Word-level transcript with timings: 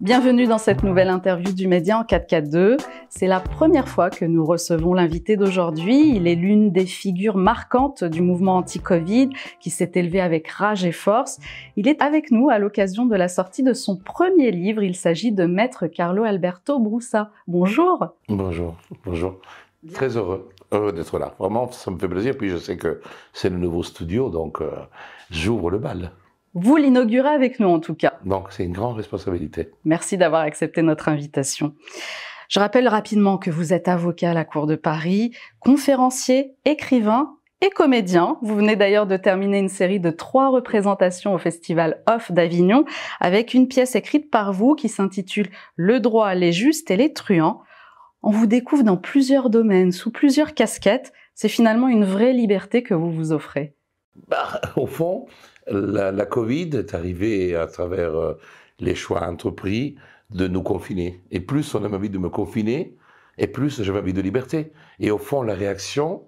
Bienvenue 0.00 0.46
dans 0.46 0.56
cette 0.56 0.82
nouvelle 0.82 1.10
interview 1.10 1.52
du 1.52 1.68
Média 1.68 1.98
en 1.98 2.04
4K2. 2.04 2.78
C'est 3.10 3.26
la 3.26 3.38
première 3.38 3.86
fois 3.86 4.08
que 4.08 4.24
nous 4.24 4.46
recevons 4.46 4.94
l'invité 4.94 5.36
d'aujourd'hui. 5.36 6.16
Il 6.16 6.26
est 6.26 6.36
l'une 6.36 6.72
des 6.72 6.86
figures 6.86 7.36
marquantes 7.36 8.02
du 8.04 8.22
mouvement 8.22 8.56
anti-Covid 8.56 9.28
qui 9.60 9.68
s'est 9.68 9.92
élevé 9.96 10.22
avec 10.22 10.48
rage 10.48 10.86
et 10.86 10.92
force. 10.92 11.38
Il 11.76 11.86
est 11.86 12.00
avec 12.00 12.30
nous 12.30 12.48
à 12.48 12.58
l'occasion 12.58 13.04
de 13.04 13.14
la 13.14 13.28
sortie 13.28 13.62
de 13.62 13.74
son 13.74 13.94
premier 13.94 14.50
livre. 14.52 14.82
Il 14.82 14.96
s'agit 14.96 15.32
de 15.32 15.44
Maître 15.44 15.86
Carlo 15.86 16.24
Alberto 16.24 16.78
Broussa. 16.78 17.30
Bonjour. 17.46 18.06
Bonjour, 18.30 18.76
bonjour. 19.04 19.34
Très 19.92 20.16
heureux, 20.16 20.48
heureux 20.72 20.92
d'être 20.92 21.18
là. 21.18 21.34
Vraiment, 21.38 21.70
ça 21.72 21.90
me 21.90 21.98
fait 21.98 22.08
plaisir. 22.08 22.38
Puis 22.38 22.48
je 22.48 22.56
sais 22.56 22.78
que 22.78 23.02
c'est 23.34 23.50
le 23.50 23.58
nouveau 23.58 23.82
studio, 23.82 24.30
donc 24.30 24.62
euh, 24.62 24.70
j'ouvre 25.30 25.70
le 25.70 25.76
bal. 25.76 26.10
Vous 26.54 26.76
l'inaugurez 26.76 27.28
avec 27.28 27.60
nous 27.60 27.68
en 27.68 27.78
tout 27.78 27.94
cas. 27.94 28.14
Donc 28.24 28.48
c'est 28.50 28.64
une 28.64 28.72
grande 28.72 28.96
responsabilité. 28.96 29.70
Merci 29.84 30.16
d'avoir 30.16 30.42
accepté 30.42 30.82
notre 30.82 31.08
invitation. 31.08 31.74
Je 32.48 32.58
rappelle 32.58 32.88
rapidement 32.88 33.38
que 33.38 33.50
vous 33.50 33.72
êtes 33.72 33.86
avocat 33.86 34.30
à 34.30 34.34
la 34.34 34.44
Cour 34.44 34.66
de 34.66 34.74
Paris, 34.74 35.32
conférencier, 35.60 36.56
écrivain 36.64 37.36
et 37.60 37.70
comédien. 37.70 38.38
Vous 38.42 38.56
venez 38.56 38.74
d'ailleurs 38.74 39.06
de 39.06 39.16
terminer 39.16 39.58
une 39.58 39.68
série 39.68 40.00
de 40.00 40.10
trois 40.10 40.48
représentations 40.48 41.32
au 41.32 41.38
Festival 41.38 42.02
Off 42.08 42.32
d'Avignon 42.32 42.84
avec 43.20 43.54
une 43.54 43.68
pièce 43.68 43.94
écrite 43.94 44.30
par 44.30 44.52
vous 44.52 44.74
qui 44.74 44.88
s'intitule 44.88 45.48
Le 45.76 46.00
droit, 46.00 46.34
les 46.34 46.52
justes 46.52 46.90
et 46.90 46.96
les 46.96 47.12
truands. 47.12 47.62
On 48.22 48.30
vous 48.30 48.46
découvre 48.46 48.82
dans 48.82 48.96
plusieurs 48.96 49.48
domaines, 49.48 49.92
sous 49.92 50.10
plusieurs 50.10 50.54
casquettes. 50.54 51.12
C'est 51.34 51.48
finalement 51.48 51.86
une 51.86 52.04
vraie 52.04 52.32
liberté 52.32 52.82
que 52.82 52.94
vous 52.94 53.12
vous 53.12 53.30
offrez. 53.32 53.74
Bah, 54.28 54.60
au 54.76 54.86
fond, 54.86 55.26
la, 55.70 56.26
Covid 56.26 56.70
est 56.74 56.94
arrivée 56.94 57.54
à 57.54 57.66
travers 57.66 58.14
euh, 58.16 58.34
les 58.78 58.94
choix 58.94 59.22
entrepris 59.22 59.96
de 60.30 60.46
nous 60.48 60.62
confiner. 60.62 61.22
Et 61.30 61.40
plus 61.40 61.74
on 61.74 61.84
a 61.84 61.88
envie 61.88 62.10
de 62.10 62.18
me 62.18 62.28
confiner, 62.28 62.96
et 63.38 63.46
plus 63.46 63.82
j'avais 63.82 64.00
envie 64.00 64.12
de 64.12 64.20
liberté. 64.20 64.72
Et 64.98 65.10
au 65.10 65.18
fond, 65.18 65.42
la 65.42 65.54
réaction 65.54 66.24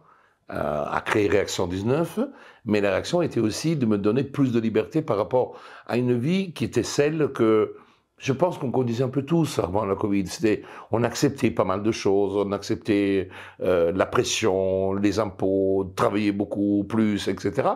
euh, 0.50 0.84
a 0.84 1.00
créé 1.00 1.28
Réaction 1.28 1.66
19, 1.66 2.20
mais 2.64 2.80
la 2.80 2.90
réaction 2.90 3.22
était 3.22 3.40
aussi 3.40 3.76
de 3.76 3.86
me 3.86 3.98
donner 3.98 4.24
plus 4.24 4.52
de 4.52 4.60
liberté 4.60 5.02
par 5.02 5.16
rapport 5.16 5.60
à 5.86 5.96
une 5.96 6.18
vie 6.18 6.52
qui 6.52 6.64
était 6.64 6.82
celle 6.82 7.32
que 7.32 7.76
je 8.22 8.32
pense 8.32 8.56
qu'on 8.56 8.70
conduisait 8.70 9.02
un 9.02 9.08
peu 9.08 9.22
tous 9.22 9.58
avant 9.58 9.84
la 9.84 9.96
Covid. 9.96 10.28
C'était, 10.28 10.62
on 10.92 11.02
acceptait 11.02 11.50
pas 11.50 11.64
mal 11.64 11.82
de 11.82 11.90
choses, 11.90 12.36
on 12.36 12.52
acceptait 12.52 13.28
euh, 13.62 13.90
la 13.92 14.06
pression, 14.06 14.94
les 14.94 15.18
impôts, 15.18 15.92
travailler 15.96 16.30
beaucoup 16.30 16.84
plus, 16.84 17.26
etc. 17.26 17.68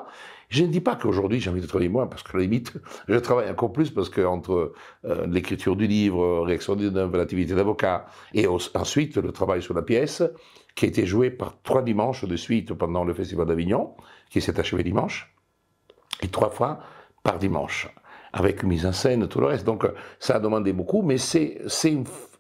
Je 0.49 0.63
ne 0.63 0.69
dis 0.69 0.81
pas 0.81 0.97
qu'aujourd'hui 0.97 1.41
j'ai 1.41 1.51
envie 1.51 1.61
de 1.61 1.67
travailler 1.67 1.89
moins, 1.89 2.07
parce 2.07 2.23
que 2.23 2.37
la 2.37 2.43
limite, 2.43 2.73
je 3.09 3.17
travaille 3.17 3.51
encore 3.51 3.73
plus, 3.73 3.91
parce 3.91 4.09
que 4.09 4.21
entre 4.21 4.73
euh, 5.05 5.27
l'écriture 5.27 5.77
du 5.77 5.87
livre, 5.87 6.43
réaction 6.43 6.77
d'une 6.77 7.13
l'activité 7.13 7.55
d'avocat, 7.55 8.07
et 8.35 8.47
ensuite 8.47 9.17
le 9.17 9.33
travail 9.33 9.63
sur 9.63 9.75
la 9.75 9.83
pièce, 9.83 10.23
qui 10.75 10.85
a 10.85 10.89
été 10.89 11.07
jouée 11.07 11.31
par 11.31 11.61
trois 11.63 11.83
dimanches 11.83 12.25
de 12.25 12.37
suite 12.37 12.73
pendant 12.75 13.05
le 13.05 13.15
Festival 13.15 13.47
d'Avignon, 13.47 13.95
qui 14.31 14.41
s'est 14.41 14.59
achevé 14.61 14.83
dimanche, 14.83 15.35
et 16.23 16.29
trois 16.29 16.51
fois 16.51 16.81
par 17.23 17.39
dimanche, 17.39 17.89
avec 18.33 18.63
mise 18.63 18.87
en 18.87 18.93
scène, 18.93 19.27
tout 19.29 19.41
le 19.41 19.47
reste. 19.47 19.65
Donc 19.65 19.87
ça 20.21 20.37
a 20.37 20.41
demandé 20.41 20.73
beaucoup, 20.73 21.03
mais 21.03 21.19
c'est 21.19 21.59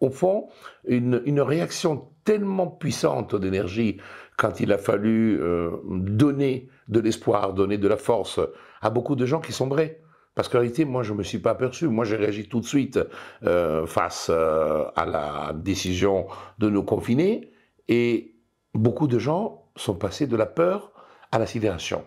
au 0.01 0.11
fond 0.11 0.49
une, 0.87 1.23
une 1.25 1.41
réaction 1.41 2.09
tellement 2.25 2.67
puissante 2.67 3.35
d'énergie 3.35 3.99
quand 4.37 4.61
il 4.61 4.73
a 4.73 4.79
fallu 4.79 5.41
euh, 5.41 5.71
donner 5.85 6.69
de 6.89 7.01
l'espoir, 7.01 7.53
donner 7.53 7.79
de 7.79 7.89
la 7.89 7.97
force 7.97 8.41
à 8.81 8.91
beaucoup 8.91 9.17
de 9.17 9.27
gens 9.27 9.41
qui 9.41 9.53
sombraient. 9.53 10.01
Parce 10.35 10.49
qu'en 10.49 10.59
réalité, 10.59 10.85
moi, 10.85 11.03
je 11.03 11.13
ne 11.13 11.19
me 11.19 11.23
suis 11.23 11.39
pas 11.39 11.51
aperçu. 11.53 11.89
Moi, 11.89 12.05
j'ai 12.05 12.17
réagi 12.17 12.49
tout 12.49 12.61
de 12.61 12.67
suite 12.67 12.99
euh, 13.45 13.87
face 13.87 14.29
euh, 14.31 14.85
à 14.95 15.07
la 15.07 15.53
décision 15.55 16.27
de 16.59 16.69
nous 16.69 16.83
confiner. 16.83 17.51
Et 17.89 18.35
beaucoup 18.75 19.07
de 19.07 19.19
gens 19.19 19.65
sont 19.77 19.95
passés 19.95 20.27
de 20.27 20.37
la 20.37 20.47
peur 20.47 20.93
à 21.33 21.39
la 21.39 21.47
sidération. 21.47 22.05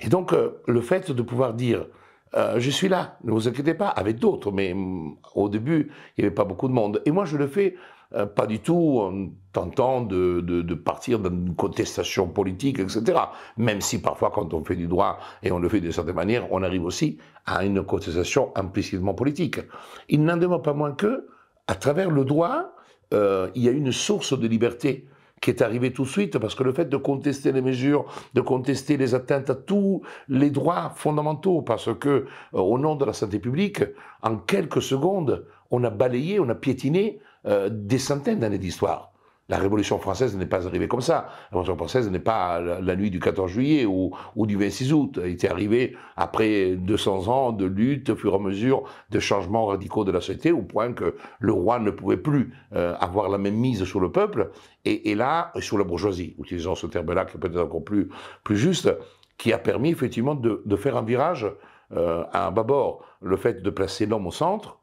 Et 0.00 0.08
donc, 0.08 0.32
le 0.66 0.80
fait 0.80 1.10
de 1.10 1.22
pouvoir 1.22 1.54
dire, 1.54 1.86
je 2.34 2.70
suis 2.70 2.88
là, 2.88 3.18
ne 3.24 3.32
vous 3.32 3.48
inquiétez 3.48 3.74
pas, 3.74 3.88
avec 3.88 4.18
d'autres, 4.18 4.52
mais 4.52 4.72
mm, 4.72 5.16
au 5.34 5.48
début, 5.48 5.90
il 6.16 6.22
n'y 6.22 6.26
avait 6.26 6.34
pas 6.34 6.44
beaucoup 6.44 6.68
de 6.68 6.72
monde. 6.72 7.02
Et 7.04 7.10
moi, 7.10 7.24
je 7.24 7.36
le 7.36 7.48
fais 7.48 7.74
euh, 8.14 8.24
pas 8.24 8.46
du 8.46 8.60
tout 8.60 9.00
en 9.00 9.28
tentant 9.52 10.00
de, 10.00 10.40
de, 10.40 10.74
partir 10.74 11.18
dans 11.18 11.30
une 11.30 11.54
contestation 11.54 12.26
politique, 12.28 12.78
etc. 12.78 13.18
Même 13.58 13.80
si 13.82 14.00
parfois, 14.00 14.30
quand 14.30 14.54
on 14.54 14.64
fait 14.64 14.76
du 14.76 14.86
droit 14.86 15.18
et 15.42 15.52
on 15.52 15.58
le 15.58 15.68
fait 15.68 15.80
de 15.80 15.90
certaine 15.90 16.14
manière, 16.14 16.50
on 16.50 16.62
arrive 16.62 16.84
aussi 16.84 17.18
à 17.44 17.64
une 17.64 17.82
contestation 17.82 18.50
implicitement 18.56 19.12
politique. 19.14 19.60
Il 20.08 20.24
n'en 20.24 20.36
demeure 20.36 20.62
pas 20.62 20.72
moins 20.72 20.92
que, 20.92 21.26
à 21.66 21.74
travers 21.74 22.10
le 22.10 22.24
droit, 22.24 22.72
euh, 23.12 23.50
il 23.54 23.62
y 23.62 23.68
a 23.68 23.72
une 23.72 23.92
source 23.92 24.38
de 24.38 24.46
liberté 24.46 25.06
qui 25.40 25.50
est 25.50 25.62
arrivée 25.62 25.92
tout 25.92 26.02
de 26.02 26.08
suite, 26.08 26.38
parce 26.38 26.54
que 26.54 26.64
le 26.64 26.72
fait 26.72 26.86
de 26.86 26.96
contester 26.96 27.52
les 27.52 27.62
mesures, 27.62 28.06
de 28.34 28.40
contester 28.40 28.96
les 28.96 29.14
atteintes 29.14 29.50
à 29.50 29.54
tous 29.54 30.02
les 30.28 30.50
droits 30.50 30.92
fondamentaux, 30.96 31.62
parce 31.62 31.90
que 31.94 32.08
euh, 32.08 32.24
au 32.52 32.78
nom 32.78 32.96
de 32.96 33.04
la 33.04 33.12
santé 33.12 33.38
publique, 33.38 33.82
en 34.22 34.36
quelques 34.36 34.82
secondes, 34.82 35.46
on 35.70 35.84
a 35.84 35.90
balayé, 35.90 36.40
on 36.40 36.48
a 36.48 36.54
piétiné 36.54 37.20
euh, 37.48 37.68
des 37.72 37.98
centaines 37.98 38.40
d'années 38.40 38.58
d'histoire. 38.58 39.12
La 39.50 39.56
Révolution 39.56 39.98
française 39.98 40.36
n'est 40.36 40.46
pas 40.46 40.66
arrivée 40.66 40.88
comme 40.88 41.00
ça. 41.00 41.28
La 41.50 41.58
Révolution 41.58 41.76
française 41.76 42.10
n'est 42.10 42.18
pas 42.18 42.60
la, 42.60 42.96
nuit 42.96 43.10
du 43.10 43.18
14 43.18 43.50
juillet 43.50 43.86
ou, 43.86 44.12
du 44.36 44.56
26 44.56 44.92
août. 44.92 45.18
Elle 45.22 45.30
était 45.30 45.48
arrivée 45.48 45.96
après 46.16 46.76
200 46.76 47.28
ans 47.28 47.52
de 47.52 47.64
lutte, 47.64 48.10
au 48.10 48.16
fur 48.16 48.34
et 48.34 48.36
à 48.36 48.38
mesure 48.38 48.82
de 49.08 49.18
changements 49.18 49.64
radicaux 49.64 50.04
de 50.04 50.12
la 50.12 50.20
société, 50.20 50.52
au 50.52 50.60
point 50.60 50.92
que 50.92 51.14
le 51.38 51.52
roi 51.52 51.78
ne 51.78 51.90
pouvait 51.90 52.18
plus 52.18 52.52
euh, 52.74 52.94
avoir 53.00 53.30
la 53.30 53.38
même 53.38 53.56
mise 53.56 53.84
sur 53.84 54.00
le 54.00 54.12
peuple, 54.12 54.50
et, 54.84 55.14
là, 55.14 55.52
sur 55.60 55.78
la 55.78 55.84
bourgeoisie, 55.84 56.34
utilisant 56.38 56.74
ce 56.74 56.86
terme-là 56.86 57.24
qui 57.24 57.36
est 57.36 57.40
peut-être 57.40 57.60
encore 57.60 57.84
plus, 57.84 58.10
plus 58.44 58.56
juste, 58.56 58.94
qui 59.38 59.52
a 59.54 59.58
permis 59.58 59.90
effectivement 59.90 60.34
de, 60.34 60.76
faire 60.76 60.96
un 60.96 61.02
virage 61.02 61.46
euh, 61.92 62.24
à 62.32 62.48
un 62.48 62.50
bâbord. 62.50 63.02
Le 63.22 63.36
fait 63.36 63.62
de 63.62 63.70
placer 63.70 64.04
l'homme 64.04 64.26
au 64.26 64.30
centre, 64.30 64.78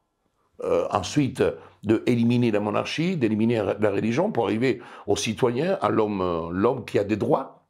ensuite 0.92 1.44
de 1.86 2.04
éliminer 2.06 2.52
la 2.52 2.60
monarchie, 2.60 3.16
d'éliminer 3.16 3.64
la 3.80 3.92
religion 3.92 4.32
pour 4.32 4.46
arriver 4.46 4.82
au 5.08 5.16
citoyen, 5.16 5.78
à 5.82 5.90
l'homme, 5.90 6.22
euh, 6.22 6.50
l'homme 6.52 6.84
qui 6.84 7.00
a 7.00 7.04
des 7.04 7.16
droits. 7.16 7.68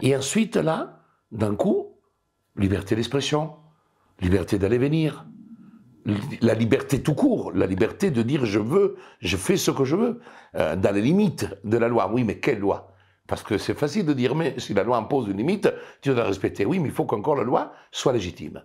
Et 0.00 0.14
ensuite, 0.16 0.56
là, 0.56 1.00
d'un 1.30 1.54
coup, 1.54 1.96
liberté 2.56 2.96
d'expression, 2.96 3.52
liberté 4.20 4.58
d'aller 4.58 4.78
venir, 4.78 5.24
la 6.40 6.54
liberté 6.54 7.02
tout 7.02 7.14
court, 7.14 7.52
la 7.52 7.66
liberté 7.66 8.10
de 8.10 8.22
dire 8.22 8.44
je 8.44 8.58
veux, 8.58 8.96
je 9.20 9.36
fais 9.36 9.56
ce 9.56 9.70
que 9.70 9.84
je 9.84 9.96
veux, 9.96 10.20
euh, 10.56 10.74
dans 10.74 10.94
les 10.94 11.02
limites 11.02 11.46
de 11.64 11.76
la 11.76 11.88
loi. 11.88 12.10
Oui, 12.12 12.24
mais 12.24 12.38
quelle 12.38 12.58
loi? 12.58 12.94
Parce 13.26 13.42
que 13.44 13.58
c'est 13.58 13.74
facile 13.74 14.06
de 14.06 14.12
dire, 14.12 14.34
mais 14.34 14.54
si 14.58 14.74
la 14.74 14.82
loi 14.82 14.96
impose 14.96 15.28
une 15.28 15.36
limite, 15.36 15.72
tu 16.00 16.08
dois 16.08 16.18
la 16.18 16.24
respecter. 16.24 16.64
Oui, 16.64 16.80
mais 16.80 16.88
il 16.88 16.94
faut 16.94 17.04
qu'encore 17.04 17.36
la 17.36 17.44
loi 17.44 17.72
soit 17.92 18.12
légitime. 18.12 18.64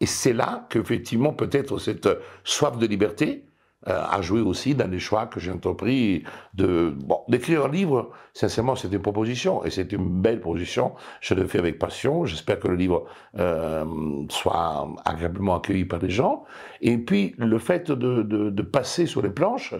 Et 0.00 0.06
c'est 0.06 0.32
là 0.32 0.66
qu'effectivement, 0.70 1.32
peut-être 1.32 1.78
cette 1.78 2.08
soif 2.44 2.78
de 2.78 2.86
liberté 2.86 3.44
a 3.86 4.20
joué 4.20 4.40
aussi 4.40 4.74
dans 4.74 4.90
les 4.90 4.98
choix 4.98 5.26
que 5.26 5.40
j'ai 5.40 5.52
entrepris 5.52 6.24
de 6.54 6.94
bon, 6.96 7.20
d'écrire 7.28 7.64
un 7.64 7.68
livre. 7.68 8.10
Sincèrement, 8.34 8.76
c'est 8.76 8.92
une 8.92 9.00
proposition 9.00 9.64
et 9.64 9.70
c'est 9.70 9.92
une 9.92 10.08
belle 10.20 10.40
proposition. 10.40 10.92
Je 11.20 11.34
le 11.34 11.46
fais 11.46 11.58
avec 11.58 11.78
passion. 11.78 12.24
J'espère 12.24 12.58
que 12.58 12.68
le 12.68 12.76
livre 12.76 13.06
euh, 13.38 13.84
soit 14.28 14.88
agréablement 15.04 15.56
accueilli 15.56 15.84
par 15.84 16.00
les 16.00 16.10
gens. 16.10 16.44
Et 16.80 16.98
puis, 16.98 17.34
le 17.38 17.58
fait 17.58 17.90
de, 17.90 18.22
de, 18.22 18.50
de 18.50 18.62
passer 18.62 19.06
sur 19.06 19.22
les 19.22 19.30
planches, 19.30 19.74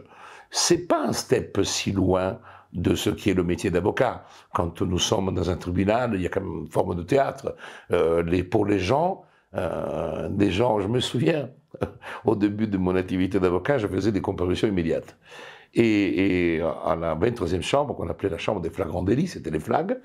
c'est 0.51 0.87
pas 0.87 1.05
un 1.07 1.13
step 1.13 1.61
si 1.65 1.93
loin 1.93 2.39
de 2.73 2.95
ce 2.95 3.11
qui 3.11 3.31
est 3.31 3.35
le 3.35 3.43
métier 3.45 3.71
d'avocat. 3.71 4.25
Quand 4.53 4.83
nous 4.83 4.99
sommes 4.99 5.35
dans 5.35 5.51
un 5.51 5.57
tribunal, 5.57 6.13
il 6.15 6.23
y 6.23 6.27
a 6.27 6.29
quand 6.29 6.41
même 6.41 6.61
une 6.61 6.69
forme 6.69 6.95
de 6.95 7.03
théâtre. 7.03 7.57
Euh, 7.91 8.23
les, 8.23 8.45
pour 8.45 8.67
les 8.67 8.79
gens, 8.79 9.23
euh, 9.55 10.29
des 10.29 10.51
gens, 10.51 10.81
je 10.81 10.89
me 10.89 11.01
souviens, 11.01 11.49
au 12.25 12.37
début 12.37 12.67
de 12.67 12.79
mon 12.79 12.97
activité 12.97 13.41
d'avocat, 13.41 13.79
je 13.79 13.87
faisais 13.87 14.13
des 14.13 14.21
comparutions 14.21 14.69
immédiates. 14.69 15.17
Et, 15.75 16.61
à 16.85 16.97
la 16.97 17.15
23e 17.15 17.61
chambre, 17.61 17.95
qu'on 17.95 18.09
appelait 18.09 18.31
la 18.31 18.39
chambre 18.39 18.61
des 18.63 18.71
flagrants 18.71 19.03
délits, 19.03 19.27
c'était 19.27 19.51
les 19.51 19.61
flags, 19.61 19.99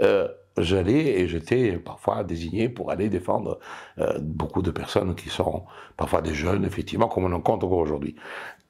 euh, 0.00 0.26
j'allais 0.58 1.20
et 1.20 1.28
j'étais 1.28 1.78
parfois 1.78 2.24
désigné 2.24 2.68
pour 2.68 2.90
aller 2.90 3.08
défendre 3.08 3.60
euh, 3.98 4.18
beaucoup 4.20 4.62
de 4.62 4.72
personnes 4.72 5.14
qui 5.14 5.28
sont 5.28 5.64
parfois 5.96 6.22
des 6.22 6.34
jeunes, 6.34 6.64
effectivement, 6.64 7.06
comme 7.06 7.24
on 7.24 7.32
en 7.32 7.40
compte 7.40 7.62
encore 7.62 7.78
aujourd'hui. 7.78 8.16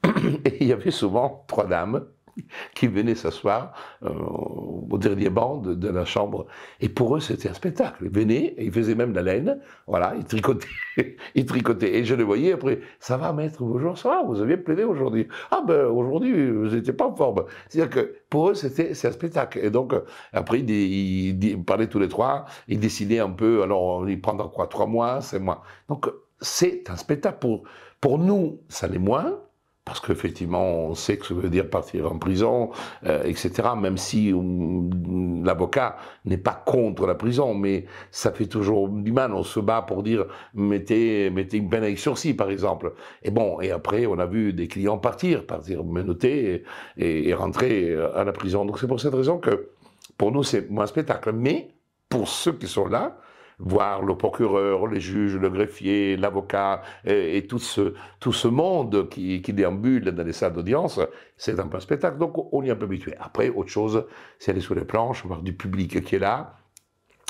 Et 0.45 0.59
il 0.61 0.67
y 0.67 0.73
avait 0.73 0.91
souvent 0.91 1.45
trois 1.47 1.67
dames 1.67 2.05
qui 2.75 2.87
venaient 2.87 3.15
s'asseoir 3.15 3.73
euh, 4.03 4.11
au 4.11 4.99
dernier 4.99 5.31
banc 5.31 5.59
de, 5.59 5.89
la 5.89 6.05
chambre. 6.05 6.47
Et 6.81 6.89
pour 6.89 7.17
eux, 7.17 7.21
c'était 7.21 7.49
un 7.49 7.55
spectacle. 7.55 8.05
Ils 8.05 8.11
venaient, 8.11 8.55
et 8.57 8.65
ils 8.65 8.73
faisaient 8.73 8.95
même 8.95 9.13
de 9.13 9.17
la 9.21 9.35
laine, 9.35 9.61
voilà, 9.87 10.15
ils 10.17 10.25
tricotaient, 10.25 10.67
ils 11.35 11.47
tricotaient. 11.47 11.97
Et 11.97 12.05
je 12.05 12.15
les 12.15 12.25
voyais 12.25 12.53
après, 12.53 12.81
ça 13.01 13.17
va, 13.17 13.33
maître, 13.33 13.63
bonjour, 13.63 13.99
ça 13.99 14.09
va, 14.09 14.23
vous 14.25 14.41
aviez 14.41 14.57
plaidé 14.57 14.85
aujourd'hui. 14.85 15.29
Ah 15.51 15.63
ben, 15.67 15.87
aujourd'hui, 15.87 16.51
vous 16.51 16.69
n'étiez 16.69 16.93
pas 16.93 17.07
en 17.07 17.15
forme. 17.15 17.45
C'est-à-dire 17.69 17.91
que 17.91 18.15
pour 18.31 18.51
eux, 18.51 18.55
c'était 18.55 18.91
un 18.91 19.13
spectacle. 19.13 19.59
Et 19.63 19.71
donc, 19.71 19.95
après, 20.33 20.61
ils, 20.61 21.63
parlaient 21.65 21.89
tous 21.89 21.99
les 21.99 22.09
trois, 22.09 22.47
ils 22.69 22.81
décidaient 22.81 23.21
un 23.21 23.31
peu, 23.31 23.63
alors, 23.63 24.09
ils 24.09 24.21
prendront 24.21 24.49
quoi, 24.49 24.67
trois 24.67 24.87
mois, 24.87 25.21
c'est 25.21 25.39
mois. 25.39 25.63
Donc, 25.89 26.09
c'est 26.41 26.91
un 26.91 26.97
spectacle 26.97 27.39
pour 27.41 27.65
Pour 28.01 28.19
nous, 28.19 28.61
ça 28.69 28.89
l'est 28.89 28.99
moins, 28.99 29.39
parce 29.85 29.99
qu'effectivement, 29.99 30.87
on 30.87 30.95
sait 30.95 31.17
que 31.19 31.27
ça 31.27 31.35
veut 31.35 31.49
dire 31.49 31.69
partir 31.69 32.11
en 32.11 32.19
prison, 32.19 32.71
euh, 33.05 33.25
etc. 33.25 33.71
Même 33.77 33.97
si 33.97 34.33
hum, 34.33 35.45
l'avocat 35.45 35.97
n'est 36.25 36.39
pas 36.39 36.55
contre 36.55 37.07
la 37.07 37.17
prison, 37.17 37.55
mais 37.55 37.87
ça 38.13 38.31
fait 38.31 38.47
toujours 38.47 38.89
du 38.89 39.11
mal. 39.11 39.35
On 39.35 39.43
se 39.43 39.59
bat 39.59 39.83
pour 39.83 40.05
dire 40.05 40.27
mettez, 40.55 41.27
une 41.27 41.69
peine 41.69 41.83
avec 41.83 41.99
sursis, 41.99 42.35
par 42.35 42.51
exemple. 42.51 42.95
Et 43.25 43.31
bon, 43.33 43.61
et 43.61 43.73
après, 43.73 44.07
on 44.07 44.19
a 44.19 44.27
vu 44.27 44.53
des 44.53 44.69
clients 44.69 44.99
partir, 44.99 45.47
partir 45.47 45.85
menottés 45.85 46.65
et, 46.97 47.29
et 47.29 47.35
rentrer 47.35 47.97
à 48.15 48.23
la 48.23 48.33
prison. 48.33 48.65
Donc 48.65 48.79
c'est 48.79 48.87
pour 48.87 49.01
cette 49.01 49.15
raison 49.15 49.39
que 49.39 49.71
pour 50.17 50.31
nous, 50.31 50.45
c'est 50.45 50.71
moins 50.71 50.87
spectacle. 50.87 51.33
Mais 51.33 51.75
pour 52.09 52.29
ceux 52.29 52.53
qui 52.53 52.69
sont 52.69 52.87
là, 52.87 53.19
voir 53.65 54.03
le 54.03 54.17
procureur, 54.17 54.87
les 54.87 55.01
juges, 55.01 55.37
le 55.37 55.49
greffier, 55.49 56.17
l'avocat 56.17 56.83
et, 57.05 57.47
tout, 57.47 57.59
ce, 57.59 57.95
tout 58.21 58.33
ce 58.33 58.49
monde 58.49 59.09
qui, 59.09 59.41
qui 59.41 59.53
déambule 59.53 60.11
dans 60.11 60.25
les 60.25 60.33
salles 60.33 60.53
d'audience, 60.53 61.01
c'est 61.37 61.59
un 61.59 61.67
peu 61.69 61.77
un 61.77 61.81
spectacle. 61.81 62.19
Donc 62.19 62.53
on 62.53 62.63
y 62.63 62.69
est 62.69 62.73
un 62.73 62.77
peu 62.77 62.85
habitué. 62.85 63.15
Après, 63.21 63.49
autre 63.49 63.71
chose, 63.71 64.07
c'est 64.39 64.51
aller 64.51 64.61
sur 64.61 64.75
les 64.75 64.85
planches, 64.85 65.25
voir 65.25 65.43
du 65.43 65.53
public 65.55 66.05
qui 66.05 66.17
est 66.17 66.21
là 66.21 66.57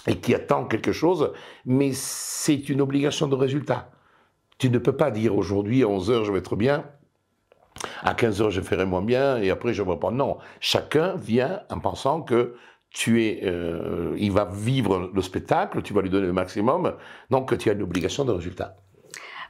et 0.07 0.17
qui 0.17 0.35
attend 0.35 0.65
quelque 0.65 0.93
chose, 0.93 1.33
mais 1.65 1.91
c'est 1.93 2.69
une 2.69 2.81
obligation 2.81 3.29
de 3.29 3.37
résultat. 3.37 3.91
Tu 4.59 4.71
ne 4.71 4.79
peux 4.79 4.97
pas 4.97 5.11
dire 5.11 5.37
aujourd'hui 5.37 5.83
à 5.83 5.87
11h 5.87 6.25
je 6.25 6.33
vais 6.33 6.39
être 6.39 6.57
bien, 6.57 6.85
à 8.03 8.15
15h 8.15 8.51
je 8.51 8.61
ferai 8.61 8.85
moins 8.85 9.03
bien 9.03 9.39
et 9.39 9.51
après 9.51 9.75
je 9.75 9.83
pas. 9.83 10.11
Non, 10.11 10.39
chacun 10.61 11.15
vient 11.17 11.63
en 11.71 11.79
pensant 11.79 12.23
que 12.23 12.57
tu 12.93 13.25
es, 13.25 13.41
euh, 13.45 14.15
il 14.19 14.33
va 14.33 14.45
vivre 14.45 15.11
le 15.13 15.23
spectacle, 15.23 15.83
tu 15.83 15.95
vas 15.95 16.03
lui 16.03 16.11
donner 16.11 16.27
le 16.27 16.33
maximum, 16.33 16.95
donc 17.31 17.57
tu 17.59 17.71
as 17.71 17.73
une 17.73 17.83
obligation 17.83 18.25
de 18.25 18.33
résultat. 18.33 18.82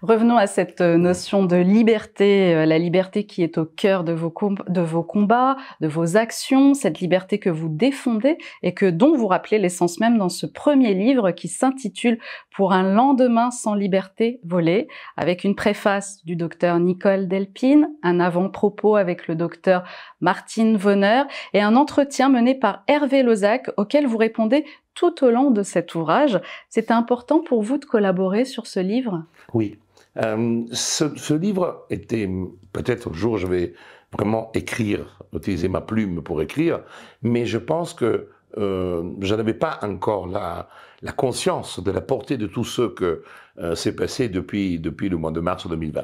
Revenons 0.03 0.37
à 0.37 0.49
cette 0.49 0.81
euh, 0.81 0.97
notion 0.97 1.45
de 1.45 1.55
liberté, 1.55 2.57
euh, 2.57 2.67
la 2.67 2.77
liberté 2.77 3.25
qui 3.25 3.45
est 3.45 3.57
au 3.57 3.65
cœur 3.65 4.03
de 4.03 4.13
vos, 4.13 4.31
combats, 4.31 5.57
de 5.81 5.87
vos 5.87 6.17
actions, 6.17 6.75
cette 6.75 6.99
liberté 6.99 7.39
que 7.39 7.49
vous 7.49 7.69
défendez 7.69 8.37
et 8.65 8.75
que 8.75 8.87
dont 8.87 9.15
vous 9.15 9.29
rappelez 9.29 9.61
l'essence 9.61 10.01
même 10.01 10.19
dans 10.19 10.29
ce 10.29 10.45
premier 10.45 10.93
livre 10.95 11.31
qui 11.31 11.47
s'intitule 11.47 12.19
Pour 12.53 12.73
un 12.73 12.83
lendemain 12.83 13.53
sans 13.53 13.77
liberté 13.77 14.41
volée, 14.45 14.89
avec 15.17 15.45
une 15.45 15.55
préface 15.55 16.25
du 16.25 16.35
docteur 16.35 16.81
Nicole 16.81 17.29
Delpine, 17.29 17.89
un 18.03 18.19
avant-propos 18.19 18.97
avec 18.97 19.29
le 19.29 19.37
docteur 19.37 19.85
Martine 20.21 20.77
Vonner 20.77 21.23
et 21.55 21.63
un 21.63 21.77
entretien 21.77 22.29
mené 22.29 22.57
par 22.57 22.83
Hervé 22.89 23.23
Lozac 23.23 23.71
auquel 23.77 24.09
vous 24.09 24.19
répondez 24.19 24.65
tout 24.95 25.25
au 25.25 25.31
long 25.31 25.53
de 25.53 25.63
cet 25.63 25.95
ouvrage. 25.95 26.41
C'était 26.69 26.93
important 26.93 27.39
pour 27.39 27.63
vous 27.63 27.79
de 27.79 27.85
collaborer 27.85 28.45
sur 28.45 28.67
ce 28.67 28.81
livre? 28.81 29.25
Oui, 29.55 29.79
euh, 30.19 30.65
ce, 30.73 31.35
livre 31.35 31.87
était, 31.89 32.29
peut-être 32.73 33.11
un 33.11 33.13
jour 33.15 33.39
je 33.39 33.47
vais 33.47 33.75
vraiment 34.13 34.51
écrire, 34.53 35.23
utiliser 35.35 35.69
ma 35.69 35.81
plume 35.81 36.23
pour 36.23 36.43
écrire, 36.43 36.81
mais 37.23 37.47
je 37.47 37.59
pense 37.59 37.95
que 37.95 38.29
euh, 38.59 39.03
je 39.21 39.35
n'avais 39.35 39.55
pas 39.55 39.79
encore 39.81 40.27
la, 40.27 40.69
la, 41.01 41.13
conscience 41.13 41.83
de 41.83 41.91
la 41.91 42.03
portée 42.03 42.37
de 42.37 42.47
tout 42.47 42.65
ce 42.65 42.83
que 42.83 43.23
euh, 43.59 43.75
s'est 43.75 43.97
passé 43.97 44.29
depuis, 44.29 44.79
depuis 44.79 45.09
le 45.09 45.17
mois 45.17 45.31
de 45.31 45.41
mars 45.41 45.67
2020. 45.67 46.03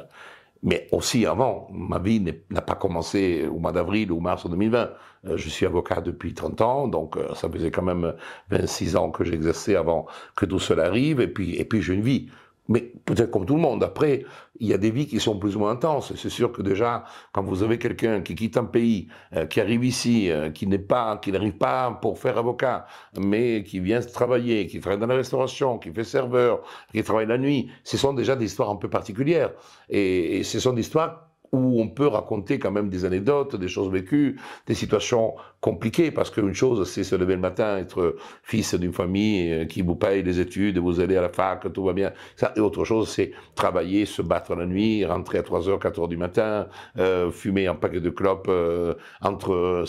Mais 0.63 0.87
aussi 0.91 1.27
avant, 1.27 1.67
ma 1.71 1.99
vie 1.99 2.19
n'a 2.49 2.61
pas 2.61 2.73
commencé 2.73 3.47
au 3.47 3.59
mois 3.59 3.71
d'avril 3.71 4.11
ou 4.11 4.19
mars 4.19 4.49
2020. 4.49 4.89
Je 5.35 5.49
suis 5.49 5.65
avocat 5.65 6.01
depuis 6.01 6.33
30 6.33 6.61
ans, 6.61 6.87
donc 6.87 7.17
ça 7.35 7.47
faisait 7.49 7.71
quand 7.71 7.83
même 7.83 8.13
26 8.49 8.95
ans 8.97 9.11
que 9.11 9.23
j'exerçais 9.23 9.75
avant 9.75 10.07
que 10.35 10.45
tout 10.45 10.59
cela 10.59 10.85
arrive, 10.85 11.21
et 11.21 11.27
puis, 11.27 11.55
et 11.55 11.63
puis 11.63 11.81
j'ai 11.81 11.93
une 11.93 12.01
vie. 12.01 12.29
Mais 12.69 12.93
peut-être 13.05 13.31
comme 13.31 13.45
tout 13.45 13.55
le 13.55 13.61
monde. 13.61 13.83
Après, 13.83 14.23
il 14.59 14.67
y 14.67 14.73
a 14.73 14.77
des 14.77 14.91
vies 14.91 15.07
qui 15.07 15.19
sont 15.19 15.37
plus 15.37 15.55
ou 15.55 15.59
moins 15.59 15.71
intenses. 15.71 16.13
C'est 16.15 16.29
sûr 16.29 16.51
que 16.51 16.61
déjà, 16.61 17.03
quand 17.33 17.43
vous 17.43 17.63
avez 17.63 17.79
quelqu'un 17.79 18.21
qui 18.21 18.35
quitte 18.35 18.57
un 18.57 18.65
pays, 18.65 19.07
euh, 19.35 19.47
qui 19.47 19.59
arrive 19.59 19.83
ici, 19.83 20.31
euh, 20.31 20.51
qui 20.51 20.67
n'est 20.67 20.77
pas, 20.77 21.17
qui 21.17 21.31
n'arrive 21.31 21.57
pas 21.57 21.97
pour 22.01 22.19
faire 22.19 22.37
avocat, 22.37 22.85
mais 23.19 23.63
qui 23.63 23.79
vient 23.79 23.99
travailler, 24.01 24.67
qui 24.67 24.79
travaille 24.79 24.99
dans 24.99 25.07
la 25.07 25.15
restauration, 25.15 25.79
qui 25.79 25.91
fait 25.91 26.03
serveur, 26.03 26.61
qui 26.93 27.03
travaille 27.03 27.27
la 27.27 27.37
nuit, 27.39 27.71
ce 27.83 27.97
sont 27.97 28.13
déjà 28.13 28.35
des 28.35 28.45
histoires 28.45 28.69
un 28.69 28.75
peu 28.75 28.89
particulières. 28.89 29.51
Et, 29.89 30.37
et 30.37 30.43
ce 30.43 30.59
sont 30.59 30.73
des 30.73 30.81
histoires 30.81 31.28
où 31.51 31.81
on 31.81 31.87
peut 31.87 32.07
raconter 32.07 32.59
quand 32.59 32.71
même 32.71 32.89
des 32.89 33.05
anecdotes, 33.05 33.55
des 33.55 33.67
choses 33.67 33.91
vécues, 33.91 34.39
des 34.67 34.75
situations 34.75 35.35
compliquées, 35.61 36.11
parce 36.11 36.29
qu'une 36.29 36.53
chose, 36.53 36.89
c'est 36.89 37.03
se 37.03 37.15
lever 37.15 37.35
le 37.35 37.41
matin, 37.41 37.77
être 37.77 38.15
fils 38.43 38.75
d'une 38.75 38.93
famille 38.93 39.51
euh, 39.51 39.65
qui 39.65 39.81
vous 39.81 39.95
paye 39.95 40.23
les 40.23 40.39
études, 40.39 40.77
vous 40.77 40.99
allez 40.99 41.17
à 41.17 41.21
la 41.21 41.29
fac, 41.29 41.71
tout 41.73 41.83
va 41.83 41.93
bien. 41.93 42.11
Ça, 42.35 42.53
et 42.55 42.59
autre 42.59 42.85
chose, 42.85 43.09
c'est 43.09 43.31
travailler, 43.55 44.05
se 44.05 44.21
battre 44.21 44.55
la 44.55 44.65
nuit, 44.65 45.05
rentrer 45.05 45.39
à 45.39 45.41
3h, 45.41 45.79
4h 45.79 46.07
du 46.07 46.17
matin, 46.17 46.67
euh, 46.97 47.31
fumer 47.31 47.67
un 47.67 47.75
paquet 47.75 47.99
de 47.99 48.09
clopes 48.09 48.47
euh, 48.49 48.93
entre 49.21 49.83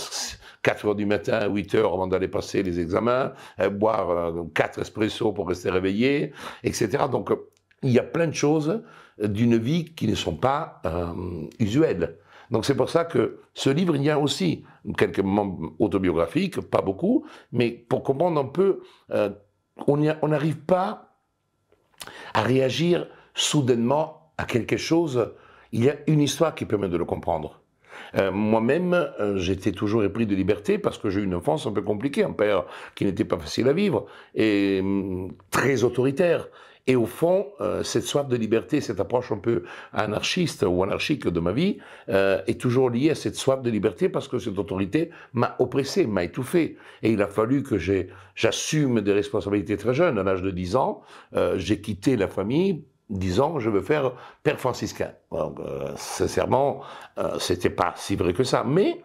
4h 0.65 0.97
du 0.97 1.07
matin 1.07 1.47
et 1.47 1.49
8h 1.49 1.79
avant 1.79 2.07
d'aller 2.07 2.29
passer 2.29 2.63
les 2.63 2.81
examens, 2.81 3.33
boire 3.73 4.35
4 4.55 4.81
espressos 4.81 5.33
pour 5.33 5.49
rester 5.49 5.71
réveillé, 5.71 6.33
etc. 6.65 7.05
Donc, 7.11 7.31
il 7.83 7.91
y 7.93 7.99
a 7.99 8.03
plein 8.03 8.27
de 8.27 8.35
choses 8.35 8.83
d'une 9.29 9.57
vie 9.57 9.85
qui 9.85 10.07
ne 10.09 10.15
sont 10.15 10.37
pas 10.37 10.81
euh, 10.87 11.13
usuelles. 11.59 12.17
Donc 12.51 12.65
c'est 12.65 12.75
pour 12.75 12.91
ça 12.91 13.05
que 13.05 13.41
ce 13.55 13.71
livre, 13.71 13.95
il 13.95 14.03
y 14.03 14.11
a 14.11 14.19
aussi 14.19 14.65
quelques 14.97 15.21
moments 15.21 15.59
autobiographiques, 15.79 16.61
pas 16.61 16.83
beaucoup, 16.83 17.25
mais 17.53 17.71
pour 17.71 18.03
comprendre 18.03 18.41
un 18.41 18.47
peu, 18.47 18.81
euh, 19.13 19.31
on 19.87 19.97
n'arrive 20.29 20.59
pas 20.59 21.15
à 22.35 22.43
réagir 22.43 23.07
soudainement 23.35 24.33
à 24.37 24.45
quelque 24.45 24.77
chose. 24.77 25.33
Il 25.73 25.85
y 25.85 25.91
a 25.91 25.97
une 26.09 26.21
histoire 26.21 26.55
qui 26.55 26.65
permet 26.65 26.89
de 26.89 26.97
le 26.97 27.05
comprendre. 27.05 27.61
Euh, 28.17 28.33
moi-même, 28.33 29.09
j'étais 29.37 29.71
toujours 29.71 30.03
épris 30.03 30.27
de 30.27 30.35
liberté 30.35 30.79
parce 30.79 30.99
que 30.99 31.11
j'ai 31.11 31.21
eu 31.21 31.25
une 31.25 31.35
enfance 31.35 31.67
un 31.67 31.73
peu 31.73 31.83
compliquée, 31.83 32.25
un 32.25 32.33
père 32.33 32.65
qui 32.97 33.05
n'était 33.05 33.25
pas 33.25 33.39
facile 33.39 33.69
à 33.69 33.73
vivre 33.73 34.07
et 34.35 34.81
hum, 34.83 35.33
très 35.51 35.85
autoritaire. 35.85 36.49
Et 36.91 36.97
au 36.97 37.07
fond, 37.07 37.47
euh, 37.61 37.85
cette 37.85 38.03
soif 38.03 38.27
de 38.27 38.35
liberté, 38.35 38.81
cette 38.81 38.99
approche 38.99 39.31
un 39.31 39.37
peu 39.37 39.63
anarchiste 39.93 40.65
ou 40.69 40.83
anarchique 40.83 41.29
de 41.29 41.39
ma 41.39 41.53
vie, 41.53 41.79
euh, 42.09 42.43
est 42.49 42.61
toujours 42.61 42.91
liée 42.91 43.11
à 43.11 43.15
cette 43.15 43.37
soif 43.37 43.63
de 43.63 43.71
liberté 43.71 44.09
parce 44.09 44.27
que 44.27 44.41
cette 44.41 44.59
autorité 44.59 45.11
m'a 45.33 45.55
oppressé, 45.61 46.05
m'a 46.09 46.25
étouffé. 46.25 46.79
Et 47.05 47.13
il 47.13 47.23
a 47.23 47.29
fallu 47.29 47.63
que 47.63 47.79
j'assume 48.35 49.03
des 49.03 49.13
responsabilités 49.13 49.77
très 49.77 49.95
jeunes. 49.95 50.19
À 50.19 50.25
l'âge 50.25 50.43
de 50.43 50.51
10 50.51 50.75
ans, 50.75 51.03
euh, 51.37 51.57
j'ai 51.59 51.81
quitté 51.81 52.17
la 52.17 52.27
famille 52.27 52.85
disant 53.09 53.61
je 53.61 53.71
veux 53.71 53.83
faire 53.83 54.13
père 54.43 54.59
franciscain. 54.59 55.13
Donc, 55.31 55.61
sincèrement, 55.97 56.81
c'était 57.39 57.71
pas 57.71 57.93
si 57.97 58.17
vrai 58.17 58.33
que 58.33 58.43
ça. 58.43 58.65
Mais 58.65 59.01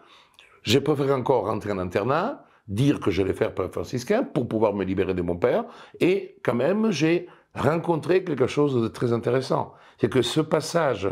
j'ai 0.64 0.80
préféré 0.80 1.12
encore 1.12 1.46
rentrer 1.46 1.70
en 1.70 1.78
internat, 1.78 2.44
dire 2.66 2.98
que 2.98 3.12
j'allais 3.12 3.32
faire 3.32 3.54
père 3.54 3.70
franciscain 3.70 4.24
pour 4.24 4.48
pouvoir 4.48 4.74
me 4.74 4.84
libérer 4.84 5.14
de 5.14 5.22
mon 5.22 5.36
père. 5.36 5.64
Et 6.00 6.36
quand 6.44 6.54
même, 6.54 6.90
j'ai 6.90 7.28
rencontrer 7.56 8.24
quelque 8.24 8.46
chose 8.46 8.80
de 8.80 8.88
très 8.88 9.12
intéressant. 9.12 9.74
C'est 9.98 10.10
que 10.10 10.22
ce 10.22 10.40
passage 10.40 11.08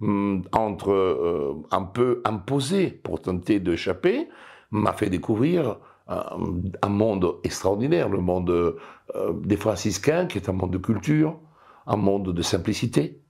hum, 0.00 0.42
entre 0.52 0.92
euh, 0.92 1.54
un 1.70 1.82
peu 1.82 2.22
imposé 2.24 2.90
pour 2.90 3.20
tenter 3.20 3.60
d'échapper 3.60 4.28
m'a 4.70 4.92
fait 4.92 5.10
découvrir 5.10 5.78
euh, 6.10 6.20
un, 6.82 6.88
monde 6.88 7.36
extraordinaire, 7.44 8.08
le 8.08 8.20
monde 8.20 8.50
euh, 8.50 9.32
des 9.42 9.56
franciscains, 9.56 10.26
qui 10.26 10.38
est 10.38 10.48
un 10.48 10.52
monde 10.52 10.72
de 10.72 10.78
culture, 10.78 11.38
un 11.86 11.96
monde 11.96 12.32
de 12.32 12.42
simplicité, 12.42 13.22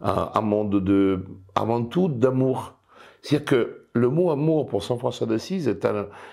un, 0.00 0.40
monde 0.40 0.82
de, 0.82 1.24
avant 1.56 1.84
tout, 1.84 2.08
d'amour. 2.08 2.74
C'est-à-dire 3.20 3.44
que 3.44 3.88
le 3.94 4.08
mot 4.08 4.30
amour 4.30 4.66
pour 4.66 4.84
Saint 4.84 4.96
François 4.96 5.26
d'Assise 5.26 5.66
est, 5.66 5.86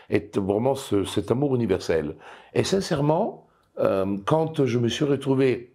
est, 0.09 0.37
vraiment 0.37 0.75
cet 0.75 1.31
amour 1.31 1.55
universel. 1.55 2.15
Et 2.53 2.63
sincèrement, 2.63 3.44
euh, 3.79 4.17
quand 4.25 4.65
je 4.65 4.79
me 4.79 4.87
suis 4.87 5.05
retrouvé 5.05 5.73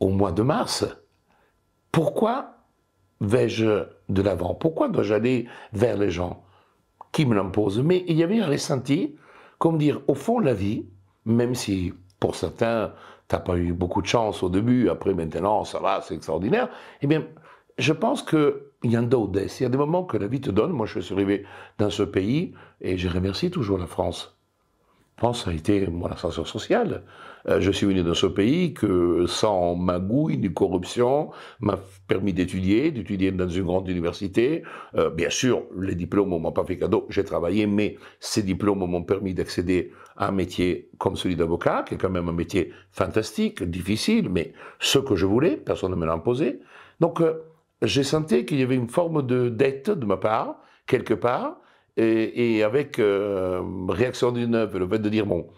au 0.00 0.08
mois 0.08 0.32
de 0.32 0.42
mars, 0.42 0.86
pourquoi 1.92 2.56
vais-je 3.20 3.84
de 4.08 4.22
l'avant? 4.22 4.54
Pourquoi 4.54 4.88
dois-je 4.88 5.14
aller 5.14 5.46
vers 5.72 5.96
les 5.96 6.10
gens 6.10 6.44
qui 7.12 7.26
me 7.26 7.34
l'imposent? 7.34 7.80
Mais 7.80 8.04
il 8.08 8.16
y 8.16 8.22
avait 8.22 8.40
un 8.40 8.46
ressenti, 8.46 9.16
comme 9.58 9.78
dire, 9.78 10.00
au 10.08 10.14
fond, 10.14 10.38
la 10.40 10.54
vie, 10.54 10.86
même 11.24 11.54
si 11.54 11.94
pour 12.20 12.34
certains, 12.34 12.92
tu 13.28 13.34
n'as 13.34 13.40
pas 13.40 13.56
eu 13.56 13.72
beaucoup 13.72 14.02
de 14.02 14.06
chance 14.06 14.42
au 14.42 14.48
début, 14.48 14.88
après 14.88 15.14
maintenant, 15.14 15.64
ça 15.64 15.78
va, 15.78 16.00
c'est 16.02 16.14
extraordinaire, 16.14 16.68
eh 17.02 17.06
bien, 17.06 17.24
je 17.78 17.92
pense 17.92 18.22
qu'il 18.22 18.54
y 18.84 18.96
a 18.96 19.00
un 19.00 19.08
il 19.08 19.62
y 19.62 19.64
a 19.64 19.68
des 19.68 19.78
moments 19.78 20.04
que 20.04 20.16
la 20.16 20.26
vie 20.26 20.40
te 20.40 20.50
donne. 20.50 20.70
Moi, 20.70 20.86
je 20.86 21.00
suis 21.00 21.14
arrivé 21.14 21.44
dans 21.78 21.90
ce 21.90 22.02
pays 22.02 22.54
et 22.80 22.96
je 22.96 23.08
remercie 23.08 23.50
toujours 23.50 23.78
la 23.78 23.86
France. 23.86 24.33
France 25.16 25.46
a 25.46 25.52
été 25.52 25.86
mon 25.86 26.06
ascenseur 26.06 26.46
social. 26.46 27.02
Euh, 27.48 27.60
je 27.60 27.70
suis 27.70 27.86
venu 27.86 28.02
dans 28.02 28.14
ce 28.14 28.26
pays 28.26 28.74
que 28.74 29.26
sans 29.26 29.76
magouille 29.76 30.38
ni 30.38 30.52
corruption 30.52 31.30
m'a 31.60 31.78
permis 32.08 32.32
d'étudier, 32.32 32.90
d'étudier 32.90 33.30
dans 33.30 33.48
une 33.48 33.64
grande 33.64 33.88
université. 33.88 34.62
Euh, 34.96 35.10
bien 35.10 35.30
sûr, 35.30 35.62
les 35.78 35.94
diplômes 35.94 36.30
ne 36.30 36.38
m'ont 36.38 36.52
pas 36.52 36.64
fait 36.64 36.78
cadeau, 36.78 37.06
j'ai 37.10 37.22
travaillé, 37.22 37.66
mais 37.66 37.96
ces 38.18 38.42
diplômes 38.42 38.78
m'ont 38.78 39.04
permis 39.04 39.34
d'accéder 39.34 39.92
à 40.16 40.28
un 40.28 40.32
métier 40.32 40.90
comme 40.98 41.16
celui 41.16 41.36
d'avocat, 41.36 41.84
qui 41.86 41.94
est 41.94 41.98
quand 41.98 42.10
même 42.10 42.28
un 42.28 42.32
métier 42.32 42.72
fantastique, 42.90 43.62
difficile, 43.62 44.28
mais 44.28 44.52
ce 44.80 44.98
que 44.98 45.14
je 45.14 45.26
voulais, 45.26 45.56
personne 45.56 45.92
ne 45.92 45.96
me 45.96 46.06
l'a 46.06 46.14
imposé. 46.14 46.60
Donc, 47.00 47.20
euh, 47.20 47.34
j'ai 47.82 48.02
senti 48.02 48.46
qu'il 48.46 48.58
y 48.58 48.62
avait 48.62 48.76
une 48.76 48.88
forme 48.88 49.24
de 49.24 49.48
dette 49.48 49.90
de 49.90 50.06
ma 50.06 50.16
part, 50.16 50.56
quelque 50.86 51.14
part, 51.14 51.58
et, 51.96 52.62
avec 52.62 52.98
euh, 52.98 53.62
réaction 53.88 54.32
du 54.32 54.46
neuf, 54.48 54.74
le 54.74 54.88
fait 54.88 54.98
de 54.98 55.08
dire, 55.08 55.26
bon, 55.26 55.48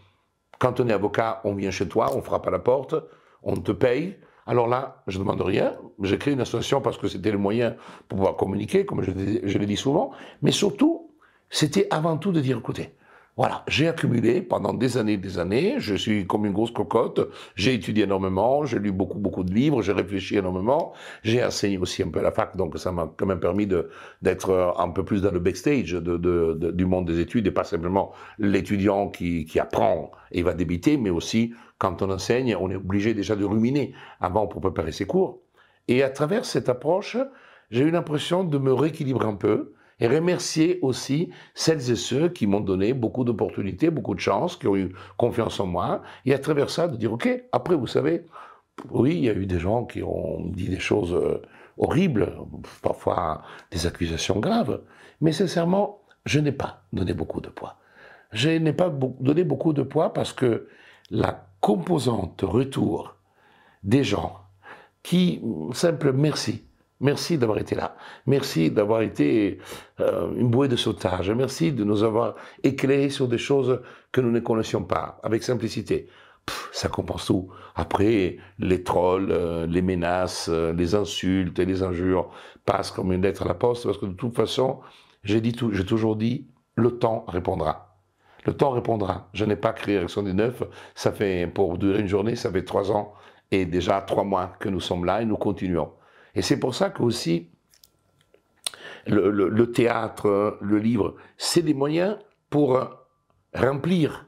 quand 0.58 0.80
on 0.80 0.88
est 0.88 0.92
avocat, 0.92 1.40
on 1.44 1.54
vient 1.54 1.70
chez 1.70 1.88
toi, 1.88 2.10
on 2.14 2.22
frappe 2.22 2.46
à 2.46 2.50
la 2.50 2.58
porte, 2.58 2.94
on 3.42 3.56
te 3.56 3.72
paye. 3.72 4.16
Alors 4.46 4.68
là, 4.68 5.02
je 5.06 5.18
ne 5.18 5.24
demande 5.24 5.40
rien. 5.40 5.76
J'ai 6.02 6.18
créé 6.18 6.34
une 6.34 6.40
association 6.40 6.80
parce 6.80 6.98
que 6.98 7.08
c'était 7.08 7.32
le 7.32 7.38
moyen 7.38 7.76
pour 8.08 8.18
pouvoir 8.18 8.36
communiquer, 8.36 8.86
comme 8.86 9.02
je, 9.02 9.10
je 9.42 9.58
l'ai 9.58 9.66
dit 9.66 9.76
souvent. 9.76 10.12
Mais 10.42 10.52
surtout, 10.52 11.10
c'était 11.50 11.88
avant 11.90 12.16
tout 12.16 12.32
de 12.32 12.40
dire, 12.40 12.58
écoutez, 12.58 12.94
voilà, 13.36 13.64
j'ai 13.68 13.86
accumulé 13.86 14.40
pendant 14.40 14.72
des 14.72 14.96
années 14.96 15.12
et 15.14 15.18
des 15.18 15.38
années, 15.38 15.74
je 15.78 15.94
suis 15.94 16.26
comme 16.26 16.46
une 16.46 16.54
grosse 16.54 16.70
cocotte, 16.70 17.28
j'ai 17.54 17.74
étudié 17.74 18.04
énormément, 18.04 18.64
j'ai 18.64 18.78
lu 18.78 18.92
beaucoup, 18.92 19.18
beaucoup 19.18 19.44
de 19.44 19.52
livres, 19.52 19.82
j'ai 19.82 19.92
réfléchi 19.92 20.36
énormément, 20.36 20.94
j'ai 21.22 21.44
enseigné 21.44 21.76
aussi 21.76 22.02
un 22.02 22.08
peu 22.08 22.20
à 22.20 22.22
la 22.22 22.30
fac, 22.30 22.56
donc 22.56 22.78
ça 22.78 22.92
m'a 22.92 23.12
quand 23.14 23.26
même 23.26 23.40
permis 23.40 23.66
d'être 24.22 24.74
un 24.78 24.88
peu 24.88 25.04
plus 25.04 25.20
dans 25.20 25.30
le 25.30 25.40
backstage 25.40 25.92
du 25.92 26.86
monde 26.86 27.06
des 27.06 27.20
études 27.20 27.46
et 27.46 27.50
pas 27.50 27.64
simplement 27.64 28.12
l'étudiant 28.38 29.08
qui, 29.08 29.44
qui 29.44 29.60
apprend 29.60 30.12
et 30.32 30.42
va 30.42 30.54
débiter, 30.54 30.96
mais 30.96 31.10
aussi 31.10 31.52
quand 31.76 32.00
on 32.00 32.10
enseigne, 32.10 32.56
on 32.58 32.70
est 32.70 32.76
obligé 32.76 33.12
déjà 33.12 33.36
de 33.36 33.44
ruminer 33.44 33.92
avant 34.18 34.46
pour 34.46 34.62
préparer 34.62 34.92
ses 34.92 35.04
cours. 35.04 35.42
Et 35.88 36.02
à 36.02 36.08
travers 36.08 36.46
cette 36.46 36.70
approche, 36.70 37.18
j'ai 37.70 37.82
eu 37.84 37.90
l'impression 37.90 38.44
de 38.44 38.56
me 38.56 38.72
rééquilibrer 38.72 39.26
un 39.26 39.34
peu, 39.34 39.74
et 40.00 40.08
remercier 40.08 40.78
aussi 40.82 41.30
celles 41.54 41.90
et 41.90 41.96
ceux 41.96 42.28
qui 42.28 42.46
m'ont 42.46 42.60
donné 42.60 42.92
beaucoup 42.92 43.24
d'opportunités, 43.24 43.90
beaucoup 43.90 44.14
de 44.14 44.20
chance, 44.20 44.56
qui 44.56 44.68
ont 44.68 44.76
eu 44.76 44.94
confiance 45.16 45.58
en 45.60 45.66
moi, 45.66 46.02
et 46.24 46.34
à 46.34 46.38
travers 46.38 46.70
ça 46.70 46.88
de 46.88 46.96
dire, 46.96 47.12
OK, 47.12 47.28
après, 47.52 47.74
vous 47.74 47.86
savez, 47.86 48.26
oui, 48.90 49.14
il 49.16 49.24
y 49.24 49.30
a 49.30 49.32
eu 49.32 49.46
des 49.46 49.58
gens 49.58 49.84
qui 49.84 50.02
ont 50.02 50.44
dit 50.46 50.68
des 50.68 50.78
choses 50.78 51.14
euh, 51.14 51.40
horribles, 51.78 52.34
parfois 52.82 53.42
des 53.70 53.86
accusations 53.86 54.38
graves, 54.38 54.80
mais 55.20 55.32
sincèrement, 55.32 56.02
je 56.26 56.40
n'ai 56.40 56.52
pas 56.52 56.82
donné 56.92 57.14
beaucoup 57.14 57.40
de 57.40 57.48
poids. 57.48 57.76
Je 58.32 58.50
n'ai 58.50 58.72
pas 58.72 58.90
donné 58.90 59.44
beaucoup 59.44 59.72
de 59.72 59.82
poids 59.82 60.12
parce 60.12 60.32
que 60.32 60.68
la 61.10 61.46
composante 61.60 62.42
retour 62.42 63.14
des 63.82 64.04
gens 64.04 64.40
qui, 65.02 65.40
simple 65.72 66.12
merci, 66.12 66.64
Merci 67.00 67.36
d'avoir 67.36 67.58
été 67.58 67.74
là. 67.74 67.96
Merci 68.26 68.70
d'avoir 68.70 69.02
été 69.02 69.58
euh, 70.00 70.32
une 70.34 70.48
bouée 70.50 70.68
de 70.68 70.76
sautage. 70.76 71.30
Merci 71.30 71.72
de 71.72 71.84
nous 71.84 72.02
avoir 72.02 72.36
éclairé 72.62 73.10
sur 73.10 73.28
des 73.28 73.38
choses 73.38 73.80
que 74.12 74.22
nous 74.22 74.30
ne 74.30 74.40
connaissions 74.40 74.82
pas, 74.82 75.20
avec 75.22 75.42
simplicité. 75.42 76.08
ça 76.72 76.88
compense 76.88 77.26
tout. 77.26 77.50
Après, 77.74 78.38
les 78.58 78.82
trolls, 78.82 79.30
euh, 79.30 79.66
les 79.66 79.82
menaces, 79.82 80.48
euh, 80.48 80.72
les 80.72 80.94
insultes 80.94 81.58
et 81.58 81.66
les 81.66 81.82
injures 81.82 82.30
passent 82.64 82.90
comme 82.90 83.12
une 83.12 83.22
lettre 83.22 83.42
à 83.42 83.48
la 83.48 83.54
poste, 83.54 83.84
parce 83.84 83.98
que 83.98 84.06
de 84.06 84.14
toute 84.14 84.34
façon, 84.34 84.80
j'ai 85.22 85.42
toujours 85.52 86.16
dit, 86.16 86.48
le 86.76 86.98
temps 86.98 87.24
répondra. 87.28 88.00
Le 88.46 88.54
temps 88.54 88.70
répondra. 88.70 89.28
Je 89.34 89.44
n'ai 89.44 89.56
pas 89.56 89.72
créé 89.72 89.98
Réaction 89.98 90.22
des 90.22 90.32
Neufs. 90.32 90.62
Ça 90.94 91.12
fait, 91.12 91.46
pour 91.52 91.78
durer 91.78 92.00
une 92.00 92.06
journée, 92.06 92.36
ça 92.36 92.50
fait 92.50 92.64
trois 92.64 92.92
ans 92.92 93.12
et 93.50 93.66
déjà 93.66 94.00
trois 94.00 94.24
mois 94.24 94.52
que 94.60 94.68
nous 94.68 94.80
sommes 94.80 95.04
là 95.04 95.20
et 95.20 95.24
nous 95.24 95.36
continuons. 95.36 95.90
Et 96.36 96.42
c'est 96.42 96.60
pour 96.60 96.74
ça 96.74 96.90
que 96.90 97.02
aussi 97.02 97.48
le, 99.06 99.72
théâtre, 99.72 100.58
le 100.60 100.78
livre, 100.78 101.16
c'est 101.36 101.62
des 101.62 101.74
moyens 101.74 102.18
pour 102.50 102.78
remplir 103.54 104.26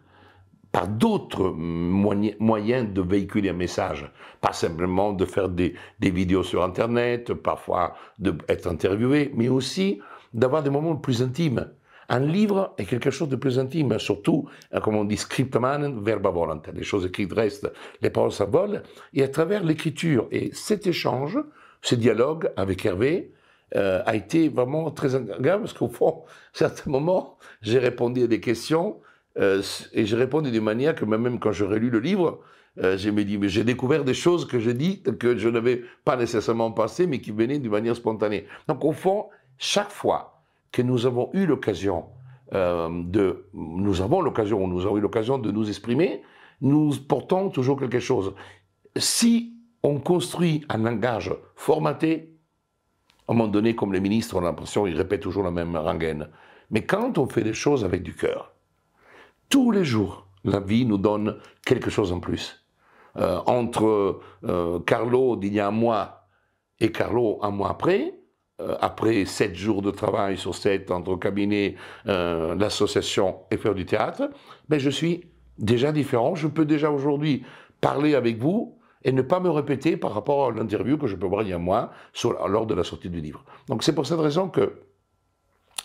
par 0.72 0.88
d'autres 0.88 1.50
moyens 1.50 2.92
de 2.92 3.02
véhiculer 3.02 3.50
un 3.50 3.54
message. 3.54 4.10
Pas 4.40 4.52
simplement 4.52 5.12
de 5.12 5.24
faire 5.24 5.48
des, 5.48 5.74
vidéos 6.00 6.42
sur 6.42 6.62
Internet, 6.62 7.32
parfois 7.34 7.94
d'être 8.18 8.66
interviewé, 8.66 9.32
mais 9.34 9.48
aussi 9.48 10.00
d'avoir 10.32 10.62
des 10.62 10.70
moments 10.70 10.96
plus 10.96 11.22
intimes. 11.22 11.70
Un 12.10 12.20
livre 12.20 12.74
est 12.78 12.86
quelque 12.86 13.10
chose 13.10 13.28
de 13.28 13.36
plus 13.36 13.58
intime, 13.58 13.98
surtout, 13.98 14.48
euh, 14.72 14.80
comme 14.80 14.96
on 14.96 15.04
dit, 15.04 15.18
scriptman 15.18 16.02
verba 16.02 16.30
volant. 16.30 16.62
Les 16.72 16.82
choses 16.82 17.04
écrites 17.04 17.32
restent, 17.34 17.70
les 18.00 18.08
paroles 18.08 18.32
s'envolent. 18.32 18.82
Et 19.12 19.22
à 19.22 19.28
travers 19.28 19.62
l'écriture 19.62 20.26
et 20.30 20.50
cet 20.54 20.86
échange, 20.86 21.38
ce 21.82 21.94
dialogue 21.94 22.50
avec 22.56 22.85
Hervé 22.85 23.32
euh, 23.76 24.02
a 24.06 24.16
été 24.16 24.49
vraiment 24.49 24.90
très 24.90 25.14
agréable 25.14 25.64
parce 25.64 25.75
qu'au 25.75 25.88
fond, 25.88 26.23
à 26.25 26.58
certains 26.58 26.90
moments, 26.90 27.37
j'ai 27.61 27.78
répondu 27.78 28.23
à 28.23 28.26
des 28.26 28.40
questions 28.40 28.97
euh, 29.38 29.62
et 29.92 30.06
j'ai 30.06 30.16
répondu 30.16 30.50
d'une 30.50 30.64
manière 30.64 30.94
que 30.94 31.04
même 31.04 31.38
quand 31.38 31.52
j'aurais 31.52 31.78
lu 31.78 31.90
le 31.90 32.00
livre, 32.00 32.40
euh, 32.78 32.97
j'ai 32.97 33.12
dit, 33.12 33.37
mais 33.37 33.49
j'ai 33.49 33.64
découvert 33.64 34.04
des 34.04 34.14
choses 34.14 34.47
que 34.47 34.58
j'ai 34.58 34.73
dites 34.73 35.18
que 35.18 35.37
je 35.37 35.49
n'avais 35.50 35.82
pas 36.04 36.16
nécessairement 36.16 36.70
pensé, 36.73 37.06
mais 37.06 37.20
qui 37.20 37.30
venaient 37.30 37.58
d'une 37.58 37.70
manière 37.70 37.94
spontanée. 37.94 38.47
Donc 38.68 38.85
au 38.85 38.92
fond, 38.92 39.26
chaque 39.58 39.90
fois 39.90 40.42
que 40.73 40.80
nous 40.80 41.04
avons 41.04 41.28
eu 41.35 41.44
l'occasion 41.44 42.06
de, 42.50 43.44
nous 43.52 44.00
avons 44.00 44.23
l'occasion, 44.23 44.66
nous 44.66 44.87
avons 44.87 44.97
eu 44.97 45.00
l'occasion 45.02 45.37
de 45.37 45.50
nous 45.50 45.68
exprimer, 45.68 46.23
nous 46.62 46.94
portons 46.97 47.50
toujours 47.50 47.78
quelque 47.78 48.00
chose. 48.00 48.32
Si 48.97 49.57
on 49.82 49.99
construit 49.99 50.64
un 50.68 50.78
langage 50.78 51.35
formaté. 51.54 52.35
À 53.26 53.32
un 53.32 53.35
moment 53.35 53.49
donné, 53.49 53.75
comme 53.75 53.92
les 53.92 54.00
ministres, 54.00 54.37
on 54.37 54.40
a 54.40 54.44
l'impression 54.44 54.85
qu'ils 54.85 54.97
répètent 54.97 55.20
toujours 55.20 55.44
la 55.44 55.50
même 55.50 55.76
rengaine. 55.76 56.28
Mais 56.70 56.85
quand 56.85 57.18
on 57.18 57.28
fait 57.28 57.42
les 57.42 57.54
choses 57.54 57.85
avec 57.85 58.02
du 58.02 58.14
cœur, 58.14 58.52
tous 59.49 59.70
les 59.70 59.85
jours, 59.85 60.26
la 60.44 60.61
vie 60.61 60.85
nous 60.85 60.99
donne 60.99 61.38
quelque 61.64 61.90
chose 61.90 62.12
en 62.12 62.20
plus. 62.20 62.64
Euh, 63.16 63.40
entre 63.47 64.20
euh, 64.44 64.78
Carlo 64.80 65.37
d'il 65.37 65.54
y 65.54 65.61
a 65.61 65.68
un 65.68 65.73
mois 65.73 66.28
et 66.78 66.92
Carlo 66.92 67.38
un 67.42 67.50
mois 67.50 67.70
après, 67.70 68.14
euh, 68.61 68.76
après 68.80 69.25
sept 69.25 69.54
jours 69.54 69.82
de 69.82 69.90
travail 69.90 70.37
sur 70.37 70.54
sept 70.54 70.90
entre 70.90 71.16
cabinet, 71.16 71.76
l'association 72.04 73.40
et 73.50 73.56
faire 73.56 73.75
du 73.75 73.87
théâtre, 73.87 74.30
ben 74.68 74.78
je 74.78 74.90
suis 74.90 75.25
déjà 75.58 75.90
différent. 75.90 76.35
Je 76.35 76.47
peux 76.47 76.64
déjà 76.64 76.90
aujourd'hui 76.90 77.44
parler 77.80 78.14
avec 78.14 78.38
vous 78.38 78.77
et 79.05 79.12
ne 79.12 79.23
pas 79.23 79.40
me 79.40 79.50
répéter 79.50 79.97
par 79.97 80.12
rapport 80.12 80.49
à 80.49 80.50
l'interview 80.50 80.99
que 80.99 81.07
je 81.07 81.17
peux 81.17 81.26
voir 81.26 81.43
il 81.43 81.49
y 81.49 81.52
a 81.52 81.57
un 81.57 81.61
mois 81.61 81.93
lors 82.49 82.67
de 82.67 82.75
la 82.75 82.85
sortie 82.85 83.11
du 83.11 83.21
livre. 83.21 83.45
Donc 83.69 83.83
c'est 83.83 83.95
pour 83.95 84.07
cette 84.07 84.21
raison 84.21 84.49
que 84.49 84.83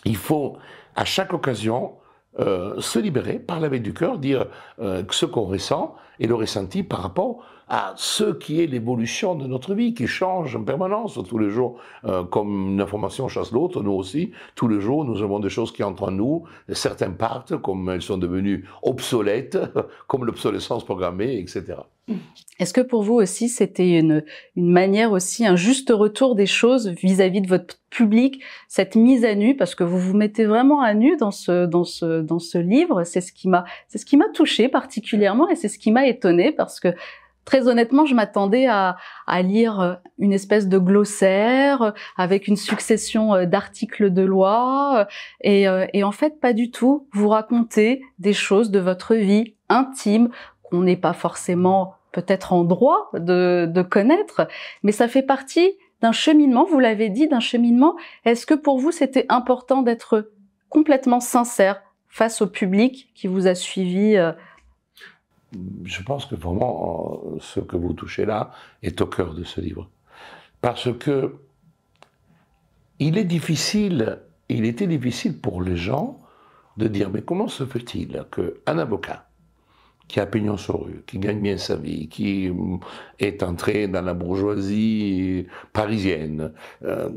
il 0.04 0.16
faut 0.16 0.58
à 0.96 1.04
chaque 1.04 1.32
occasion 1.32 1.94
euh, 2.40 2.80
se 2.80 2.98
libérer, 2.98 3.38
parler 3.38 3.66
avec 3.66 3.82
du 3.82 3.94
cœur, 3.94 4.18
dire 4.18 4.46
euh, 4.80 5.04
ce 5.10 5.24
qu'on 5.24 5.44
ressent 5.44 5.94
et 6.20 6.26
le 6.26 6.34
ressenti 6.34 6.82
par 6.82 7.00
rapport 7.00 7.44
à 7.68 7.94
ce 7.96 8.32
qui 8.32 8.62
est 8.62 8.66
l'évolution 8.66 9.34
de 9.34 9.46
notre 9.46 9.74
vie, 9.74 9.94
qui 9.94 10.06
change 10.06 10.54
en 10.56 10.64
permanence. 10.64 11.18
Tous 11.28 11.38
les 11.38 11.50
jours, 11.50 11.78
euh, 12.04 12.24
comme 12.24 12.72
une 12.72 12.80
information 12.80 13.28
chasse 13.28 13.52
l'autre, 13.52 13.82
nous 13.82 13.92
aussi, 13.92 14.32
tous 14.54 14.68
les 14.68 14.80
jours, 14.80 15.04
nous 15.04 15.22
avons 15.22 15.40
des 15.40 15.48
choses 15.48 15.72
qui 15.72 15.82
entrent 15.82 16.04
en 16.04 16.10
nous, 16.10 16.44
certains 16.72 17.10
partent, 17.10 17.56
comme 17.56 17.88
elles 17.88 18.02
sont 18.02 18.18
devenues 18.18 18.66
obsolètes, 18.82 19.58
comme 20.06 20.24
l'obsolescence 20.24 20.84
programmée, 20.84 21.38
etc. 21.38 21.76
Est-ce 22.60 22.74
que 22.74 22.82
pour 22.82 23.02
vous 23.02 23.14
aussi, 23.14 23.48
c'était 23.48 23.98
une, 23.98 24.22
une 24.56 24.70
manière 24.70 25.10
aussi, 25.12 25.46
un 25.46 25.56
juste 25.56 25.90
retour 25.90 26.34
des 26.34 26.46
choses 26.46 26.88
vis-à-vis 26.88 27.40
de 27.40 27.48
votre 27.48 27.78
public, 27.88 28.42
cette 28.68 28.94
mise 28.94 29.24
à 29.24 29.34
nu, 29.34 29.56
parce 29.56 29.74
que 29.74 29.84
vous 29.84 29.98
vous 29.98 30.14
mettez 30.14 30.44
vraiment 30.44 30.82
à 30.82 30.94
nu 30.94 31.16
dans 31.16 31.30
ce, 31.30 31.64
dans 31.64 31.84
ce, 31.84 32.20
dans 32.20 32.38
ce 32.38 32.58
livre, 32.58 33.04
c'est 33.04 33.20
ce 33.20 33.32
qui 33.32 33.48
m'a, 33.48 33.64
c'est 33.88 33.98
ce 33.98 34.04
qui 34.04 34.16
m'a 34.16 34.28
touché 34.34 34.68
particulièrement 34.68 35.48
et 35.48 35.56
c'est 35.56 35.68
ce 35.68 35.78
qui 35.78 35.92
m'a 35.92 36.03
étonné 36.08 36.52
parce 36.52 36.80
que 36.80 36.94
Très 37.44 37.68
honnêtement, 37.68 38.06
je 38.06 38.14
m'attendais 38.14 38.66
à, 38.66 38.96
lire 39.42 39.80
euh, 39.80 39.94
une 40.18 40.32
espèce 40.32 40.68
de 40.68 40.78
glossaire 40.78 41.82
euh, 41.82 41.90
avec 42.16 42.48
une 42.48 42.56
succession 42.56 43.34
euh, 43.34 43.44
d'articles 43.44 44.10
de 44.12 44.22
loi 44.22 45.06
et, 45.42 45.68
en 45.68 46.12
fait 46.12 46.40
pas 46.40 46.52
du 46.52 46.70
tout. 46.70 47.06
Vous 47.12 47.28
racontez 47.28 48.02
des 48.18 48.32
choses 48.32 48.70
de 48.70 48.78
votre 48.78 49.14
vie 49.14 49.54
intime 49.68 50.30
qu'on 50.62 50.82
n'est 50.82 50.96
pas 50.96 51.12
forcément 51.12 51.94
peut-être 52.12 52.52
en 52.52 52.64
droit 52.64 53.10
de 53.14 53.82
connaître, 53.82 54.46
mais 54.82 54.92
ça 54.92 55.08
fait 55.08 55.22
partie 55.22 55.72
d'un 56.00 56.12
cheminement, 56.12 56.64
vous 56.64 56.78
l'avez 56.78 57.08
dit, 57.08 57.26
d'un 57.26 57.40
cheminement. 57.40 57.96
Est-ce 58.24 58.46
que 58.46 58.54
pour 58.54 58.78
vous 58.78 58.92
c'était 58.92 59.26
important 59.28 59.82
d'être 59.82 60.30
complètement 60.68 61.20
sincère 61.20 61.82
face 62.08 62.40
au 62.40 62.46
public 62.46 63.10
qui 63.14 63.26
vous 63.26 63.46
a 63.48 63.54
suivi 63.54 64.16
je 65.84 66.02
pense 66.02 66.26
que 66.26 66.34
vraiment 66.34 67.20
euh, 67.24 67.36
ce 67.40 67.60
que 67.60 67.76
vous 67.76 67.92
touchez 67.92 68.24
là 68.24 68.50
est 68.82 69.00
au 69.00 69.06
cœur 69.06 69.34
de 69.34 69.44
ce 69.44 69.60
livre. 69.60 69.88
Parce 70.60 70.96
que 70.96 71.36
il 72.98 73.18
est 73.18 73.24
difficile, 73.24 74.20
il 74.48 74.64
était 74.64 74.86
difficile 74.86 75.40
pour 75.40 75.62
les 75.62 75.76
gens 75.76 76.20
de 76.76 76.88
dire 76.88 77.10
mais 77.10 77.22
comment 77.22 77.48
se 77.48 77.64
fait-il 77.64 78.24
qu'un 78.30 78.78
avocat 78.78 79.26
qui 80.08 80.20
a 80.20 80.26
pignon 80.26 80.56
sur 80.56 80.84
rue, 80.84 81.02
qui 81.06 81.18
gagne 81.18 81.40
bien 81.40 81.56
sa 81.56 81.76
vie, 81.76 82.08
qui 82.08 82.50
mm, 82.50 82.78
est 83.18 83.42
entré 83.42 83.88
dans 83.88 84.02
la 84.02 84.14
bourgeoisie 84.14 85.46
parisienne, 85.72 86.52
euh, 86.84 87.08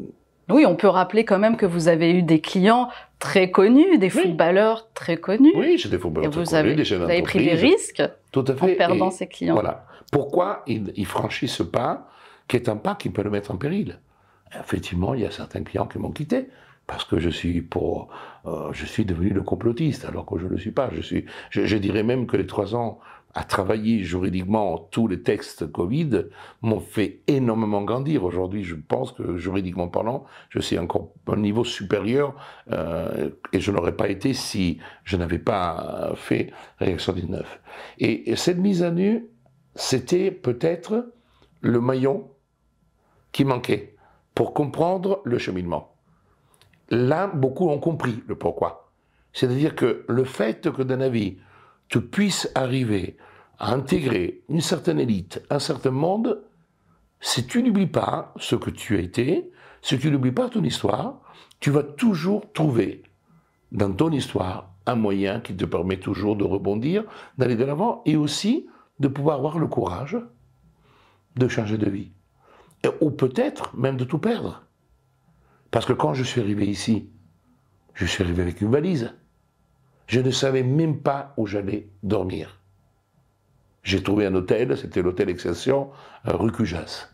oui, 0.50 0.66
on 0.66 0.76
peut 0.76 0.88
rappeler 0.88 1.26
quand 1.26 1.40
même 1.40 1.58
que 1.58 1.66
vous 1.66 1.88
avez 1.88 2.12
eu 2.12 2.24
des 2.24 2.40
clients 2.40 2.90
très 3.20 3.52
connus, 3.52 3.98
des 3.98 4.10
footballeurs 4.10 4.90
très 4.94 5.18
connus. 5.18 5.54
Oui, 5.56 5.78
j'ai 5.78 5.90
des 5.90 6.00
footballeurs 6.00 6.32
très 6.32 6.44
vous 6.44 6.50
connus, 6.50 6.76
des 6.76 6.84
Vous 6.84 7.04
avez 7.04 7.22
pris 7.22 7.44
des 7.44 7.54
risques 7.54 8.04
Tout 8.32 8.46
à 8.48 8.56
fait. 8.56 8.74
en 8.74 8.76
perdant 8.76 9.12
ces 9.12 9.28
clients. 9.28 9.56
Voilà. 9.56 9.86
Pourquoi 10.12 10.64
ils, 10.68 11.06
franchissent 11.06 11.56
ce 11.56 11.64
pas 11.64 12.10
qui 12.48 12.56
est 12.56 12.70
un 12.70 12.78
pas 12.78 12.96
qui 12.96 13.10
peut 13.10 13.24
le 13.24 13.30
mettre 13.30 13.52
en 13.52 13.58
péril? 13.58 14.00
Effectivement, 14.58 15.14
il 15.14 15.22
y 15.22 15.26
a 15.26 15.32
certains 15.32 15.64
clients 15.64 15.86
qui 15.86 16.00
m'ont 16.00 16.12
quitté 16.12 16.48
parce 16.86 17.04
que 17.04 17.20
je 17.20 17.30
suis 17.30 17.62
pour, 17.62 18.08
euh, 18.46 18.70
je 18.72 18.86
suis 18.86 19.04
devenu 19.04 19.30
le 19.32 19.42
complotiste 19.42 20.06
alors 20.06 20.26
que 20.26 20.40
je 20.40 20.46
ne 20.46 20.52
le 20.52 20.58
suis 20.58 20.72
pas. 20.72 20.90
Je 20.94 21.02
suis, 21.02 21.26
je, 21.50 21.76
dirais 21.76 22.04
même 22.04 22.26
que 22.26 22.38
les 22.38 22.48
trois 22.48 22.74
ans 22.74 23.00
à 23.38 23.44
travailler 23.44 24.04
juridiquement 24.04 24.80
tous 24.90 25.08
les 25.08 25.22
textes 25.22 25.72
Covid 25.72 26.26
m'ont 26.64 26.80
fait 26.80 27.22
énormément 27.28 27.84
grandir. 27.84 28.24
Aujourd'hui, 28.24 28.64
je 28.64 28.74
pense 28.74 29.12
que 29.12 29.38
juridiquement 29.38 29.90
parlant, 29.90 30.26
je 30.50 30.60
suis 30.60 30.80
encore 30.80 31.12
à 31.28 31.34
un 31.34 31.38
niveau 31.38 31.64
supérieur 31.64 32.34
euh, 32.72 33.30
et 33.54 33.60
je 33.60 33.72
n'aurais 33.72 33.96
pas 33.96 34.10
été 34.10 34.34
si 34.34 34.80
je 35.04 35.18
n'avais 35.18 35.38
pas 35.38 36.14
fait 36.16 36.52
Réaction 36.80 37.14
19. 37.14 37.62
Et, 38.00 38.32
et 38.32 38.36
cette 38.36 38.58
mise 38.58 38.82
à 38.82 38.90
nu, 38.90 39.28
c'était 39.76 40.32
peut-être 40.32 41.14
le 41.62 41.80
maillon 41.80 42.32
qui 43.34 43.46
manquait 43.46 43.98
pour 44.34 44.56
comprendre 44.56 45.22
le 45.26 45.38
cheminement. 45.38 45.94
Là, 46.90 47.28
beaucoup 47.28 47.70
ont 47.70 47.78
compris 47.78 48.24
le 48.26 48.34
pourquoi. 48.34 48.90
C'est-à-dire 49.32 49.76
que 49.76 50.06
le 50.08 50.24
fait 50.24 50.72
que 50.72 50.82
dans 50.82 50.98
la 50.98 51.10
vie, 51.10 51.38
tu 51.90 52.02
puisses 52.02 52.50
arriver 52.56 53.18
à 53.60 53.74
intégrer 53.74 54.44
une 54.50 54.62
certaine 54.62 55.00
élite, 55.00 55.42
un 55.50 55.60
certain 55.60 55.92
monde, 55.92 56.44
si 57.20 57.48
tu 57.48 57.64
n'oublies 57.64 57.88
pas 57.88 58.34
ce 58.38 58.56
que 58.56 58.70
tu 58.70 58.98
as 58.98 59.00
été, 59.00 59.52
si 59.82 59.98
tu 59.98 60.12
n'oublies 60.12 60.32
pas 60.32 60.50
ton 60.50 60.64
histoire, 60.64 61.22
tu 61.60 61.72
vas 61.72 61.84
toujours 61.84 62.52
trouver 62.54 63.04
dans 63.72 63.92
ton 63.92 64.12
histoire 64.12 64.74
un 64.86 64.96
moyen 64.96 65.40
qui 65.40 65.56
te 65.56 65.66
permet 65.66 66.00
toujours 66.00 66.36
de 66.36 66.44
rebondir, 66.44 67.04
d'aller 67.38 67.56
de 67.56 67.66
l'avant 67.66 68.02
et 68.06 68.16
aussi 68.16 68.68
de 69.00 69.08
pouvoir 69.08 69.38
avoir 69.38 69.60
le 69.60 69.68
courage 69.68 70.18
de 71.36 71.48
changer 71.48 71.78
de 71.78 71.90
vie. 71.90 72.12
ou 73.02 73.12
peut-être 73.12 73.76
même 73.76 73.98
de 73.98 74.06
tout 74.06 74.20
perdre. 74.20 74.64
Parce 75.72 75.86
que 75.86 75.94
quand 75.94 76.14
je 76.14 76.24
suis 76.24 76.40
arrivé 76.40 76.66
ici, 76.66 77.10
je 77.94 78.06
suis 78.06 78.24
arrivé 78.24 78.42
avec 78.42 78.62
une 78.62 78.72
valise. 78.72 79.14
Je 80.08 80.22
ne 80.22 80.32
savais 80.32 80.64
même 80.64 81.00
pas 81.02 81.34
où 81.38 81.46
j'allais 81.46 81.90
dormir. 82.02 82.60
J'ai 83.84 84.02
trouvé 84.02 84.26
un 84.26 84.36
hôtel, 84.36 84.78
c'était 84.78 85.02
l'hôtel 85.02 85.30
Excelsior, 85.30 85.94
rue 86.26 86.52
Cujas. 86.52 87.10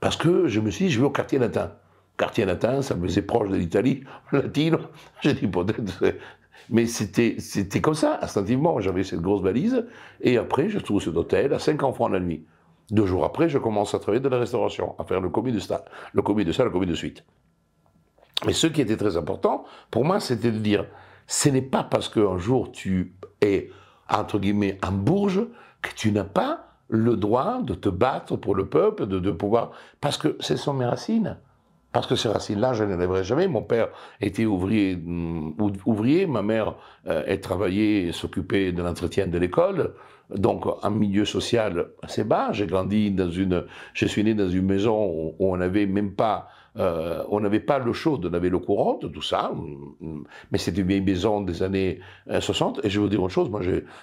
Parce 0.00 0.16
que 0.16 0.48
je 0.48 0.60
me 0.60 0.70
suis 0.70 0.86
dit, 0.86 0.90
je 0.90 1.00
vais 1.00 1.06
au 1.06 1.10
quartier 1.10 1.38
latin. 1.38 1.72
Quartier 2.16 2.44
latin, 2.44 2.82
ça 2.82 2.94
me 2.94 3.06
faisait 3.06 3.22
proche 3.22 3.48
de 3.48 3.56
l'Italie, 3.56 4.04
latine. 4.32 4.78
J'ai 5.20 5.34
dit, 5.34 5.46
peut-être. 5.46 6.16
Mais 6.70 6.86
c'était, 6.86 7.36
c'était 7.38 7.80
comme 7.80 7.94
ça, 7.94 8.18
instinctivement. 8.22 8.80
J'avais 8.80 9.04
cette 9.04 9.20
grosse 9.20 9.42
valise, 9.42 9.86
et 10.20 10.38
après, 10.38 10.68
je 10.68 10.78
trouve 10.78 11.02
cet 11.02 11.16
hôtel 11.16 11.52
à 11.52 11.58
50 11.58 11.94
francs 11.94 12.12
la 12.12 12.20
nuit. 12.20 12.44
Deux 12.90 13.06
jours 13.06 13.24
après, 13.24 13.48
je 13.48 13.58
commence 13.58 13.94
à 13.94 13.98
travailler 13.98 14.22
de 14.22 14.28
la 14.28 14.38
restauration, 14.38 14.94
à 14.98 15.04
faire 15.04 15.20
le 15.20 15.30
commis 15.30 15.52
de 15.52 15.58
salle, 15.58 15.82
le 16.12 16.22
commis 16.22 16.44
de 16.44 16.52
salle, 16.52 16.66
le 16.66 16.72
commis 16.72 16.86
de 16.86 16.94
suite. 16.94 17.24
Mais 18.44 18.52
ce 18.52 18.66
qui 18.66 18.80
était 18.80 18.96
très 18.96 19.16
important, 19.16 19.64
pour 19.90 20.04
moi, 20.04 20.20
c'était 20.20 20.50
de 20.50 20.58
dire, 20.58 20.86
ce 21.32 21.48
n'est 21.48 21.62
pas 21.62 21.82
parce 21.82 22.10
qu'un 22.10 22.36
jour 22.36 22.70
tu 22.72 23.14
es, 23.40 23.70
entre 24.10 24.38
guillemets, 24.38 24.78
un 24.82 24.92
bourge, 24.92 25.46
que 25.80 25.88
tu 25.96 26.12
n'as 26.12 26.24
pas 26.24 26.66
le 26.88 27.16
droit 27.16 27.62
de 27.62 27.72
te 27.72 27.88
battre 27.88 28.36
pour 28.36 28.54
le 28.54 28.66
peuple, 28.68 29.06
de, 29.06 29.18
de 29.18 29.30
pouvoir... 29.30 29.70
Parce 30.02 30.18
que 30.18 30.36
ce 30.40 30.56
sont 30.56 30.74
mes 30.74 30.84
racines. 30.84 31.38
Parce 31.90 32.06
que 32.06 32.16
ces 32.16 32.28
racines-là, 32.28 32.74
je 32.74 32.84
ne 32.84 32.96
les 32.96 33.24
jamais. 33.24 33.48
Mon 33.48 33.62
père 33.62 33.88
était 34.20 34.44
ouvrier, 34.44 34.94
mm, 34.94 35.54
ouvrier 35.86 36.26
ma 36.26 36.42
mère, 36.42 36.74
euh, 37.06 37.22
elle 37.26 37.40
travaillait 37.40 38.12
s'occupait 38.12 38.72
de 38.72 38.82
l'entretien 38.82 39.26
de 39.26 39.38
l'école 39.38 39.94
donc 40.34 40.64
un 40.82 40.90
milieu 40.90 41.24
social 41.24 41.88
assez 42.02 42.24
bas. 42.24 42.52
J'ai 42.52 42.66
grandi 42.66 43.10
dans 43.10 43.30
une, 43.30 43.64
je 43.94 44.06
suis 44.06 44.24
né 44.24 44.34
dans 44.34 44.48
une 44.48 44.66
maison 44.66 45.34
où 45.38 45.52
on 45.52 45.56
n'avait 45.56 45.86
même 45.86 46.12
pas 46.12 46.48
euh, 46.78 47.22
on 47.28 47.40
n'avait 47.40 47.60
pas 47.60 47.78
l'eau 47.78 47.92
chaude, 47.92 48.26
on 48.30 48.34
avait 48.34 48.48
l'eau 48.48 48.60
courante, 48.60 49.12
tout 49.12 49.22
ça, 49.22 49.52
mais 50.50 50.58
c'était 50.58 50.80
une 50.80 50.86
vieille 50.86 51.00
maison 51.02 51.42
des 51.42 51.62
années 51.62 52.00
60. 52.40 52.78
Euh, 52.78 52.80
et 52.84 52.90
je 52.90 52.98
vais 52.98 53.04
vous 53.04 53.10
dire 53.10 53.20
une 53.20 53.28
chose, 53.28 53.50
moi 53.50 53.60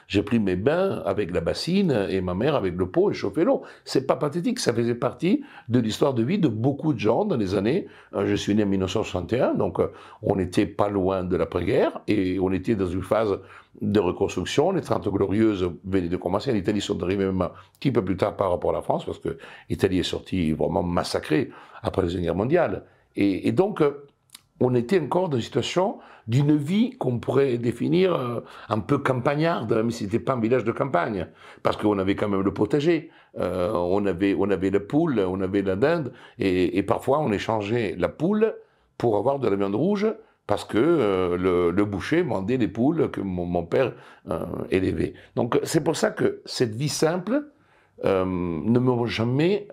j'ai 0.08 0.24
pris 0.24 0.40
mes 0.40 0.56
bains 0.56 1.02
avec 1.06 1.32
la 1.34 1.42
bassine 1.42 2.08
et 2.10 2.22
ma 2.22 2.36
mère 2.36 2.56
avec 2.56 2.76
le 2.76 2.88
pot 2.88 3.10
et 3.10 3.14
chauffé 3.14 3.44
l'eau. 3.44 3.64
C'est 3.86 4.06
pas 4.06 4.16
pathétique, 4.16 4.60
ça 4.60 4.74
faisait 4.74 4.96
partie 4.96 5.44
de 5.68 5.80
l'histoire 5.80 6.14
de 6.14 6.24
vie 6.24 6.38
de 6.38 6.48
beaucoup 6.48 6.94
de 6.94 7.00
gens 7.00 7.26
dans 7.26 7.38
les 7.38 7.56
années. 7.56 7.88
Euh, 8.14 8.28
je 8.28 8.36
suis 8.36 8.54
né 8.54 8.64
en 8.64 8.68
1961, 8.68 9.56
donc 9.56 9.80
on 10.22 10.36
n'était 10.36 10.68
pas 10.68 10.90
loin 10.90 11.24
de 11.24 11.36
l'après-guerre 11.36 12.02
et 12.08 12.40
on 12.40 12.52
était 12.52 12.76
dans 12.76 12.88
une 12.88 13.04
phase 13.04 13.40
de 13.82 14.00
reconstruction. 14.00 14.72
Les 14.72 14.82
30 14.82 15.08
glorieuses 15.10 15.70
venaient 15.86 16.10
de 16.10 16.18
commencer. 16.18 16.52
En 16.52 16.56
Italie 16.56 16.82
sont 16.82 17.02
arrivées 17.04 17.26
même 17.26 17.42
un 17.42 17.52
petit 17.80 17.92
peu 17.92 18.04
plus 18.04 18.18
tard 18.18 18.36
par 18.36 18.52
rapport 18.52 18.72
à 18.72 18.74
la 18.74 18.82
France, 18.82 19.06
parce 19.06 19.20
que 19.20 19.38
l'Italie 19.70 20.00
est 20.00 20.04
sortie 20.04 20.52
vraiment 20.54 20.84
massacrée 20.84 21.50
après 21.82 22.02
la 22.02 22.08
Deuxième 22.08 22.24
Guerre 22.24 22.36
mondiale. 22.36 22.86
Et, 23.16 23.52
donc, 23.52 23.82
euh, 23.82 24.08
on 24.60 24.76
était 24.76 25.00
encore 25.00 25.30
dans 25.30 25.38
une 25.38 25.44
situation 25.44 26.00
d'une 26.28 26.56
vie 26.56 26.92
qu'on 26.92 27.20
pourrait 27.20 27.58
définir 27.58 28.14
euh, 28.14 28.42
un 28.70 28.80
peu 28.80 29.00
campagnarde, 29.00 29.74
même 29.74 29.92
si 29.92 30.06
c'était 30.06 30.20
pas 30.20 30.34
un 30.34 30.40
village 30.40 30.64
de 30.64 30.72
campagne, 30.72 31.28
parce 31.64 31.76
qu'on 31.76 31.98
avait 31.98 32.16
quand 32.16 32.30
même 32.30 32.42
le 32.42 32.54
potager, 32.54 33.10
euh, 33.40 33.72
on 33.74 34.06
avait 34.06 34.36
on 34.38 34.50
avait 34.50 34.70
la 34.70 34.80
poule, 34.80 35.20
on 35.20 35.42
avait 35.42 35.64
la 35.64 35.76
dinde, 35.76 36.14
et, 36.38 36.82
parfois 36.84 37.20
on 37.20 37.32
échangeait 37.32 37.96
la 37.98 38.10
poule 38.10 38.56
pour 38.98 39.18
avoir 39.18 39.40
de 39.40 39.48
la 39.48 39.56
viande 39.56 39.76
rouge 39.76 40.08
parce 40.50 40.66
que 40.66 40.80
euh, 40.80 41.72
le, 41.72 41.86
boucher 41.86 42.24
vendait 42.24 42.58
des 42.58 42.68
poules 42.68 43.12
que 43.12 43.22
mon, 43.22 43.64
père 43.66 43.94
euh, 44.32 44.48
élevait. 44.72 45.14
Donc 45.36 45.60
c'est 45.62 45.84
pour 45.84 45.96
ça 45.96 46.10
que 46.10 46.42
cette 46.46 46.74
vie 46.74 46.90
simple 46.90 47.52
euh, 48.04 48.26
ne 48.26 48.80
m'a 48.80 49.06
jamais, 49.06 49.68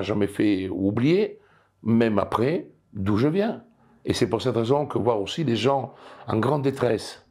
jamais 0.00 0.26
fait 0.26 0.70
oublier, 0.70 1.38
même 1.82 2.18
après, 2.18 2.70
d'où 2.94 3.18
je 3.18 3.28
viens. 3.28 3.62
Et 4.06 4.14
c'est 4.14 4.26
pour 4.26 4.40
cette 4.40 4.56
raison 4.56 4.86
que 4.86 4.96
voir 4.96 5.20
aussi 5.20 5.44
des 5.44 5.54
gens 5.54 5.92
en 6.26 6.38
grande 6.38 6.62
détresse, 6.62 7.26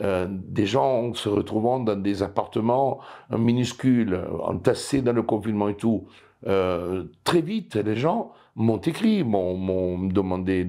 des 0.00 0.66
gens 0.66 1.12
se 1.14 1.28
retrouvant 1.28 1.80
dans 1.80 1.96
des 1.96 2.22
appartements 2.22 3.00
minuscules, 3.36 4.24
entassés 4.42 5.02
dans 5.02 5.12
le 5.12 5.22
confinement 5.22 5.68
et 5.68 5.76
tout, 5.76 6.06
très 6.44 7.40
vite, 7.40 7.76
les 7.76 7.96
gens 7.96 8.32
m'ont 8.56 8.78
écrit, 8.78 9.24
m'ont 9.24 9.98
demandé 10.06 10.64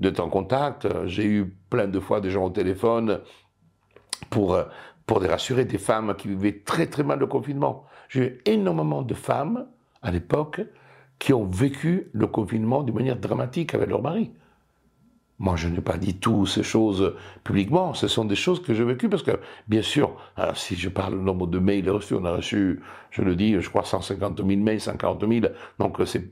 d'être 0.00 0.20
en 0.20 0.28
contact. 0.28 0.88
J'ai 1.06 1.24
eu 1.24 1.54
plein 1.70 1.86
de 1.86 2.00
fois 2.00 2.20
des 2.20 2.30
gens 2.30 2.46
au 2.46 2.50
téléphone 2.50 3.20
pour, 4.30 4.58
pour 5.06 5.20
les 5.20 5.28
rassurer, 5.28 5.64
des 5.64 5.78
femmes 5.78 6.14
qui 6.16 6.28
vivaient 6.28 6.60
très 6.64 6.86
très 6.86 7.02
mal 7.02 7.18
le 7.18 7.26
confinement. 7.26 7.84
J'ai 8.08 8.20
eu 8.22 8.40
énormément 8.46 9.02
de 9.02 9.14
femmes 9.14 9.66
à 10.02 10.10
l'époque 10.10 10.60
qui 11.18 11.32
ont 11.32 11.44
vécu 11.44 12.10
le 12.12 12.26
confinement 12.26 12.82
d'une 12.82 12.94
manière 12.94 13.18
dramatique 13.18 13.74
avec 13.74 13.88
leur 13.88 14.02
mari. 14.02 14.32
Moi, 15.40 15.54
je 15.54 15.68
n'ai 15.68 15.80
pas 15.80 15.96
dit 15.98 16.18
toutes 16.18 16.48
ces 16.48 16.64
choses 16.64 17.14
publiquement. 17.44 17.94
Ce 17.94 18.08
sont 18.08 18.24
des 18.24 18.34
choses 18.34 18.60
que 18.60 18.74
j'ai 18.74 18.84
vécues 18.84 19.08
parce 19.08 19.22
que, 19.22 19.38
bien 19.68 19.82
sûr, 19.82 20.16
si 20.54 20.74
je 20.74 20.88
parle 20.88 21.16
du 21.16 21.24
nombre 21.24 21.46
de 21.46 21.60
mails 21.60 21.88
reçus, 21.88 22.14
on 22.14 22.24
a 22.24 22.36
reçu, 22.36 22.80
je 23.10 23.22
le 23.22 23.36
dis, 23.36 23.60
je 23.60 23.68
crois 23.68 23.84
150 23.84 24.38
000 24.38 24.60
mails, 24.60 24.80
140 24.80 25.24
000. 25.28 25.46
Donc, 25.78 25.98
c'est, 26.06 26.28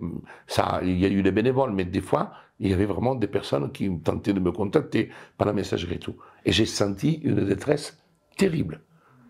ça, 0.48 0.80
il 0.82 0.98
y 0.98 1.04
a 1.04 1.08
eu 1.08 1.22
des 1.22 1.30
bénévoles, 1.30 1.72
mais 1.72 1.84
des 1.84 2.00
fois, 2.00 2.32
il 2.58 2.70
y 2.70 2.74
avait 2.74 2.86
vraiment 2.86 3.14
des 3.14 3.28
personnes 3.28 3.70
qui 3.70 3.90
tentaient 4.00 4.32
de 4.32 4.40
me 4.40 4.50
contacter 4.50 5.10
par 5.38 5.46
la 5.46 5.52
messagerie 5.52 5.96
et 5.96 5.98
tout. 6.00 6.16
Et 6.44 6.52
j'ai 6.52 6.66
senti 6.66 7.20
une 7.22 7.44
détresse 7.44 8.02
terrible. 8.36 8.80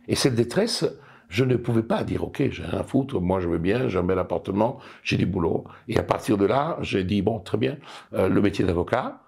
Et 0.08 0.14
cette 0.14 0.36
détresse, 0.36 0.86
je 1.28 1.44
ne 1.44 1.56
pouvais 1.56 1.82
pas 1.82 2.04
dire, 2.04 2.24
OK, 2.24 2.42
j'ai 2.50 2.62
rien 2.62 2.78
à 2.78 2.82
foutre, 2.84 3.20
moi 3.20 3.40
je 3.40 3.48
veux 3.48 3.58
bien, 3.58 3.88
j'ai 3.88 3.98
un 3.98 4.04
bel 4.04 4.18
appartement, 4.18 4.78
j'ai 5.02 5.16
du 5.16 5.26
boulot. 5.26 5.64
Et 5.88 5.98
à 5.98 6.02
partir 6.02 6.38
de 6.38 6.46
là, 6.46 6.78
j'ai 6.82 7.04
dit, 7.04 7.22
bon, 7.22 7.40
très 7.40 7.58
bien, 7.58 7.76
euh, 8.14 8.28
le 8.28 8.40
métier 8.40 8.64
d'avocat, 8.64 9.20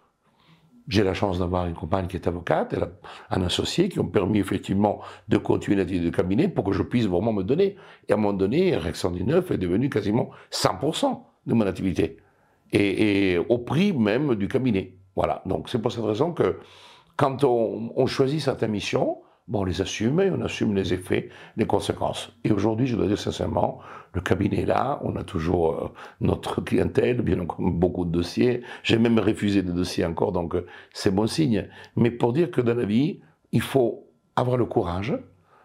j'ai 0.88 1.04
la 1.04 1.14
chance 1.14 1.38
d'avoir 1.38 1.66
une 1.66 1.74
compagne 1.74 2.06
qui 2.06 2.16
est 2.16 2.26
avocate, 2.26 2.72
elle 2.72 2.82
a 2.82 2.90
un 3.30 3.42
associé 3.42 3.88
qui 3.88 4.00
ont 4.00 4.06
permis 4.06 4.38
effectivement 4.38 5.00
de 5.28 5.36
continuer 5.36 5.76
l'activité 5.76 6.06
de 6.06 6.16
cabinet 6.16 6.48
pour 6.48 6.64
que 6.64 6.72
je 6.72 6.82
puisse 6.82 7.06
vraiment 7.06 7.32
me 7.32 7.42
donner. 7.42 7.76
Et 8.08 8.12
à 8.12 8.14
un 8.16 8.18
moment 8.18 8.32
donné, 8.32 8.76
Rex 8.76 8.98
119 9.00 9.50
est 9.50 9.58
devenu 9.58 9.90
quasiment 9.90 10.30
100% 10.50 11.20
de 11.46 11.54
mon 11.54 11.66
activité. 11.66 12.16
Et, 12.72 13.38
au 13.48 13.58
prix 13.58 13.92
même 13.92 14.34
du 14.34 14.48
cabinet. 14.48 14.96
Voilà. 15.14 15.42
Donc 15.46 15.68
c'est 15.68 15.80
pour 15.80 15.92
cette 15.92 16.04
raison 16.04 16.32
que 16.32 16.58
quand 17.16 17.44
on 17.44 18.06
choisit 18.06 18.40
certaines 18.40 18.70
missions, 18.70 19.18
bon, 19.48 19.62
on 19.62 19.64
les 19.64 19.80
assume 19.80 20.20
et 20.20 20.30
on 20.30 20.40
assume 20.42 20.74
les 20.74 20.92
effets, 20.92 21.30
les 21.56 21.66
conséquences. 21.66 22.32
Et 22.44 22.52
aujourd'hui, 22.52 22.86
je 22.86 22.96
dois 22.96 23.06
dire 23.06 23.18
sincèrement, 23.18 23.80
le 24.12 24.20
cabinet 24.20 24.60
est 24.60 24.66
là, 24.66 25.00
on 25.02 25.16
a 25.16 25.24
toujours 25.24 25.72
euh, 25.72 25.88
notre 26.20 26.60
clientèle, 26.60 27.22
bien 27.22 27.40
encore 27.40 27.60
beaucoup 27.60 28.04
de 28.04 28.10
dossiers. 28.10 28.62
J'ai 28.82 28.98
même 28.98 29.18
refusé 29.18 29.62
des 29.62 29.72
dossiers 29.72 30.04
encore, 30.04 30.32
donc 30.32 30.54
euh, 30.54 30.66
c'est 30.92 31.14
bon 31.14 31.26
signe. 31.26 31.68
Mais 31.96 32.10
pour 32.10 32.32
dire 32.32 32.50
que 32.50 32.60
dans 32.60 32.74
la 32.74 32.84
vie, 32.84 33.20
il 33.52 33.62
faut 33.62 34.06
avoir 34.36 34.56
le 34.56 34.66
courage 34.66 35.18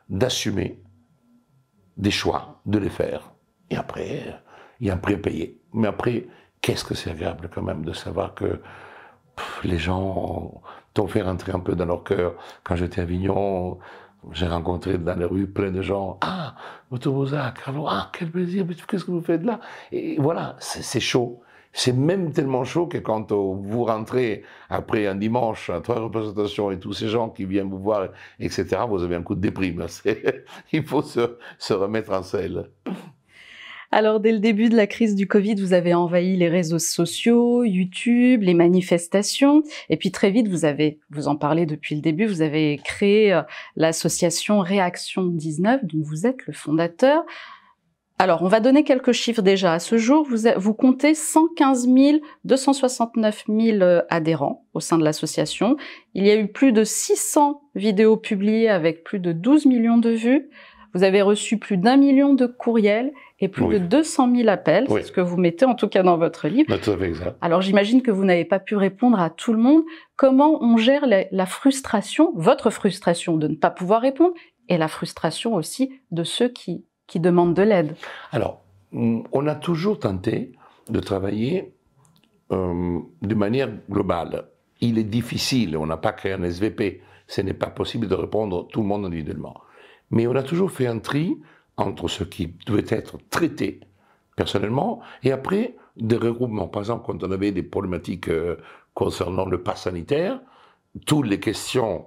d'assumer 0.09 0.81
des 1.97 2.11
choix, 2.11 2.61
de 2.65 2.79
les 2.79 2.89
faire. 2.89 3.33
Et 3.69 3.75
après, 3.75 4.23
il 4.79 4.87
y 4.87 4.89
a 4.89 4.93
un 4.93 4.97
prix 4.97 5.13
à 5.13 5.17
payer. 5.17 5.61
Mais 5.73 5.87
après, 5.87 6.27
qu'est-ce 6.61 6.83
que 6.83 6.95
c'est 6.95 7.11
agréable 7.11 7.49
quand 7.53 7.61
même 7.61 7.85
de 7.85 7.93
savoir 7.93 8.33
que 8.33 8.61
les 9.63 9.77
gens 9.77 10.61
t'ont 10.93 11.08
fait 11.08 11.21
rentrer 11.21 11.51
un 11.51 11.60
peu 11.60 11.75
dans 11.75 11.86
leur 11.86 12.03
cœur. 12.03 12.36
Quand 12.63 12.75
j'étais 12.75 13.01
à 13.01 13.03
Avignon, 13.03 13.79
J'ai 14.32 14.47
rencontré 14.47 14.97
dans 14.97 15.15
les 15.19 15.25
rues 15.25 15.47
plein 15.47 15.71
de 15.71 15.82
gens. 15.82 16.17
Ah, 16.21 16.56
Motobozac, 16.91 17.60
alors, 17.67 17.89
ah, 17.91 18.10
quel 18.13 18.32
plaisir, 18.32 18.65
qu'est-ce 18.88 19.03
que 19.03 19.12
vous 19.12 19.21
faites 19.21 19.43
là? 19.43 19.60
Et 19.91 20.17
voilà, 20.19 20.56
c'est 20.60 20.99
chaud. 21.01 21.41
C'est 21.73 21.91
même 21.91 22.32
tellement 22.32 22.63
chaud 22.63 22.88
que 22.88 22.99
quand 22.99 23.32
vous 23.32 23.84
rentrez 23.84 24.43
après 24.69 25.08
un 25.08 25.15
dimanche 25.15 25.69
à 25.71 25.82
trois 25.82 25.99
représentations 25.99 26.71
et 26.71 26.79
tous 26.79 26.93
ces 26.93 27.08
gens 27.10 27.29
qui 27.29 27.45
viennent 27.45 27.69
vous 27.69 27.79
voir, 27.79 28.10
etc., 28.39 28.84
vous 28.88 29.03
avez 29.03 29.15
un 29.15 29.23
coup 29.23 29.36
de 29.36 29.41
déprime. 29.41 29.86
Il 30.71 30.86
faut 30.86 31.01
se, 31.01 31.38
se 31.58 31.73
remettre 31.73 32.12
en 32.13 32.23
selle. 32.23 32.69
Alors, 33.95 34.19
dès 34.19 34.32
le 34.32 34.39
début 34.39 34.69
de 34.69 34.75
la 34.75 34.88
crise 34.88 35.13
du 35.13 35.27
Covid, 35.27 35.53
vous 35.53 35.71
avez 35.71 35.93
envahi 35.93 36.36
les 36.36 36.49
réseaux 36.49 36.79
sociaux, 36.79 37.63
YouTube, 37.63 38.41
les 38.41 38.56
manifestations, 38.56 39.62
et 39.88 39.97
puis 39.97 40.10
très 40.10 40.32
vite, 40.32 40.47
vous 40.47 40.65
avez, 40.65 40.99
vous 41.12 41.27
en 41.27 41.36
parlez 41.36 41.67
depuis 41.67 41.93
le 41.93 42.01
début, 42.01 42.25
vous 42.25 42.41
avez 42.41 42.82
créé 42.84 43.32
euh, 43.32 43.43
l'association 43.75 44.62
Réaction 44.62 45.25
19, 45.25 45.82
dont 45.84 46.01
vous 46.01 46.25
êtes 46.25 46.47
le 46.47 46.53
fondateur. 46.53 47.23
Alors, 48.17 48.41
on 48.41 48.47
va 48.47 48.62
donner 48.62 48.84
quelques 48.84 49.12
chiffres 49.12 49.43
déjà. 49.43 49.73
À 49.73 49.79
ce 49.79 49.97
jour, 49.97 50.25
vous, 50.27 50.49
vous 50.58 50.73
comptez 50.73 51.13
115 51.13 51.88
269 52.45 53.43
000 53.47 54.01
adhérents 54.10 54.65
au 54.73 54.79
sein 54.79 54.97
de 54.97 55.03
l'association. 55.03 55.77
Il 56.15 56.25
y 56.25 56.32
a 56.32 56.36
eu 56.36 56.47
plus 56.47 56.71
de 56.71 56.84
600 56.84 57.62
vidéos 57.75 58.17
publiées 58.17 58.69
avec 58.69 59.03
plus 59.03 59.19
de 59.19 59.34
12 59.34 59.67
millions 59.67 59.99
de 59.99 60.10
vues. 60.10 60.49
Vous 60.93 61.03
avez 61.03 61.21
reçu 61.21 61.58
plus 61.58 61.77
d'un 61.77 61.97
million 61.97 62.34
de 62.34 62.45
courriels 62.45 63.12
et 63.39 63.47
plus 63.47 63.67
de 63.67 63.77
200 63.77 64.36
000 64.36 64.47
appels, 64.47 64.86
c'est 64.89 65.03
ce 65.03 65.12
que 65.12 65.21
vous 65.21 65.38
mettez 65.38 65.65
en 65.65 65.75
tout 65.75 65.88
cas 65.88 66.03
dans 66.03 66.17
votre 66.17 66.47
livre. 66.47 66.73
Alors 67.41 67.62
j'imagine 67.62 68.01
que 68.01 68.12
vous 68.12 68.23
n'avez 68.23 68.45
pas 68.45 68.60
pu 68.60 68.75
répondre 68.75 69.19
à 69.19 69.29
tout 69.29 69.53
le 69.53 69.60
monde. 69.60 69.84
Comment 70.15 70.63
on 70.63 70.77
gère 70.77 71.06
la, 71.08 71.45
frustration, 71.45 72.32
votre 72.36 72.69
frustration 72.69 73.38
de 73.38 73.47
ne 73.47 73.56
pas 73.56 73.71
pouvoir 73.71 74.01
répondre, 74.01 74.34
et 74.69 74.77
la 74.77 74.88
frustration 74.88 75.56
aussi 75.56 75.91
de 76.12 76.23
ceux 76.23 76.47
qui, 76.47 76.86
qui 77.08 77.19
demandent 77.19 77.53
de 77.53 77.63
l'aide? 77.63 77.95
Alors, 78.32 78.62
on 78.93 79.47
a 79.47 79.56
toujours 79.56 79.99
tenté 79.99 80.53
de 80.89 80.99
travailler 80.99 81.73
euh, 82.51 82.99
de 83.21 83.36
manière 83.36 83.69
globale. 83.89 84.45
Il 84.79 84.97
est 84.97 85.03
difficile, 85.03 85.75
on 85.77 85.86
n'a 85.86 85.97
pas 85.97 86.12
créé 86.12 86.34
un 86.34 86.43
SVP, 86.43 87.01
ce 87.27 87.41
n'est 87.41 87.53
pas 87.53 87.69
possible 87.69 88.08
de 88.08 88.15
répondre 88.15 88.67
tout 88.67 88.82
le 88.82 88.88
monde 88.88 89.06
individuellement. 89.06 89.56
Mais 90.13 90.28
on 90.28 90.36
a 90.36 90.43
toujours 90.43 90.69
fait 90.69 90.86
un 90.86 90.99
tri 90.99 91.41
entre 91.76 92.08
ce 92.08 92.23
qui 92.23 92.54
devait 92.67 92.86
être 92.89 93.17
traité 93.32 93.80
personnellement 94.36 95.02
et 95.23 95.32
après 95.32 95.76
des 95.97 96.17
regroupements. 96.17 96.67
Par 96.67 96.84
exemple, 96.84 97.04
quand 97.08 97.23
on 97.23 97.32
avait 97.32 97.52
des 97.52 97.63
problématiques 97.63 98.30
euh, 98.30 98.58
concernant 98.93 99.45
le 99.45 99.63
pass 99.63 99.84
sanitaire, 99.84 100.39
toutes 101.08 101.26
les 101.26 101.39
questions 101.39 102.06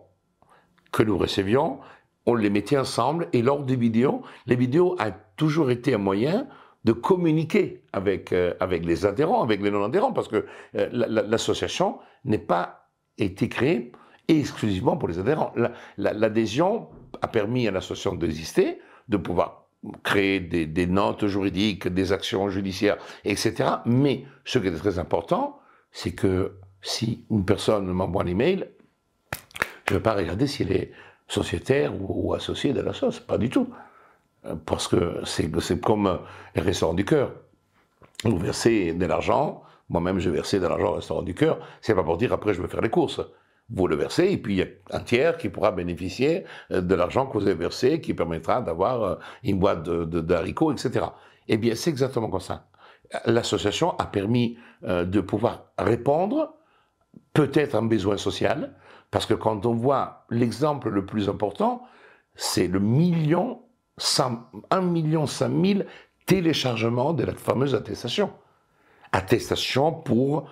que 0.93 1.03
nous 1.03 1.19
recevions, 1.19 1.81
on 2.27 2.37
les 2.37 2.49
mettait 2.49 2.79
ensemble 2.79 3.27
et 3.33 3.43
lors 3.43 3.65
des 3.65 3.75
vidéos, 3.75 4.23
les 4.47 4.55
vidéos 4.57 4.95
ont 5.01 5.13
toujours 5.37 5.73
été 5.73 5.95
un 5.95 5.99
moyen 5.99 6.47
de 6.85 6.93
communiquer 6.93 7.83
avec, 7.93 8.33
euh, 8.33 8.55
avec 8.61 8.87
les 8.87 9.05
adhérents, 9.05 9.43
avec 9.43 9.61
les 9.61 9.73
non-adhérents, 9.73 10.13
parce 10.13 10.29
que 10.29 10.47
euh, 10.77 10.89
l'association 10.93 11.99
n'est 12.25 12.39
pas 12.39 12.89
été 13.19 13.49
créée 13.49 13.91
exclusivement 14.29 14.97
pour 14.97 15.09
les 15.09 15.19
adhérents. 15.19 15.53
L'adhésion 15.97 16.89
a 17.23 17.29
permis 17.29 17.69
à 17.69 17.71
l'association 17.71 18.15
d'exister, 18.15 18.79
de 19.09 19.17
pouvoir 19.17 19.67
créer 20.03 20.41
des, 20.41 20.87
notes 20.87 21.27
juridiques, 21.27 21.89
des 21.89 22.13
actions 22.13 22.49
judiciaires, 22.49 22.97
etc. 23.25 23.71
Mais 23.85 24.25
ce 24.45 24.59
qui 24.59 24.69
est 24.69 24.73
très 24.73 24.99
important, 24.99 25.61
c'est 25.93 26.13
que 26.13 26.57
si 26.83 27.25
une 27.31 27.45
personne 27.45 27.87
m'envoie 27.87 28.23
un 28.23 28.27
email, 28.27 28.69
je 29.87 29.95
ne 29.95 29.99
vais 29.99 30.03
pas 30.03 30.15
regarder 30.15 30.47
s'il 30.47 30.73
est 30.73 30.93
sociétaire 31.29 31.93
ou, 31.99 32.35
associé 32.35 32.73
de 32.73 32.81
la 32.81 32.93
pas 33.27 33.39
du 33.39 33.51
tout. 33.51 33.69
Parce 34.65 34.87
que 34.87 35.21
c'est 35.25 35.81
comme 35.81 36.21
les 36.55 36.63
restaurants 36.63 36.95
du 36.95 37.05
cœur. 37.05 37.33
Vous 38.25 38.39
versez 38.39 38.93
de 38.93 39.07
l'argent, 39.07 39.63
moi-même 39.89 40.19
je 40.19 40.31
versais 40.31 40.59
de 40.59 40.67
l'argent 40.67 40.91
au 40.91 40.95
restaurant 40.95 41.23
du 41.23 41.35
cœur, 41.35 41.59
c'est 41.81 41.95
pas 41.95 42.03
pour 42.03 42.17
dire 42.17 42.33
après 42.33 42.55
je 42.55 42.63
vais 42.63 42.69
faire 42.69 42.81
les 42.81 42.91
courses 42.91 43.21
vous 43.69 43.89
le 43.89 43.97
versez, 43.97 44.29
et 44.31 44.37
puis 44.39 44.55
il 44.55 44.59
y 44.59 44.63
a 44.63 44.67
un 44.93 45.01
tiers 45.01 45.37
qui 45.39 45.49
pourra 45.49 45.73
bénéficier 45.73 46.45
euh, 46.71 46.81
de 46.81 46.95
l'argent 46.95 47.27
que 47.27 47.37
vous 47.39 47.45
avez 47.45 47.55
versé, 47.55 48.01
qui 48.01 48.15
permettra 48.15 48.61
d'avoir 48.61 49.03
euh, 49.03 49.15
une 49.43 49.59
boîte 49.59 49.89
d'haricots, 49.89 50.73
etc. 50.73 51.07
Eh 51.49 51.57
bien, 51.57 51.75
c'est 51.75 51.91
exactement 51.91 52.29
comme 52.29 52.41
ça. 52.41 52.69
L'association 53.25 53.97
a 53.99 54.07
permis 54.07 54.59
euh, 54.85 55.05
de 55.05 55.21
pouvoir 55.21 55.73
répondre 55.79 56.55
peut-être 57.33 57.75
un 57.75 57.83
besoin 57.83 58.17
social, 58.17 58.75
parce 59.11 59.27
que 59.27 59.35
quand 59.35 59.67
on 59.67 59.75
voit 59.75 60.27
l'exemple 60.31 60.89
le 60.91 61.05
plus 61.05 61.29
important, 61.29 61.83
c'est 62.35 62.69
le 62.69 62.81
million, 62.81 63.63
1 64.71 64.81
million 64.83 65.27
5 65.27 65.65
000 65.65 65.81
téléchargements 66.27 67.13
de 67.13 67.25
la 67.25 67.35
fameuse 67.35 67.75
attestation. 67.75 68.33
Attestation 69.13 69.93
pour 69.93 70.51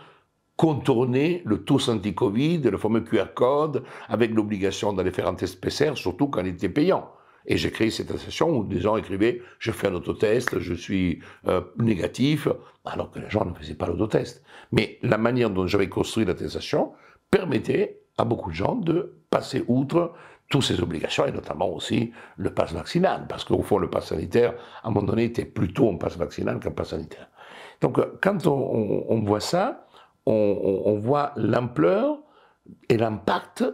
contourner 0.57 1.43
le 1.45 1.65
tous 1.65 1.89
anti-Covid, 1.89 2.59
le 2.59 2.79
fameux 2.79 3.01
QR 3.01 3.27
code, 3.35 3.85
avec 4.09 4.33
l'obligation 4.33 4.93
d'aller 4.93 5.11
faire 5.11 5.29
un 5.29 5.35
test 5.35 5.61
PCR, 5.61 5.97
surtout 5.97 6.29
quand 6.29 6.41
il 6.41 6.49
était 6.49 6.69
payant. 6.69 7.11
Et 7.47 7.57
j'ai 7.57 7.71
créé 7.71 7.91
cette 7.91 8.11
association 8.11 8.57
où 8.57 8.65
des 8.65 8.81
gens 8.81 8.97
écrivaient 8.97 9.43
«je 9.59 9.71
fais 9.71 9.89
un 9.89 9.95
autotest, 9.95 10.59
je 10.59 10.75
suis 10.75 11.21
euh, 11.47 11.61
négatif», 11.79 12.49
alors 12.85 13.11
que 13.11 13.19
les 13.19 13.29
gens 13.29 13.45
ne 13.45 13.53
faisaient 13.53 13.75
pas 13.75 13.87
l'autotest. 13.87 14.43
Mais 14.73 14.99
la 15.03 15.19
manière 15.19 15.51
dont 15.51 15.67
j'avais 15.67 15.89
construit 15.89 16.25
l'attestation 16.25 16.93
permettait 17.31 18.01
à 18.17 18.25
beaucoup 18.25 18.51
de 18.51 18.55
gens 18.55 18.77
de 18.77 19.17
passer 19.29 19.65
outre 19.67 20.13
toutes 20.49 20.63
ces 20.63 20.81
obligations, 20.81 21.27
et 21.27 21.33
notamment 21.33 21.69
aussi 21.69 22.13
le 22.37 22.55
pass 22.55 22.73
vaccinal, 22.73 23.27
parce 23.29 23.45
qu'au 23.45 23.63
fond, 23.63 23.79
le 23.79 23.91
pass 23.91 24.09
sanitaire, 24.09 24.55
à 24.83 24.89
un 24.89 24.91
moment 24.91 25.07
donné, 25.07 25.25
était 25.25 25.45
plutôt 25.45 25.91
un 25.91 25.97
pass 25.97 26.17
vaccinal 26.17 26.61
qu'un 26.61 26.71
pass 26.71 26.91
sanitaire. 26.91 27.29
Donc, 27.81 27.99
euh, 27.99 28.19
quand 28.23 28.47
on, 28.47 29.07
on 29.09 29.21
voit 29.21 29.41
ça, 29.41 29.87
on, 30.27 30.99
voit 30.99 31.33
l'ampleur 31.37 32.19
et 32.89 32.97
l'impact 32.97 33.65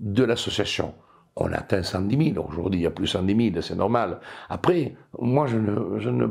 de 0.00 0.24
l'association. 0.24 0.94
On 1.36 1.52
atteint 1.52 1.82
110 1.82 2.32
000, 2.34 2.46
aujourd'hui 2.46 2.80
il 2.80 2.82
y 2.82 2.86
a 2.86 2.90
plus 2.90 3.06
110 3.06 3.52
000, 3.52 3.62
c'est 3.62 3.76
normal. 3.76 4.20
Après, 4.48 4.94
moi 5.18 5.46
je 5.46 5.56
ne, 5.56 6.26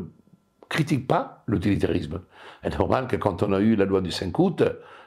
critique 0.70 1.08
pas 1.08 1.44
l'utilitarisme. 1.48 2.22
C'est 2.64 2.78
normal 2.78 3.08
que 3.08 3.16
quand 3.16 3.44
on 3.44 3.54
a 3.54 3.60
eu 3.60 3.76
la 3.76 3.86
loi 3.86 4.02
du 4.02 4.12
5 4.12 4.38
août, 4.40 4.64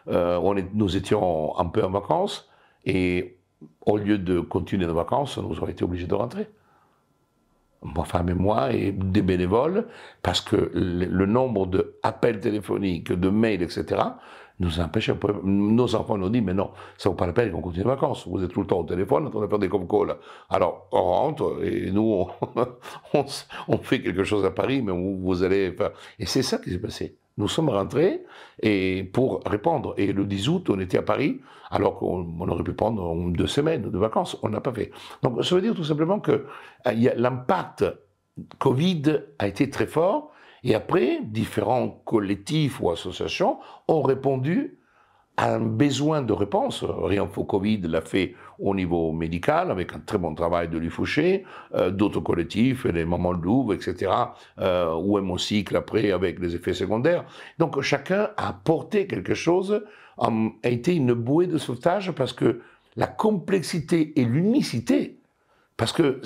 euh, 0.09 0.63
nous 0.73 0.97
étions 0.97 1.59
un 1.59 1.67
peu 1.67 1.85
en 1.85 1.91
vacances 1.91 2.49
et 2.87 3.37
au 3.85 3.99
lieu 3.99 4.17
de 4.17 4.41
continuer 4.41 4.87
nos 4.87 4.95
vacances, 4.95 5.37
nous 5.37 5.55
avons 5.55 5.69
été 5.69 5.85
obligés 5.85 6.07
de 6.07 6.15
rentrer. 6.15 6.49
Ma 7.83 8.05
femme 8.05 8.29
et 8.29 8.35
moi, 8.35 8.73
et 8.73 8.93
des 8.93 9.23
bénévoles, 9.23 9.87
parce 10.23 10.43
que 10.43 10.71
le 10.75 11.27
nombre 11.27 11.67
d'appels 11.67 12.41
téléphoniques, 12.41 13.11
de 13.13 13.31
mails, 13.31 13.63
etc., 13.63 14.03
nous 14.61 14.79
empêche, 14.79 15.11
nos 15.43 15.95
enfants 15.95 16.19
nous 16.19 16.29
disent, 16.29 16.43
mais 16.43 16.55
non, 16.55 16.71
ça 16.99 17.09
vaut 17.09 17.15
pas 17.15 17.27
la 17.27 17.33
peine 17.33 17.51
qu'on 17.51 17.63
continue 17.63 17.83
les 17.83 17.91
vacances. 17.91 18.29
Vous 18.29 18.45
êtes 18.45 18.53
tout 18.53 18.61
le 18.61 18.67
temps 18.67 18.81
au 18.81 18.85
téléphone 18.85 19.31
de 19.31 19.47
faire 19.47 19.59
des 19.59 19.69
com 19.69 19.87
Alors, 20.51 20.87
on 20.93 21.03
rentre 21.03 21.65
et 21.65 21.91
nous, 21.91 22.27
on, 23.15 23.79
fait 23.79 24.03
quelque 24.03 24.23
chose 24.23 24.45
à 24.45 24.51
Paris, 24.51 24.83
mais 24.83 24.93
vous, 24.93 25.43
allez 25.43 25.73
faire. 25.73 25.93
Et 26.19 26.27
c'est 26.27 26.43
ça 26.43 26.59
qui 26.59 26.71
s'est 26.71 26.79
passé. 26.79 27.17
Nous 27.39 27.49
sommes 27.49 27.71
rentrés 27.71 28.23
et 28.63 29.05
pour 29.05 29.41
répondre. 29.47 29.95
Et 29.97 30.13
le 30.13 30.27
10 30.27 30.49
août, 30.51 30.71
on 30.71 30.79
était 30.79 30.99
à 30.99 31.03
Paris, 31.03 31.41
alors 31.71 31.97
qu'on 31.97 32.47
aurait 32.47 32.65
pu 32.65 32.75
prendre 32.75 33.31
deux 33.31 33.47
semaines 33.47 33.91
de 33.91 33.99
vacances. 33.99 34.37
On 34.43 34.51
n'a 34.51 34.61
pas 34.61 34.73
fait. 34.73 34.91
Donc, 35.23 35.43
ça 35.43 35.55
veut 35.55 35.63
dire 35.63 35.75
tout 35.75 35.85
simplement 35.85 36.21
que 36.21 36.45
euh, 36.87 37.11
l'impact 37.17 37.85
Covid 38.59 39.23
a 39.39 39.49
été 39.49 39.71
très 39.71 39.87
fort 39.87 40.33
et 40.65 40.75
après, 40.75 41.21
différents 41.23 41.89
collectifs 42.05 42.81
ou 42.81 42.91
associations 42.91 43.59
ont 43.89 44.03
répondu 44.03 44.77
à 45.37 45.55
un 45.55 45.61
besoin 45.61 46.21
de 46.21 46.35
réponse. 46.35 46.85
Rien 46.85 47.25
pour 47.25 47.47
Covid 47.47 47.81
l'a 47.83 48.03
fait 48.03 48.35
au 48.59 48.75
niveau 48.75 49.13
médical, 49.13 49.71
avec 49.71 49.95
un 49.95 50.01
très 50.01 50.19
bon 50.19 50.35
travail 50.35 50.69
de 50.69 50.77
lui 50.77 50.91
Fouché, 50.91 51.45
euh, 51.75 51.91
d'autres 51.91 52.21
collectifs, 52.21 52.85
les 52.85 53.07
Mamans 53.07 53.33
Louvre, 53.33 53.73
etc., 53.73 54.13
euh, 54.59 54.95
ou 54.95 55.17
un 55.17 55.39
cycle 55.39 55.77
après 55.77 56.13
avec 56.13 56.39
les 56.41 56.55
effets 56.55 56.75
secondaires. 56.75 57.25
Donc 57.59 57.81
chacun 57.81 58.31
a 58.37 58.49
apporté 58.49 59.07
quelque 59.07 59.35
chose, 59.35 59.83
a 60.19 60.69
été 60.69 60.95
une 60.95 61.15
bouée 61.15 61.47
de 61.47 61.57
sauvetage 61.57 62.13
parce 62.13 62.35
que 62.35 62.61
la 62.97 63.07
complexité 63.07 64.13
et 64.21 64.25
l'unicité, 64.25 65.17
parce 65.79 65.93
que 65.93 66.21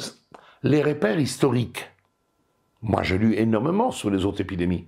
les 0.64 0.82
repères 0.82 1.20
historiques, 1.20 1.86
moi, 2.84 3.02
j'ai 3.02 3.16
lu 3.16 3.34
énormément 3.34 3.90
sur 3.90 4.10
les 4.10 4.26
autres 4.26 4.42
épidémies. 4.42 4.86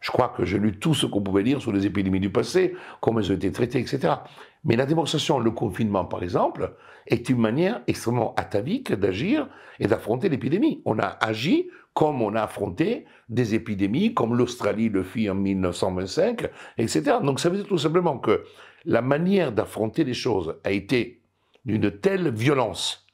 Je 0.00 0.10
crois 0.10 0.28
que 0.28 0.44
j'ai 0.44 0.58
lu 0.58 0.78
tout 0.78 0.92
ce 0.92 1.06
qu'on 1.06 1.22
pouvait 1.22 1.42
lire 1.42 1.62
sur 1.62 1.72
les 1.72 1.86
épidémies 1.86 2.20
du 2.20 2.30
passé, 2.30 2.74
comment 3.00 3.20
elles 3.20 3.32
ont 3.32 3.36
été 3.36 3.50
traitées, 3.50 3.78
etc. 3.78 4.16
Mais 4.64 4.76
la 4.76 4.84
démonstration, 4.84 5.38
le 5.38 5.50
confinement, 5.50 6.04
par 6.04 6.22
exemple, 6.22 6.74
est 7.06 7.30
une 7.30 7.38
manière 7.38 7.80
extrêmement 7.86 8.34
atavique 8.34 8.92
d'agir 8.92 9.48
et 9.80 9.86
d'affronter 9.86 10.28
l'épidémie. 10.28 10.82
On 10.84 10.98
a 10.98 11.06
agi 11.06 11.70
comme 11.94 12.20
on 12.20 12.34
a 12.34 12.42
affronté 12.42 13.06
des 13.30 13.54
épidémies, 13.54 14.12
comme 14.12 14.36
l'Australie 14.36 14.90
le 14.90 15.02
fit 15.02 15.30
en 15.30 15.34
1925, 15.34 16.50
etc. 16.76 17.16
Donc 17.22 17.40
ça 17.40 17.48
veut 17.48 17.56
dire 17.56 17.66
tout 17.66 17.78
simplement 17.78 18.18
que 18.18 18.44
la 18.84 19.00
manière 19.00 19.50
d'affronter 19.50 20.04
les 20.04 20.12
choses 20.12 20.56
a 20.64 20.72
été 20.72 21.22
d'une 21.64 21.90
telle 21.90 22.30
violence 22.34 23.06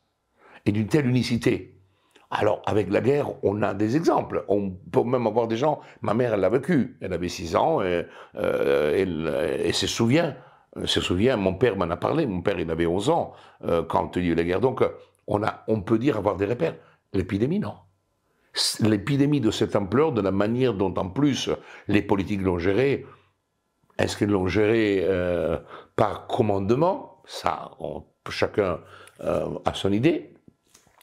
et 0.67 0.73
d'une 0.73 0.89
telle 0.89 1.07
unicité. 1.07 1.80
Alors, 2.31 2.63
avec 2.65 2.91
la 2.91 3.01
guerre, 3.01 3.33
on 3.43 3.61
a 3.63 3.75
des 3.75 3.97
exemples. 3.97 4.45
On 4.47 4.71
peut 4.71 5.03
même 5.03 5.27
avoir 5.27 5.49
des 5.49 5.57
gens. 5.57 5.81
Ma 6.01 6.15
mère, 6.15 6.35
elle 6.35 6.41
l'a 6.41 6.49
vécu. 6.49 6.97
Elle 7.01 7.13
avait 7.13 7.29
6 7.29 7.57
ans 7.57 7.83
et, 7.83 8.07
euh, 8.37 9.65
elle, 9.65 9.75
se 9.75 9.89
souvient. 9.89 10.37
se 10.85 11.01
souvient. 11.01 11.37
Mon 11.37 11.55
père 11.55 11.77
m'en 11.77 11.91
a 11.91 11.97
parlé. 11.97 12.27
Mon 12.27 12.41
père, 12.41 12.61
il 12.61 12.71
avait 12.71 12.87
11 12.87 13.11
ans 13.11 13.33
euh, 13.65 13.83
quand 13.83 14.17
il 14.17 14.27
y 14.27 14.29
a 14.29 14.33
eu 14.33 14.35
la 14.37 14.45
guerre. 14.45 14.61
Donc, 14.61 14.85
on, 15.27 15.81
peut 15.81 15.99
dire 15.99 16.17
avoir 16.17 16.37
des 16.37 16.47
repères. 16.47 16.77
L'épidémie, 17.13 17.59
non. 17.59 17.75
L'épidémie 18.81 19.41
de 19.41 19.51
cette 19.51 19.75
ampleur, 19.75 20.13
de 20.13 20.21
la 20.21 20.31
manière 20.31 20.75
dont, 20.75 20.95
en 20.97 21.09
plus, 21.09 21.51
les 21.89 22.03
politiques 22.03 22.43
l'ont 22.43 22.61
gérée, 22.61 23.07
est-ce 23.99 24.17
qu'ils 24.17 24.31
l'ont 24.31 24.47
gérée 24.47 25.01
euh, 25.03 25.59
par 25.97 26.29
commandement? 26.29 27.23
Ça, 27.27 27.73
chacun 28.29 28.79
a 29.21 29.75
son 29.75 29.93
idée. 29.93 30.33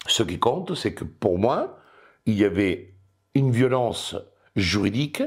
Ce 0.08 0.24
qui 0.24 0.40
compte, 0.40 0.74
c'est 0.74 0.94
que 0.94 1.04
pour 1.04 1.38
moi, 1.38 1.80
il 2.26 2.36
y 2.36 2.46
avait 2.46 2.96
une 3.36 3.52
violence 3.52 4.16
juridique, 4.56 5.22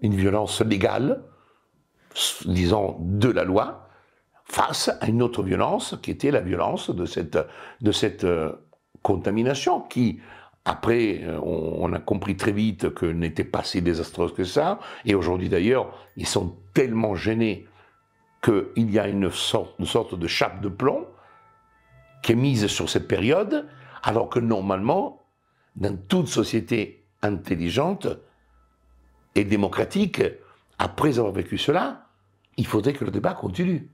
une 0.00 0.14
violence 0.14 0.62
légale, 0.62 1.22
disons, 2.46 2.96
de 3.00 3.28
la 3.28 3.44
loi, 3.44 3.88
face 4.44 4.90
à 5.00 5.08
une 5.08 5.22
autre 5.22 5.42
violence 5.42 5.96
qui 6.02 6.10
était 6.10 6.30
la 6.30 6.40
violence 6.40 6.90
de 6.90 7.04
cette, 7.04 8.24
euh, 8.24 8.52
contamination 9.02 9.80
qui, 9.80 10.20
après, 10.64 11.20
euh, 11.22 11.38
on, 11.40 11.92
a 11.92 11.98
compris 11.98 12.36
très 12.36 12.52
vite 12.52 12.90
que 12.94 13.06
n'était 13.06 13.44
pas 13.44 13.62
si 13.62 13.82
désastreuse 13.82 14.32
que 14.32 14.44
ça. 14.44 14.80
Et 15.04 15.14
aujourd'hui 15.14 15.48
d'ailleurs, 15.48 15.92
ils 16.16 16.26
sont 16.26 16.56
tellement 16.74 17.14
gênés 17.14 17.66
qu'il 18.42 18.90
y 18.90 18.98
a 18.98 19.08
une 19.08 19.30
sorte 19.30 20.14
de 20.14 20.26
chape 20.26 20.60
de 20.60 20.68
plomb 20.68 21.06
qui 22.22 22.32
est 22.32 22.36
mise 22.36 22.66
sur 22.66 22.88
cette 22.88 23.06
période, 23.06 23.66
alors 24.02 24.28
que 24.28 24.38
normalement, 24.38 25.22
dans 25.76 25.96
toute 25.96 26.28
société 26.28 27.06
intelligente 27.22 28.08
et 29.34 29.44
démocratique, 29.44 30.22
après 30.78 31.18
avoir 31.18 31.32
vécu 31.32 31.58
cela, 31.58 32.06
il 32.56 32.66
faudrait 32.66 32.92
que 32.92 33.04
le 33.04 33.10
débat 33.10 33.34
continue. 33.34 33.90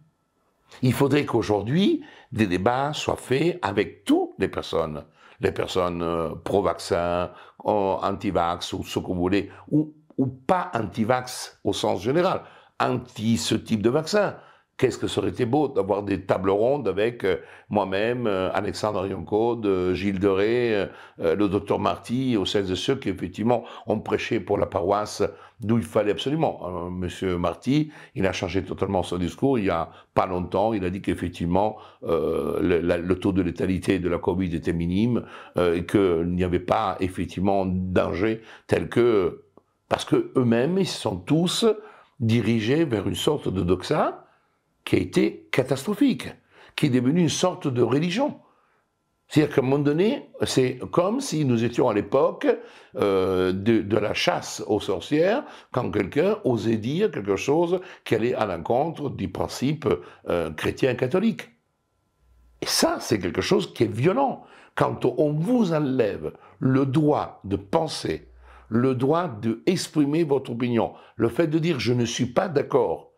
Il 0.82 0.92
faudrait 0.92 1.24
qu'aujourd'hui, 1.24 2.02
des 2.32 2.46
débats 2.46 2.92
soient 2.92 3.16
faits 3.16 3.58
avec 3.62 4.04
toutes 4.04 4.32
les 4.38 4.48
personnes, 4.48 5.04
les 5.40 5.52
personnes 5.52 6.02
euh, 6.02 6.34
pro-vaccin, 6.34 7.30
anti-vax, 7.64 8.72
ou 8.72 8.84
ce 8.84 8.98
que 8.98 9.06
vous 9.06 9.14
voulez, 9.14 9.50
ou, 9.70 9.94
ou 10.18 10.26
pas 10.26 10.70
anti-vax 10.74 11.60
au 11.64 11.72
sens 11.72 12.02
général, 12.02 12.42
anti 12.80 13.36
ce 13.36 13.54
type 13.54 13.82
de 13.82 13.90
vaccin. 13.90 14.36
Qu'est-ce 14.76 14.98
que 14.98 15.06
ça 15.06 15.20
aurait 15.20 15.30
été 15.30 15.44
beau 15.44 15.68
d'avoir 15.68 16.02
des 16.02 16.22
tables 16.22 16.50
rondes 16.50 16.88
avec 16.88 17.22
euh, 17.22 17.36
moi-même, 17.70 18.26
euh, 18.26 18.50
Alexandre 18.52 19.06
Yoncode, 19.06 19.92
Gilles 19.94 20.18
Deré, 20.18 20.88
euh, 21.20 21.36
le 21.36 21.48
docteur 21.48 21.78
Marty, 21.78 22.36
aux 22.36 22.44
celles 22.44 22.72
et 22.72 22.74
ceux 22.74 22.96
qui 22.96 23.08
effectivement 23.08 23.62
ont 23.86 24.00
prêché 24.00 24.40
pour 24.40 24.58
la 24.58 24.66
paroisse 24.66 25.22
d'où 25.60 25.78
il 25.78 25.84
fallait 25.84 26.10
absolument. 26.10 26.90
Monsieur 26.90 27.38
Marty, 27.38 27.92
il 28.16 28.26
a 28.26 28.32
changé 28.32 28.64
totalement 28.64 29.04
son 29.04 29.16
discours 29.16 29.58
il 29.60 29.66
y 29.66 29.70
a 29.70 29.90
pas 30.12 30.26
longtemps. 30.26 30.72
Il 30.72 30.84
a 30.84 30.90
dit 30.90 31.00
qu'effectivement 31.00 31.76
le, 32.02 33.12
taux 33.14 33.32
de 33.32 33.40
létalité 33.40 34.00
de 34.00 34.08
la 34.08 34.18
Covid 34.18 34.54
était 34.54 34.72
minime 34.72 35.24
et 35.56 35.86
qu'il 35.86 36.26
n'y 36.34 36.44
avait 36.44 36.58
pas 36.58 36.96
effectivement 37.00 37.64
danger 37.66 38.42
tel 38.66 38.88
que 38.88 39.44
parce 39.88 40.04
que 40.04 40.32
eux-mêmes 40.36 40.76
ils 40.76 40.86
sont 40.86 41.16
tous 41.16 41.64
dirigés 42.20 42.84
vers 42.84 43.06
une 43.08 43.14
sorte 43.14 43.48
de 43.48 43.62
doxa 43.62 44.23
qui 44.84 44.96
a 44.96 44.98
été 44.98 45.48
catastrophique, 45.50 46.28
qui 46.76 46.86
est 46.86 46.90
devenu 46.90 47.20
une 47.20 47.28
sorte 47.28 47.68
de 47.68 47.82
religion. 47.82 48.40
C'est-à-dire 49.28 49.54
qu'à 49.54 49.62
un 49.62 49.64
moment 49.64 49.82
donné, 49.82 50.30
c'est 50.42 50.78
comme 50.92 51.20
si 51.20 51.44
nous 51.44 51.64
étions 51.64 51.88
à 51.88 51.94
l'époque 51.94 52.46
euh, 52.96 53.52
de, 53.52 53.96
la 53.96 54.14
chasse 54.14 54.62
aux 54.66 54.80
sorcières, 54.80 55.44
quand 55.72 55.90
quelqu'un 55.90 56.38
osait 56.44 56.76
dire 56.76 57.10
quelque 57.10 57.36
chose 57.36 57.80
qui 58.04 58.14
allait 58.14 58.34
à 58.34 58.44
l'encontre 58.44 59.08
du 59.10 59.28
principe 59.28 59.88
euh, 60.28 60.52
chrétien 60.52 60.94
catholique. 60.94 61.48
Et 62.60 62.66
ça, 62.66 62.98
c'est 63.00 63.18
quelque 63.18 63.40
chose 63.40 63.72
qui 63.72 63.84
est 63.84 63.92
violent. 63.92 64.44
Quand 64.74 65.04
on 65.04 65.32
vous 65.32 65.72
enlève 65.72 66.32
le 66.58 66.86
droit 66.86 67.40
de 67.44 67.56
penser, 67.56 68.28
le 68.68 68.94
droit 68.94 69.28
d'exprimer 69.28 70.24
votre 70.24 70.52
opinion, 70.52 70.92
le 71.16 71.28
fait 71.28 71.46
de 71.46 71.58
dire 71.58 71.80
je 71.80 71.92
ne 71.92 72.04
suis 72.04 72.26
pas 72.26 72.48
d'accord 72.48 73.13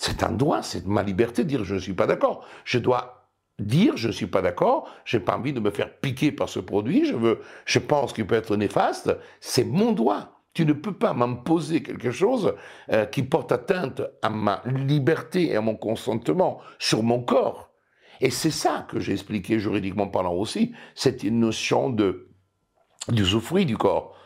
c'est 0.00 0.22
un 0.22 0.32
droit, 0.32 0.62
c'est 0.62 0.86
ma 0.86 1.02
liberté 1.02 1.44
de 1.44 1.48
dire 1.50 1.62
je 1.62 1.74
ne 1.74 1.78
suis 1.78 1.92
pas 1.92 2.06
d'accord. 2.06 2.46
Je 2.64 2.78
dois 2.78 3.28
dire 3.58 3.98
je 3.98 4.06
ne 4.06 4.12
suis 4.12 4.28
pas 4.28 4.40
d'accord, 4.40 4.88
j'ai 5.04 5.20
pas 5.20 5.36
envie 5.36 5.52
de 5.52 5.60
me 5.60 5.70
faire 5.70 5.94
piquer 6.00 6.32
par 6.32 6.48
ce 6.48 6.58
produit, 6.58 7.04
je 7.04 7.14
veux, 7.14 7.42
je 7.66 7.78
pense 7.80 8.14
qu'il 8.14 8.26
peut 8.26 8.34
être 8.34 8.56
néfaste, 8.56 9.14
c'est 9.40 9.64
mon 9.64 9.92
droit. 9.92 10.40
Tu 10.54 10.64
ne 10.64 10.72
peux 10.72 10.94
pas 10.94 11.12
m'imposer 11.12 11.82
quelque 11.82 12.12
chose 12.12 12.54
euh, 12.90 13.04
qui 13.04 13.22
porte 13.22 13.52
atteinte 13.52 14.00
à 14.22 14.30
ma 14.30 14.62
liberté 14.64 15.50
et 15.50 15.56
à 15.56 15.60
mon 15.60 15.76
consentement 15.76 16.60
sur 16.78 17.02
mon 17.02 17.22
corps. 17.22 17.70
Et 18.22 18.30
c'est 18.30 18.50
ça 18.50 18.86
que 18.88 19.00
j'ai 19.00 19.12
expliqué 19.12 19.58
juridiquement 19.58 20.08
parlant 20.08 20.32
aussi, 20.32 20.72
cette 20.94 21.24
notion 21.24 21.90
de 21.90 22.30
souffrir 23.22 23.66
du 23.66 23.76
corps. 23.76 24.16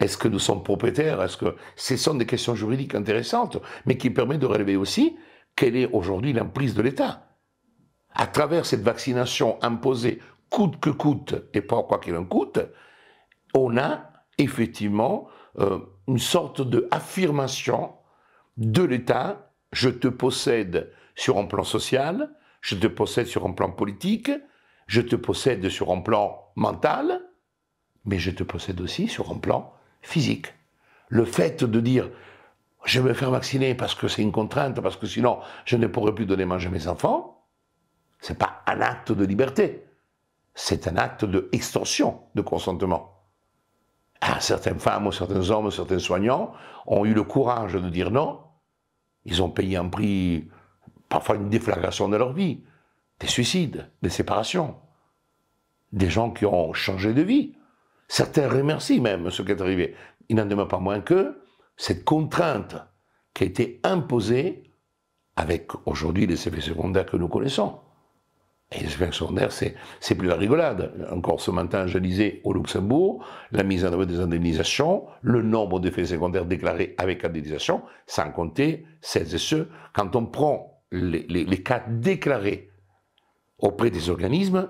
Est-ce 0.00 0.16
que 0.16 0.28
nous 0.28 0.38
sommes 0.38 0.62
propriétaires? 0.62 1.22
Est-ce 1.22 1.36
que 1.36 1.56
ce 1.76 1.96
sont 1.96 2.14
des 2.14 2.26
questions 2.26 2.54
juridiques 2.54 2.94
intéressantes, 2.94 3.58
mais 3.84 3.98
qui 3.98 4.10
permettent 4.10 4.40
de 4.40 4.46
relever 4.46 4.76
aussi 4.76 5.16
quelle 5.54 5.76
est 5.76 5.86
aujourd'hui 5.92 6.32
l'emprise 6.32 6.74
de 6.74 6.82
l'État? 6.82 7.26
À 8.14 8.26
travers 8.26 8.64
cette 8.64 8.80
vaccination 8.80 9.62
imposée, 9.62 10.20
coûte 10.48 10.80
que 10.80 10.90
coûte, 10.90 11.34
et 11.52 11.60
pas 11.60 11.82
quoi 11.82 11.98
qu'il 11.98 12.16
en 12.16 12.24
coûte, 12.24 12.58
on 13.54 13.76
a 13.76 14.10
effectivement 14.38 15.28
euh, 15.58 15.78
une 16.08 16.18
sorte 16.18 16.62
d'affirmation 16.62 17.92
de 18.56 18.82
l'État. 18.82 19.52
Je 19.72 19.90
te 19.90 20.08
possède 20.08 20.92
sur 21.14 21.38
un 21.38 21.44
plan 21.44 21.62
social, 21.62 22.34
je 22.62 22.74
te 22.74 22.86
possède 22.86 23.26
sur 23.26 23.46
un 23.46 23.52
plan 23.52 23.70
politique, 23.70 24.30
je 24.86 25.02
te 25.02 25.14
possède 25.14 25.68
sur 25.68 25.92
un 25.92 26.00
plan 26.00 26.50
mental, 26.56 27.20
mais 28.06 28.18
je 28.18 28.30
te 28.30 28.42
possède 28.42 28.80
aussi 28.80 29.06
sur 29.06 29.30
un 29.30 29.38
plan 29.38 29.72
physique. 30.02 30.54
Le 31.08 31.24
fait 31.24 31.64
de 31.64 31.80
dire 31.80 32.10
je 32.84 33.00
vais 33.00 33.10
me 33.10 33.14
faire 33.14 33.30
vacciner 33.30 33.74
parce 33.74 33.94
que 33.94 34.08
c'est 34.08 34.22
une 34.22 34.32
contrainte, 34.32 34.80
parce 34.80 34.96
que 34.96 35.06
sinon 35.06 35.40
je 35.64 35.76
ne 35.76 35.86
pourrai 35.86 36.14
plus 36.14 36.26
donner 36.26 36.44
manger 36.44 36.68
à 36.68 36.70
mes 36.70 36.88
enfants, 36.88 37.44
c'est 38.20 38.38
pas 38.38 38.62
un 38.66 38.80
acte 38.80 39.12
de 39.12 39.24
liberté, 39.24 39.84
c'est 40.54 40.88
un 40.88 40.96
acte 40.96 41.24
d'extorsion 41.24 42.20
de 42.34 42.42
consentement. 42.42 43.16
Ah, 44.20 44.40
certaines 44.40 44.78
femmes, 44.78 45.10
certains 45.12 45.48
hommes, 45.50 45.70
certains 45.70 45.98
soignants 45.98 46.52
ont 46.86 47.04
eu 47.06 47.14
le 47.14 47.22
courage 47.22 47.72
de 47.72 47.88
dire 47.88 48.10
non. 48.10 48.40
Ils 49.24 49.42
ont 49.42 49.50
payé 49.50 49.76
un 49.76 49.88
prix, 49.88 50.48
parfois 51.08 51.36
une 51.36 51.48
déflagration 51.48 52.08
de 52.08 52.16
leur 52.16 52.32
vie, 52.32 52.62
des 53.18 53.26
suicides, 53.26 53.90
des 54.02 54.10
séparations, 54.10 54.76
des 55.92 56.10
gens 56.10 56.30
qui 56.30 56.44
ont 56.44 56.72
changé 56.72 57.14
de 57.14 57.22
vie. 57.22 57.54
Certains 58.10 58.48
remercient 58.48 58.98
même 58.98 59.30
ce 59.30 59.40
qui 59.42 59.52
est 59.52 59.60
arrivé. 59.60 59.94
Il 60.28 60.34
n'en 60.34 60.44
demeure 60.44 60.66
pas 60.66 60.80
moins 60.80 61.00
que 61.00 61.42
cette 61.76 62.04
contrainte 62.04 62.74
qui 63.32 63.44
a 63.44 63.46
été 63.46 63.78
imposée 63.84 64.72
avec 65.36 65.70
aujourd'hui 65.86 66.26
les 66.26 66.48
effets 66.48 66.60
secondaires 66.60 67.06
que 67.06 67.16
nous 67.16 67.28
connaissons. 67.28 67.78
Et 68.72 68.80
les 68.80 68.86
effets 68.86 69.12
secondaires, 69.12 69.52
c'est 69.52 70.14
plus 70.16 70.26
la 70.26 70.34
rigolade. 70.34 71.06
Encore 71.12 71.40
ce 71.40 71.52
matin, 71.52 71.86
je 71.86 71.98
lisais 71.98 72.40
au 72.42 72.52
Luxembourg 72.52 73.24
la 73.52 73.62
mise 73.62 73.84
en 73.84 73.92
œuvre 73.92 74.06
des 74.06 74.18
indemnisations, 74.18 75.06
le 75.22 75.42
nombre 75.42 75.78
d'effets 75.78 76.06
secondaires 76.06 76.46
déclarés 76.46 76.96
avec 76.98 77.24
indemnisation, 77.24 77.82
sans 78.08 78.32
compter 78.32 78.86
celles 79.00 79.32
et 79.32 79.38
ceux, 79.38 79.68
quand 79.92 80.16
on 80.16 80.26
prend 80.26 80.82
les, 80.90 81.22
les 81.28 81.62
cas 81.62 81.84
déclarés 81.88 82.72
auprès 83.60 83.92
des 83.92 84.10
organismes, 84.10 84.68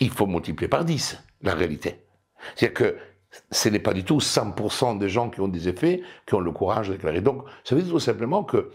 il 0.00 0.10
faut 0.10 0.26
multiplier 0.26 0.68
par 0.68 0.84
10 0.84 1.18
la 1.40 1.54
réalité. 1.54 2.05
C'est-à-dire 2.54 2.74
que 2.74 2.96
ce 3.50 3.68
n'est 3.68 3.78
pas 3.78 3.92
du 3.92 4.04
tout 4.04 4.18
100% 4.18 4.98
des 4.98 5.08
gens 5.08 5.30
qui 5.30 5.40
ont 5.40 5.48
des 5.48 5.68
effets 5.68 6.02
qui 6.26 6.34
ont 6.34 6.40
le 6.40 6.52
courage 6.52 6.88
de 6.88 6.94
déclarer. 6.94 7.20
Donc, 7.20 7.44
ça 7.64 7.74
veut 7.74 7.82
dire 7.82 7.92
tout 7.92 8.00
simplement 8.00 8.44
que 8.44 8.70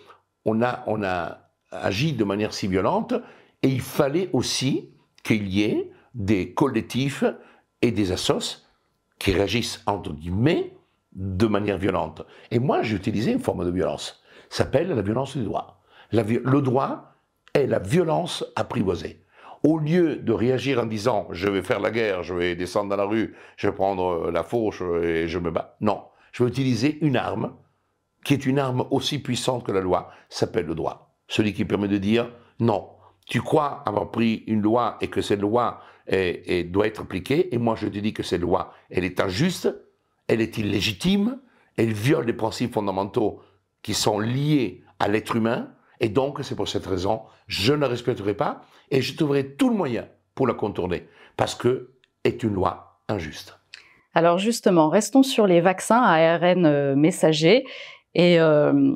on 0.46 0.62
a, 0.62 0.84
on 0.88 1.04
a 1.04 1.40
agi 1.72 2.14
de 2.14 2.24
manière 2.24 2.54
si 2.54 2.68
violente 2.68 3.14
et 3.62 3.70
il 3.70 3.82
fallait 3.82 4.30
aussi 4.34 4.90
qu'il 5.24 5.48
y 5.48 5.64
ait 5.64 5.92
des 6.14 6.54
collectifs 6.54 7.24
et 7.82 7.92
des 7.92 8.12
assos 8.12 8.66
qui 9.20 9.32
réagissent, 9.32 9.82
entre 9.86 10.14
guillemets, 10.14 10.76
de 11.14 11.46
manière 11.46 11.78
violente. 11.78 12.24
Et 12.50 12.60
moi, 12.60 12.82
j'ai 12.82 12.96
utilisé 12.96 13.32
une 13.32 13.40
forme 13.40 13.66
de 13.66 13.72
violence. 13.72 14.24
Ça 14.50 14.64
s'appelle 14.64 14.90
la 14.90 15.02
violence 15.02 15.38
du 15.38 15.44
droit. 15.44 15.82
le 16.12 16.60
droit 16.62 17.14
est 17.54 17.68
la 17.68 17.80
violence 17.80 18.46
apprivoisée 18.56 19.21
au 19.64 19.78
lieu 19.78 20.18
de 20.18 20.32
réagir 20.32 20.80
en 20.80 20.86
disant 20.86 21.28
je 21.32 21.48
vais 21.48 21.62
faire 21.62 21.80
la 21.80 21.92
guerre, 21.92 22.24
je 22.24 22.34
vais 22.34 22.56
descendre 22.56 22.90
dans 22.90 22.96
la 22.96 23.06
rue, 23.06 23.36
je 23.58 23.68
vais 23.68 23.74
prendre 23.74 24.28
euh, 24.28 24.32
la 24.32 24.44
fourche 24.44 24.82
et 25.04 25.28
je 25.28 25.40
me 25.40 25.52
bats, 25.52 25.76
non, 25.82 26.04
je 26.32 26.44
vais 26.44 26.50
utiliser 26.50 26.98
une 27.02 27.16
arme 27.16 27.54
qui 28.24 28.34
est 28.34 28.46
une 28.46 28.60
arme 28.60 28.86
aussi 28.92 29.20
puissante 29.20 29.66
que 29.66 29.72
la 29.72 29.82
loi, 29.82 30.12
s'appelle 30.30 30.66
le 30.66 30.76
droit. 30.76 31.16
Celui 31.28 31.54
qui 31.54 31.66
permet 31.66 31.88
de 31.88 31.98
dire 31.98 32.32
non, 32.60 32.90
tu 33.26 33.42
crois 33.42 33.84
avoir 33.86 34.12
pris 34.12 34.44
une 34.48 34.62
loi 34.62 34.98
et 35.02 35.08
que 35.08 35.22
cette 35.22 35.42
loi 35.42 35.82
et, 36.08 36.64
doit 36.64 36.88
être 36.88 37.02
appliquée. 37.02 37.54
Et 37.54 37.58
moi, 37.58 37.76
je 37.76 37.88
te 37.88 37.98
dis 37.98 38.14
que 38.14 38.24
cette 38.24 38.42
loi, 38.42 38.74
elle 38.90 39.04
est 39.04 39.20
injuste, 39.20 39.74
elle 40.28 40.42
est 40.42 40.58
illégitime, 40.58 41.40
elle 41.78 41.94
viole 41.94 42.26
les 42.26 42.34
principes 42.34 42.74
fondamentaux 42.74 43.42
qui 43.82 43.94
sont 43.94 44.20
liés 44.20 44.84
à 45.00 45.08
l'être 45.08 45.36
humain. 45.36 45.70
Et 46.00 46.10
donc, 46.10 46.40
c'est 46.44 46.56
pour 46.56 46.68
cette 46.68 46.86
raison, 46.86 47.22
je 47.48 47.74
ne 47.74 47.80
la 47.80 47.88
respecterai 47.88 48.34
pas 48.34 48.66
et 48.92 49.02
je 49.02 49.16
trouverai 49.16 49.56
tout 49.56 49.70
le 49.70 49.76
moyen 49.76 50.08
pour 50.36 50.48
la 50.48 50.54
contourner, 50.54 51.08
parce 51.38 51.56
que 51.56 51.92
est 52.24 52.44
une 52.44 52.54
loi 52.54 53.02
injuste. 53.08 53.58
Alors 54.14 54.38
justement, 54.38 54.90
restons 54.90 55.24
sur 55.24 55.48
les 55.48 55.62
vaccins 55.62 56.02
ARN 56.02 56.66
euh, 56.66 56.96
messager 56.96 57.66
et 58.14 58.40
euh, 58.40 58.96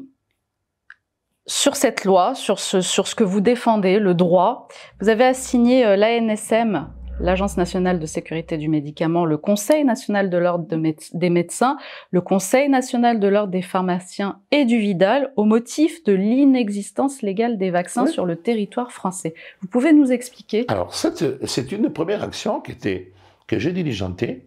sur 1.47 1.75
cette 1.75 2.03
loi, 2.03 2.35
sur 2.35 2.59
ce, 2.59 2.81
sur 2.81 3.07
ce 3.07 3.15
que 3.15 3.23
vous 3.23 3.39
défendez, 3.39 3.99
le 3.99 4.13
droit. 4.13 4.67
Vous 4.99 5.09
avez 5.09 5.25
assigné 5.25 5.85
euh, 5.85 5.95
l'ANSM, 5.95 6.89
l'Agence 7.19 7.57
nationale 7.57 7.99
de 7.99 8.05
sécurité 8.05 8.57
du 8.57 8.67
médicament, 8.69 9.25
le 9.25 9.37
Conseil 9.37 9.83
national 9.83 10.29
de 10.29 10.37
l'ordre 10.37 10.67
des 10.67 11.29
médecins, 11.29 11.77
le 12.11 12.21
Conseil 12.21 12.69
national 12.69 13.19
de 13.19 13.27
l'ordre 13.27 13.51
des 13.51 13.61
pharmaciens 13.61 14.39
et 14.51 14.65
du 14.65 14.77
Vidal 14.77 15.31
au 15.35 15.45
motif 15.45 16.03
de 16.03 16.13
l'inexistence 16.13 17.21
légale 17.21 17.57
des 17.57 17.71
vaccins 17.71 18.05
sur 18.07 18.25
le 18.25 18.35
territoire 18.35 18.91
français. 18.91 19.33
Vous 19.61 19.67
pouvez 19.67 19.93
nous 19.93 20.11
expliquer? 20.11 20.65
Alors, 20.67 20.93
c'est 20.93 21.71
une 21.71 21.89
première 21.89 22.23
action 22.23 22.59
qui 22.59 22.71
était, 22.71 23.13
que 23.47 23.59
j'ai 23.59 23.71
diligentée 23.71 24.45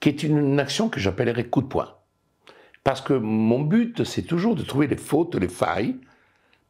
qui 0.00 0.08
est 0.08 0.22
une 0.22 0.60
action 0.60 0.88
que 0.88 1.00
j'appellerais 1.00 1.44
coup 1.44 1.62
de 1.62 1.66
poing. 1.66 1.94
Parce 2.82 3.00
que 3.00 3.14
mon 3.14 3.60
but, 3.60 4.04
c'est 4.04 4.22
toujours 4.22 4.54
de 4.54 4.62
trouver 4.62 4.86
les 4.86 4.96
fautes, 4.96 5.34
les 5.36 5.48
failles, 5.48 5.96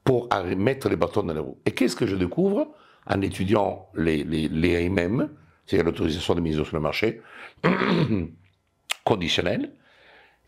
pour 0.04 0.28
mettre 0.56 0.88
les 0.88 0.96
bâtons 0.96 1.22
dans 1.22 1.34
les 1.34 1.40
roues. 1.40 1.58
Et 1.66 1.72
qu'est-ce 1.72 1.96
que 1.96 2.06
je 2.06 2.14
découvre? 2.14 2.68
En 3.06 3.20
étudiant 3.20 3.88
les, 3.94 4.24
les, 4.24 4.86
AMM, 4.86 5.28
c'est-à-dire 5.66 5.86
l'autorisation 5.86 6.34
de 6.34 6.40
mise 6.40 6.62
sur 6.62 6.74
le 6.74 6.80
marché, 6.80 7.20
conditionnelle, 9.04 9.72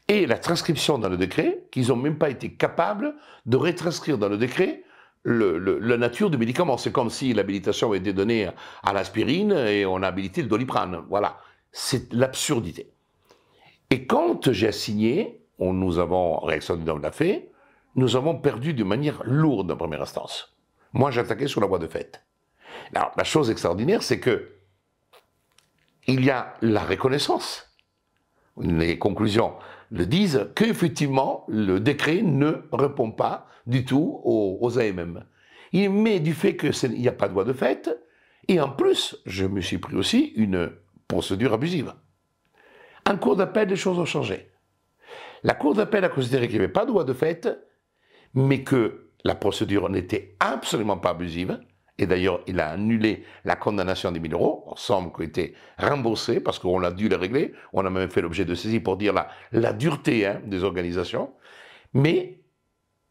et 0.09 0.27
la 0.27 0.39
transcription 0.39 0.99
dans 0.99 1.09
le 1.09 1.17
décret, 1.17 1.65
qu'ils 1.71 1.89
n'ont 1.89 1.97
même 1.97 2.17
pas 2.17 2.31
été 2.31 2.53
capables 2.53 3.15
de 3.45 3.57
retranscrire 3.57 4.19
dans 4.19 4.29
le 4.29 4.39
décret 4.39 4.83
la 5.25 5.97
nature 5.97 6.31
du 6.31 6.39
médicament. 6.39 6.79
C'est 6.79 6.93
comme 6.93 7.11
si 7.11 7.35
l'habilitation 7.35 7.89
avait 7.89 7.99
été 7.99 8.13
donnée 8.13 8.49
à 8.85 8.93
l'aspirine 8.93 9.51
et 9.53 9.85
on 9.85 10.03
a 10.03 10.07
habilité 10.07 10.41
le 10.41 10.49
doliprane. 10.49 11.03
Voilà 11.09 11.39
c'est 11.77 12.11
l'absurdité. 12.15 12.91
Et 13.91 14.07
quand 14.07 14.51
j'ai 14.51 14.69
assigné, 14.69 15.43
on, 15.59 15.75
nous 15.75 15.99
avons, 15.99 16.39
réaction 16.41 16.77
du 16.77 16.85
l'a 16.85 17.13
fait, 17.13 17.51
nous 17.97 18.17
avons 18.17 18.35
perdu 18.39 18.73
de 18.73 18.83
manière 18.83 19.23
lourde 19.25 19.71
en 19.71 19.77
première 19.77 20.01
instance. 20.01 20.57
Moi, 20.95 21.11
j'attaquais 21.11 21.49
sur 21.49 21.61
la 21.61 21.67
voie 21.67 21.79
de 21.79 21.87
fait. 21.87 22.25
La 22.93 23.25
chose 23.25 23.51
extraordinaire, 23.51 24.03
c'est 24.03 24.21
que 24.21 24.53
il 26.07 26.25
y 26.25 26.31
a 26.31 26.55
la 26.63 26.85
reconnaissance. 26.85 27.77
Les 28.61 28.99
conclusions 28.99 29.55
le 29.91 30.07
disent 30.07 30.49
qu'effectivement, 30.55 31.45
le 31.49 31.81
décret 31.81 32.23
ne 32.23 32.63
répond 32.73 33.11
pas 33.11 33.49
du 33.67 33.85
tout 33.85 34.21
aux, 34.25 34.79
AMM. 34.79 35.25
Mais 35.73 36.21
du 36.21 36.33
fait 36.33 36.57
qu'il 36.57 36.93
n'y 36.93 37.09
a 37.09 37.13
pas 37.13 37.29
de 37.29 37.35
voie 37.35 37.45
de 37.45 37.53
fait, 37.53 37.91
et 38.49 38.61
en 38.61 38.71
plus, 38.71 39.17
je 39.27 39.45
me 39.45 39.61
suis 39.61 39.79
pris 39.79 39.97
aussi 39.97 40.33
une 40.37 40.73
procédure 41.09 41.53
abusive. 41.53 41.93
En 43.09 43.17
cours 43.19 43.37
d'appel, 43.37 43.69
les 43.69 43.77
choses 43.77 43.99
ont 43.99 44.05
changé. 44.05 44.51
La 45.43 45.55
cour 45.55 45.75
d'appel 45.75 46.05
a 46.05 46.09
considéré 46.09 46.47
qu'il 46.47 46.59
n'y 46.59 46.65
avait 46.65 46.73
pas 46.73 46.85
de 46.85 46.91
droit 46.91 47.05
de 47.05 47.13
fait, 47.13 47.49
mais 48.35 48.63
que 48.63 49.11
la 49.25 49.35
procédure 49.35 49.89
n'était 49.89 50.37
absolument 50.41 50.97
pas 50.97 51.11
abusive. 51.11 51.61
Et 51.99 52.07
d'ailleurs, 52.07 52.41
il 52.47 52.61
a 52.61 52.71
annulé 52.71 53.25
la 53.45 53.57
condamnation 53.57 54.13
des 54.13 54.21
1000 54.21 54.35
euros. 54.35 54.65
On 54.67 54.77
semble 54.77 55.13
qu'il 55.13 55.25
été 55.25 55.55
remboursé 55.79 56.41
parce 56.41 56.59
qu'on 56.59 56.83
a 56.83 56.91
dû 56.91 57.09
le 57.09 57.17
régler. 57.17 57.55
On 57.73 57.87
a 57.87 57.91
même 57.91 58.11
fait 58.11 58.21
l'objet 58.21 58.45
de 58.45 58.55
saisie 58.55 58.81
pour 58.81 58.97
dire 58.97 59.15
la, 59.15 59.29
la 59.53 59.73
dureté 59.73 60.27
hein, 60.27 60.41
des 60.45 60.63
organisations. 60.63 61.31
Mais 61.95 62.41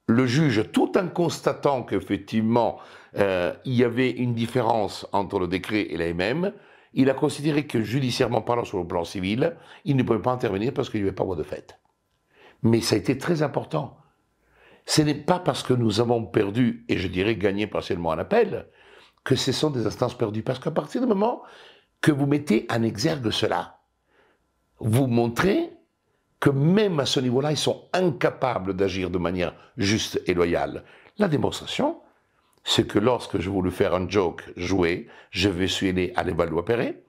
le 0.08 0.28
juge, 0.28 0.72
tout 0.72 0.98
en 0.98 1.08
constatant 1.08 1.84
qu'effectivement, 1.84 2.78
euh, 3.18 3.54
il 3.66 3.74
y 3.74 3.84
avait 3.84 4.12
une 4.12 4.36
différence 4.36 5.08
entre 5.14 5.40
le 5.40 5.48
décret 5.48 5.82
et 5.90 5.98
l'AMM, 5.98 6.54
il 6.94 7.10
a 7.10 7.14
considéré 7.14 7.66
que 7.66 7.82
judiciairement 7.82 8.42
parlant 8.42 8.64
sur 8.64 8.78
le 8.78 8.88
plan 8.88 9.04
civil, 9.04 9.56
il 9.84 9.96
ne 9.96 10.04
pouvait 10.04 10.20
pas 10.20 10.32
intervenir 10.32 10.74
parce 10.74 10.90
qu'il 10.90 11.02
n'y 11.02 11.08
avait 11.08 11.16
pas 11.16 11.24
voie 11.24 11.36
de 11.36 11.44
fait. 11.44 11.80
Mais 12.62 12.82
ça 12.82 12.96
a 12.96 12.98
été 13.00 13.18
très 13.18 13.42
important. 13.42 13.98
Ce 14.86 15.02
n'est 15.02 15.16
pas 15.16 15.40
parce 15.40 15.64
que 15.64 15.74
nous 15.74 16.00
avons 16.00 16.26
perdu, 16.26 16.86
et 16.90 16.98
je 16.98 17.08
dirais 17.08 17.36
gagné 17.36 17.68
partiellement 17.68 18.12
un 18.12 18.20
appel, 18.20 18.68
que 19.24 19.36
ce 19.36 19.52
sont 19.52 19.72
des 19.72 19.88
instances 19.88 20.18
perdues. 20.18 20.44
Parce 20.44 20.60
qu'à 20.60 20.72
partir 20.72 21.02
du 21.02 21.08
moment 21.08 21.42
que 22.02 22.12
vous 22.12 22.28
mettez 22.28 22.68
en 22.70 22.84
exergue 22.84 23.32
cela, 23.32 23.80
vous 24.80 25.08
montrez 25.08 25.72
que 26.40 26.50
même 26.50 27.00
à 27.00 27.06
ce 27.06 27.20
niveau-là, 27.20 27.52
ils 27.52 27.58
sont 27.58 27.86
incapables 27.94 28.76
d'agir 28.76 29.10
de 29.10 29.18
manière 29.18 29.56
juste 29.78 30.22
et 30.28 30.34
loyale. 30.34 30.84
La 31.18 31.28
démonstration, 31.28 31.98
c'est 32.64 32.88
que 32.88 33.00
lorsque 33.00 33.40
je 33.40 33.50
voulais 33.50 33.72
faire 33.72 33.96
un 33.96 34.08
joke 34.08 34.44
joué, 34.56 35.08
je 35.32 35.50
vais 35.50 35.68
suivre 35.68 36.12
à 36.16 36.24
l'évaluer 36.24 37.02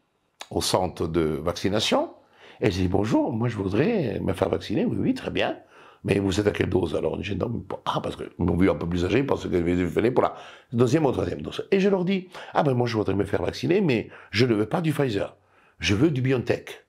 au 0.51 0.63
centre 0.63 1.09
de 1.09 1.21
vaccination, 1.21 2.15
et 2.61 2.71
j'ai 2.71 2.83
dit 2.83 2.89
bonjour, 2.89 3.33
moi 3.33 3.49
je 3.49 3.57
voudrais 3.57 4.21
me 4.21 4.33
faire 4.33 4.49
vacciner, 4.49 4.85
oui, 4.85 4.97
oui, 4.99 5.15
très 5.15 5.31
bien. 5.31 5.59
Mais 6.07 6.21
vous 6.21 6.39
êtes 6.39 6.47
à 6.47 6.53
quelle 6.53 6.71
dose 6.71 6.95
alors? 6.95 7.21
J'ai 7.21 7.35
dit 7.35 7.45
ah, 7.85 8.01
parce 8.01 8.15
qu'ils 8.15 8.31
m'ont 8.39 8.57
vu 8.57 8.71
un 8.71 8.77
peu 8.77 8.89
plus 8.89 9.05
âgé, 9.05 9.25
parce 9.25 9.49
que 9.49 9.51
je 9.51 9.85
venais 9.85 10.13
pour 10.13 10.23
la 10.23 10.37
deuxième 10.73 11.05
ou 11.05 11.11
troisième 11.11 11.43
dose. 11.43 11.67
Et 11.73 11.81
je 11.81 11.89
leur 11.89 12.05
dis, 12.05 12.29
ah 12.55 12.63
ben 12.63 12.75
moi 12.75 12.87
je 12.87 12.97
voudrais 12.97 13.15
me 13.15 13.25
faire 13.25 13.43
vacciner, 13.43 13.81
mais 13.81 14.09
je 14.31 14.47
ne 14.47 14.55
veux 14.55 14.67
pas 14.67 14.81
du 14.81 14.93
Pfizer, 14.93 15.37
je 15.81 15.97
veux 15.97 16.13
du 16.13 16.23
BioNTech. 16.23 16.87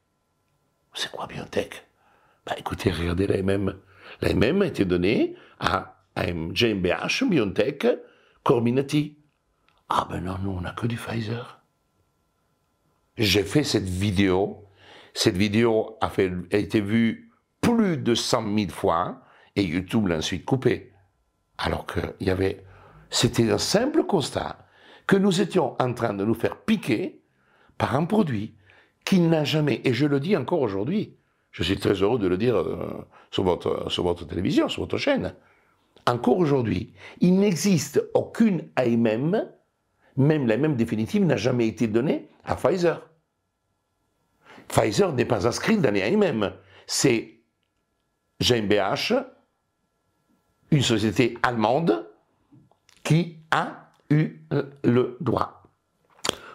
C'est 0.93 1.09
quoi 1.09 1.25
BioNTech? 1.25 1.87
Bah 2.45 2.53
écoutez, 2.59 2.91
regardez 2.91 3.25
la 3.25 3.41
MM. 3.41 3.73
La 4.21 4.35
MM 4.35 4.61
a 4.61 4.67
été 4.67 4.85
donnée 4.85 5.35
à, 5.59 6.03
GmbH, 6.15 7.23
BioNTech, 7.27 7.87
Corminati. 8.43 9.17
Ah 9.89 10.07
ben 10.11 10.21
non, 10.21 10.35
nous, 10.43 10.51
on 10.51 10.61
n'a 10.61 10.73
que 10.73 10.85
du 10.85 10.95
Pfizer. 10.95 11.63
J'ai 13.17 13.43
fait 13.43 13.63
cette 13.63 13.89
vidéo. 13.89 14.63
Cette 15.15 15.37
vidéo 15.37 15.97
a 16.01 16.11
été 16.51 16.81
vue 16.81 17.26
plus 17.75 17.97
de 17.97 18.15
100 18.15 18.55
000 18.57 18.69
fois 18.69 19.21
et 19.55 19.63
YouTube 19.63 20.07
l'a 20.07 20.17
ensuite 20.17 20.45
coupée. 20.45 20.93
Alors 21.57 21.85
qu'il 21.85 22.27
y 22.27 22.29
avait. 22.29 22.63
C'était 23.09 23.51
un 23.51 23.57
simple 23.57 24.05
constat 24.05 24.57
que 25.05 25.17
nous 25.17 25.41
étions 25.41 25.75
en 25.81 25.93
train 25.93 26.13
de 26.13 26.23
nous 26.23 26.33
faire 26.33 26.57
piquer 26.57 27.21
par 27.77 27.95
un 27.95 28.05
produit 28.05 28.55
qui 29.05 29.19
n'a 29.19 29.43
jamais, 29.43 29.81
et 29.83 29.93
je 29.93 30.05
le 30.05 30.19
dis 30.19 30.35
encore 30.35 30.61
aujourd'hui, 30.61 31.15
je 31.51 31.63
suis 31.63 31.77
très 31.77 31.93
heureux 31.93 32.19
de 32.19 32.27
le 32.27 32.37
dire 32.37 32.57
euh, 32.57 33.05
sur, 33.31 33.43
votre, 33.43 33.89
sur 33.91 34.03
votre 34.03 34.25
télévision, 34.25 34.67
sur 34.69 34.83
votre 34.83 34.97
chaîne, 34.97 35.33
encore 36.05 36.37
aujourd'hui, 36.37 36.93
il 37.19 37.39
n'existe 37.39 38.03
aucune 38.13 38.69
AMM, 38.75 39.45
même 40.17 40.47
la 40.47 40.57
même 40.57 40.75
définitive 40.75 41.25
n'a 41.25 41.37
jamais 41.37 41.67
été 41.67 41.87
donnée 41.87 42.29
à 42.45 42.55
Pfizer. 42.55 43.09
Pfizer 44.67 45.13
n'est 45.13 45.25
pas 45.25 45.47
inscrit 45.47 45.77
dans 45.77 45.93
les 45.93 46.01
AMM. 46.01 46.53
C'est 46.85 47.36
GmbH, 48.41 49.13
une 50.71 50.81
société 50.81 51.37
allemande, 51.43 52.09
qui 53.03 53.39
a 53.51 53.91
eu 54.09 54.41
le 54.83 55.17
droit 55.21 55.63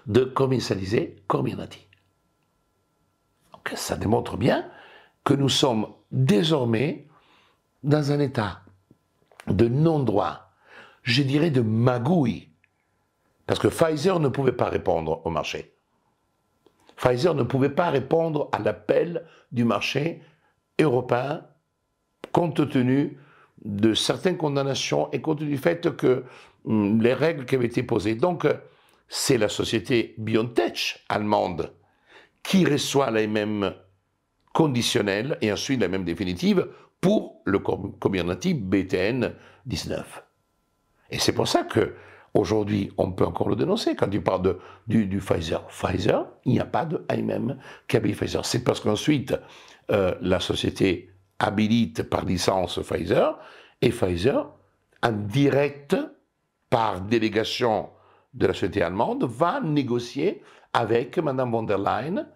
de 0.07 0.25
commercialiser 0.25 1.16
Comirnaty. 1.27 1.87
Donc 3.53 3.73
ça 3.75 3.97
démontre 3.97 4.37
bien 4.37 4.71
que 5.25 5.35
nous 5.35 5.49
sommes 5.49 5.87
désormais 6.11 7.09
dans 7.83 8.12
un 8.12 8.21
état 8.21 8.61
de 9.47 9.66
non-droit, 9.68 10.53
je 11.03 11.22
dirais 11.22 11.51
de 11.51 11.62
magouille, 11.62 12.51
parce 13.47 13.59
que 13.59 13.68
Pfizer 13.68 14.20
ne 14.20 14.28
pouvait 14.28 14.53
pas 14.53 14.68
répondre 14.68 15.22
au 15.24 15.30
marché. 15.30 15.74
Pfizer 16.97 17.35
ne 17.35 17.43
pouvait 17.43 17.70
pas 17.70 17.91
répondre 17.91 18.49
à 18.53 18.59
l'appel 18.59 19.26
du 19.51 19.64
marché 19.64 20.22
européen 20.78 21.45
compte 22.31 22.68
tenu 22.68 23.18
de 23.64 23.95
certaines 23.95 24.37
condamnations 24.37 25.11
et 25.12 25.20
compte 25.20 25.41
tenu 25.41 25.51
du 25.51 25.59
fait 25.59 25.97
que 25.97 26.25
hum, 26.64 27.01
les 27.01 27.14
règles 27.14 27.45
qui 27.45 27.55
avaient 27.55 27.66
été 27.66 27.83
posées. 27.83 28.14
Donc, 28.14 28.47
c'est 29.09 29.39
la 29.39 29.49
société 29.49 30.14
BioNTech 30.18 31.05
allemande 31.09 31.73
qui 32.43 32.64
reçoit 32.64 33.11
les 33.11 33.27
mêmes 33.27 33.75
conditionnelles 34.53 35.39
et 35.41 35.53
ensuite 35.53 35.81
la 35.81 35.89
même 35.89 36.05
définitive 36.05 36.68
pour 37.01 37.43
le 37.45 37.59
Comirnaty 37.59 38.55
BTN 38.55 39.35
19. 39.66 40.25
Et 41.11 41.18
c'est 41.18 41.33
pour 41.33 41.49
ça 41.49 41.64
que 41.64 41.95
aujourd'hui, 42.35 42.91
on 42.97 43.12
peut 43.12 43.25
encore 43.27 43.49
le 43.49 43.57
dénoncer 43.57 43.95
quand 43.95 44.09
tu 44.09 44.20
parles 44.20 44.43
de, 44.43 44.59
du, 44.87 45.18
Pfizer. 45.18 45.66
Pfizer, 45.66 46.27
il 46.45 46.53
n'y 46.53 46.61
a 46.61 46.64
pas 46.64 46.87
de 46.87 47.05
AMM 47.09 47.59
qui 47.89 47.97
habille 47.97 48.14
Pfizer. 48.14 48.45
C'est 48.45 48.64
parce 48.64 48.81
qu'ensuite, 48.81 49.35
euh, 49.91 50.14
la 50.20 50.41
société 50.41 51.11
habilite 51.43 52.05
par 52.05 52.24
licence 52.24 52.78
Pfizer 52.82 53.38
et 53.80 53.90
Pfizer, 53.90 54.49
en 55.03 55.12
direct, 55.12 55.97
par 56.70 57.03
délégation 57.03 57.90
de 58.32 58.47
la 58.47 58.55
société 58.55 58.82
allemande 58.82 59.24
va 59.24 59.61
négocier 59.61 60.43
avec 60.72 61.18
Mme 61.18 61.51
von 61.51 61.64
der 61.64 61.78
Leyen, 61.78 62.26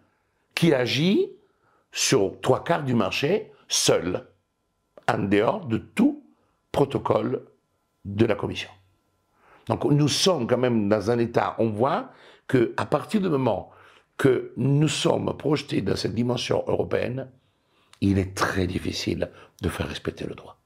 qui 0.54 0.74
agit 0.74 1.30
sur 1.90 2.40
trois 2.42 2.62
quarts 2.62 2.82
du 2.82 2.94
marché 2.94 3.52
seule, 3.68 4.26
en 5.08 5.18
dehors 5.18 5.64
de 5.66 5.78
tout 5.78 6.22
protocole 6.70 7.46
de 8.04 8.26
la 8.26 8.34
Commission. 8.34 8.70
Donc 9.68 9.84
nous 9.84 10.08
sommes 10.08 10.46
quand 10.46 10.58
même 10.58 10.88
dans 10.88 11.10
un 11.10 11.18
état, 11.18 11.54
on 11.58 11.70
voit 11.70 12.10
qu'à 12.46 12.86
partir 12.86 13.20
du 13.20 13.28
moment 13.28 13.70
que 14.16 14.52
nous 14.56 14.88
sommes 14.88 15.34
projetés 15.36 15.80
dans 15.80 15.96
cette 15.96 16.14
dimension 16.14 16.64
européenne, 16.66 17.30
il 18.00 18.18
est 18.18 18.34
très 18.34 18.66
difficile 18.66 19.30
de 19.62 19.68
faire 19.68 19.88
respecter 19.88 20.26
le 20.26 20.34
droit. 20.34 20.58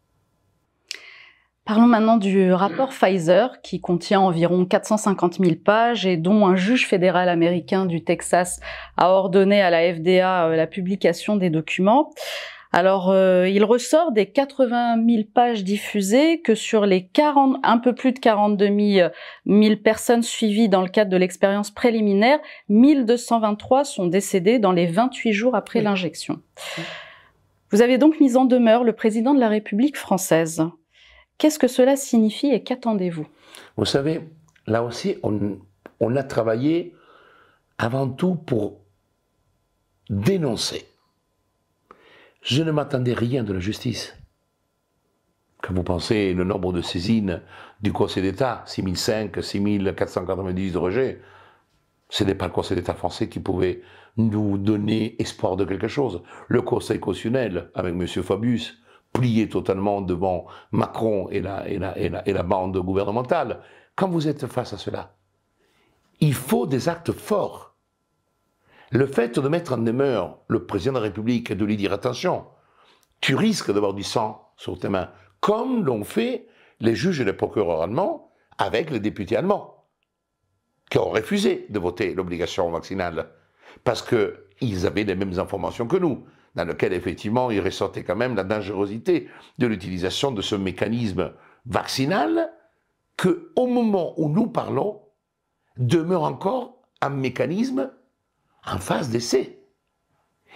Parlons 1.65 1.87
maintenant 1.87 2.17
du 2.17 2.53
rapport 2.53 2.89
Pfizer 2.89 3.61
qui 3.63 3.81
contient 3.81 4.21
environ 4.21 4.65
450 4.65 5.35
000 5.35 5.55
pages 5.65 6.05
et 6.05 6.17
dont 6.17 6.47
un 6.47 6.57
juge 6.57 6.89
fédéral 6.89 7.29
américain 7.29 7.87
du 7.87 8.03
Texas 8.03 8.59
a 8.97 9.11
ordonné 9.11 9.63
à 9.63 9.71
la 9.71 9.95
FDA 9.95 10.47
euh, 10.47 10.57
la 10.57 10.67
publication 10.67 11.37
des 11.37 11.49
documents. 11.49 12.11
Alors, 12.73 13.11
euh, 13.11 13.49
il 13.49 13.65
ressort 13.65 14.13
des 14.13 14.27
80 14.27 15.05
000 15.07 15.25
pages 15.33 15.65
diffusées 15.65 16.41
que 16.41 16.55
sur 16.55 16.87
les 16.87 17.07
40, 17.07 17.59
un 17.63 17.79
peu 17.79 17.95
plus 17.95 18.13
de 18.13 18.19
42 18.21 19.11
000, 19.47 19.77
personnes 19.83 20.23
suivies 20.23 20.69
dans 20.69 20.83
le 20.83 20.89
cadre 20.89 21.11
de 21.11 21.17
l'expérience 21.17 21.73
préliminaire, 21.73 22.39
1223 22.69 23.85
sont 23.85 24.07
décédées 24.07 24.61
dans 24.61 24.73
les 24.73 24.87
28 24.87 25.33
jours 25.33 25.57
après 25.57 25.81
l'injection. 25.81 26.41
Vous 27.71 27.83
avez 27.83 27.99
donc 27.99 28.21
mis 28.21 28.37
en 28.37 28.45
demeure 28.45 28.85
le 28.85 28.93
président 28.93 29.35
de 29.35 29.41
la 29.41 29.49
République 29.49 29.97
française. 29.97 30.63
Qu'est-ce 31.39 31.59
que 31.59 31.69
cela 31.69 31.97
signifie 31.97 32.49
et 32.49 32.63
qu'attendez-vous? 32.63 33.27
Vous 33.77 33.85
savez, 33.85 34.21
là 34.67 34.83
aussi, 34.83 35.17
on, 35.23 36.17
a 36.17 36.23
travaillé 36.23 36.95
avant 37.79 38.09
tout 38.09 38.35
pour 38.35 38.81
dénoncer 40.09 40.87
je 42.43 42.63
ne 42.63 42.71
m'attendais 42.73 43.13
rien 43.13 43.45
de 43.45 43.53
la 43.53 43.61
justice. 43.61 44.17
Quand 45.63 45.75
vous 45.75 45.83
pensez 45.83 46.33
le 46.33 46.45
nombre 46.45 46.73
de 46.73 46.81
saisines 46.81 47.43
du 47.83 47.93
Conseil 47.93 48.23
d'État, 48.23 48.63
6005, 48.67 49.43
6490 49.43 50.73
de 50.73 50.79
rejet, 50.79 51.21
ce 52.09 52.25
n'est 52.25 52.35
pas 52.35 52.47
le 52.47 52.53
Conseil 52.53 52.79
d'État 52.79 52.95
français 52.95 53.29
qui 53.29 53.41
pouvait 53.41 53.83
nous 54.17 54.59
donner 54.59 55.21
espoir 55.21 55.57
de 55.57 55.65
quelque 55.65 55.89
chose. 55.89 56.23
Le 56.49 56.63
Conseil 56.63 57.01
constitutionnel, 57.01 57.71
avec 57.75 57.95
M. 57.95 58.07
Fabius, 58.07 58.79
plié 59.13 59.49
totalement 59.49 60.01
devant 60.01 60.47
Macron 60.73 61.29
et 61.31 61.41
la, 61.41 61.69
et 61.69 61.81
et 62.27 62.33
la 62.33 62.43
bande 62.43 62.77
gouvernementale. 62.79 63.61
Quand 63.97 64.09
vous 64.09 64.29
êtes 64.29 64.47
face 64.47 64.73
à 64.73 64.79
cela, 64.79 65.15
il 66.21 66.35
faut 66.35 66.67
des 66.67 66.89
actes 66.89 67.13
forts. 67.13 67.75
Le 68.91 69.07
fait 69.07 69.39
de 69.39 69.49
mettre 69.49 69.73
en 69.73 69.79
demeure 69.79 70.39
le 70.49 70.67
président 70.67 70.93
de 70.93 70.99
la 70.99 71.05
République 71.05 71.51
et 71.51 71.55
de 71.55 71.65
lui 71.65 71.77
dire 71.77 71.93
attention, 71.93 72.47
tu 73.21 73.35
risques 73.35 73.73
d'avoir 73.73 73.95
du 73.95 74.03
sang 74.03 74.51
sur 74.57 74.79
tes 74.79 74.89
mains, 74.89 75.11
comme 75.41 75.85
l'ont 75.85 76.05
fait 76.05 76.49
les 76.81 76.95
juges 76.95 77.21
et 77.21 77.25
les 77.25 77.33
procureurs 77.33 77.83
allemands 77.83 78.33
avec 78.59 78.91
les 78.91 79.01
députés 79.01 79.37
allemands, 79.37 79.87
qui 80.91 80.99
ont 80.99 81.11
refusé 81.11 81.67
de 81.71 81.79
voter 81.79 82.15
l'obligation 82.15 82.71
vaccinale, 82.71 83.31
parce 83.85 84.03
qu'ils 84.03 84.87
avaient 84.87 85.05
les 85.05 85.15
mêmes 85.15 85.39
informations 85.39 85.87
que 85.87 85.97
nous, 85.97 86.25
dans 86.55 86.65
lesquelles 86.65 86.93
effectivement 86.93 87.51
il 87.51 87.61
ressortait 87.61 88.05
quand 88.05 88.17
même 88.17 88.35
la 88.35 88.45
dangerosité 88.45 89.29
de 89.59 89.67
l'utilisation 89.67 90.33
de 90.33 90.43
ce 90.43 90.55
mécanisme 90.55 91.33
vaccinal, 91.67 92.53
que 93.17 93.53
au 93.57 93.67
moment 93.67 94.15
où 94.19 94.29
nous 94.29 94.47
parlons, 94.47 95.01
demeure 95.77 96.25
encore 96.25 96.83
un 97.01 97.11
mécanisme 97.11 97.91
en 98.67 98.79
phase 98.79 99.11
d'essai. 99.11 99.61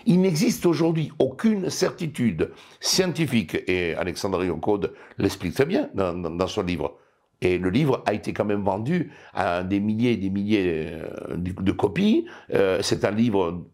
Il 0.06 0.20
n'existe 0.20 0.66
aujourd'hui 0.66 1.10
aucune 1.18 1.70
certitude 1.70 2.52
scientifique, 2.80 3.56
et 3.66 3.94
Alexandre 3.94 4.44
Yoncode 4.44 4.92
l'explique 5.18 5.54
très 5.54 5.66
bien 5.66 5.88
dans, 5.94 6.46
son 6.46 6.62
livre. 6.62 6.98
Et 7.44 7.58
le 7.58 7.70
livre 7.70 8.02
a 8.06 8.14
été 8.14 8.32
quand 8.32 8.44
même 8.44 8.62
vendu 8.62 9.12
à 9.34 9.62
des 9.62 9.80
milliers 9.80 10.12
et 10.12 10.16
des 10.16 10.30
milliers 10.30 10.88
euh, 10.92 11.36
de, 11.36 11.72
copies. 11.72 12.26
Euh, 12.52 12.78
c'est 12.82 13.04
un 13.04 13.10
livre 13.10 13.64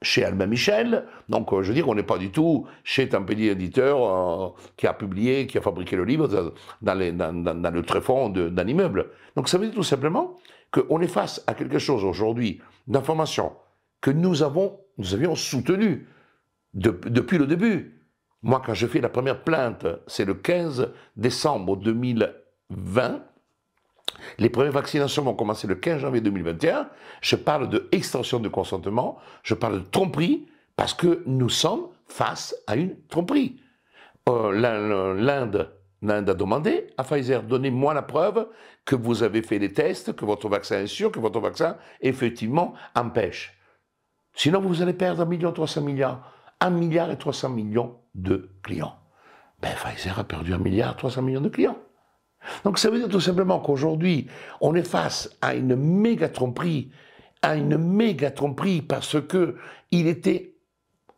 chez 0.00 0.24
Albin 0.24 0.46
Michel, 0.46 1.04
donc 1.28 1.52
euh, 1.52 1.62
je 1.62 1.68
veux 1.68 1.74
dire, 1.74 1.88
on 1.88 1.94
n'est 1.94 2.04
pas 2.04 2.18
du 2.18 2.30
tout 2.30 2.66
chez 2.84 3.08
Tempédier 3.08 3.50
Éditeur 3.50 4.54
qui 4.76 4.86
a 4.86 4.94
publié, 4.94 5.46
qui 5.46 5.58
a 5.58 5.60
fabriqué 5.60 5.96
le 5.96 6.04
livre 6.04 6.54
dans, 6.80 6.94
le 6.94 7.80
tréfonds 7.82 8.28
d'un 8.30 8.66
immeuble. 8.66 9.10
Donc 9.36 9.48
ça 9.48 9.58
veut 9.58 9.66
dire 9.66 9.74
tout 9.74 9.82
simplement 9.82 10.36
qu'on 10.70 11.00
est 11.00 11.08
face 11.08 11.42
à 11.46 11.54
quelque 11.54 11.78
chose 11.78 12.04
aujourd'hui 12.04 12.60
d'information 12.86 13.52
que 14.00 14.10
nous, 14.10 14.42
avons, 14.42 14.78
nous 14.98 15.14
avions 15.14 15.34
soutenu 15.34 16.06
depuis 16.74 17.38
le 17.38 17.46
début. 17.46 18.00
Moi, 18.42 18.62
quand 18.64 18.74
je 18.74 18.86
fais 18.86 19.00
la 19.00 19.08
première 19.08 19.42
plainte, 19.42 19.84
c'est 20.06 20.24
le 20.24 20.34
15 20.34 20.92
décembre 21.16 21.76
2020. 22.70 23.22
Les 24.38 24.50
premières 24.50 24.72
vaccinations 24.72 25.22
vont 25.22 25.34
commencer 25.34 25.66
le 25.66 25.74
15 25.74 26.00
janvier 26.00 26.20
2021. 26.20 26.88
Je 27.20 27.36
parle 27.36 27.68
de 27.68 27.88
extension 27.92 28.40
de 28.40 28.48
consentement, 28.48 29.18
je 29.42 29.54
parle 29.54 29.80
de 29.80 29.88
tromperie, 29.88 30.48
parce 30.76 30.94
que 30.94 31.22
nous 31.26 31.48
sommes 31.48 31.88
face 32.06 32.54
à 32.66 32.76
une 32.76 32.96
tromperie. 33.08 33.60
Euh, 34.28 34.52
L'Inde 36.00 36.30
a 36.30 36.34
demandé 36.34 36.86
à 36.96 37.04
Pfizer, 37.04 37.42
donnez-moi 37.42 37.94
la 37.94 38.02
preuve 38.02 38.48
que 38.84 38.94
vous 38.94 39.22
avez 39.22 39.42
fait 39.42 39.58
des 39.58 39.72
tests, 39.72 40.14
que 40.14 40.24
votre 40.24 40.48
vaccin 40.48 40.82
est 40.82 40.86
sûr, 40.86 41.10
que 41.10 41.18
votre 41.18 41.40
vaccin 41.40 41.76
effectivement 42.00 42.74
empêche. 42.94 43.58
Sinon, 44.34 44.60
vous 44.60 44.82
allez 44.82 44.92
perdre 44.92 45.22
1 45.22 45.24
million 45.24 45.52
300 45.52 45.80
milliards. 45.80 46.32
1 46.60 46.70
milliard 46.70 47.10
et 47.10 47.18
300 47.18 47.50
millions 47.50 47.96
de 48.14 48.50
clients. 48.62 48.96
Ben, 49.60 49.74
Pfizer 49.74 50.18
a 50.18 50.24
perdu 50.24 50.54
1 50.54 50.58
milliard 50.58 50.96
300 50.96 51.22
millions 51.22 51.40
de 51.40 51.48
clients. 51.48 51.78
Donc 52.64 52.78
ça 52.78 52.90
veut 52.90 52.98
dire 52.98 53.08
tout 53.08 53.20
simplement 53.20 53.60
qu'aujourd'hui, 53.60 54.26
on 54.60 54.74
est 54.74 54.86
face 54.86 55.36
à 55.40 55.54
une 55.54 55.76
méga 55.76 56.28
tromperie, 56.28 56.90
à 57.42 57.56
une 57.56 57.76
méga 57.76 58.30
tromperie 58.30 58.82
parce 58.82 59.20
que 59.20 59.56
il 59.90 60.06
était, 60.06 60.54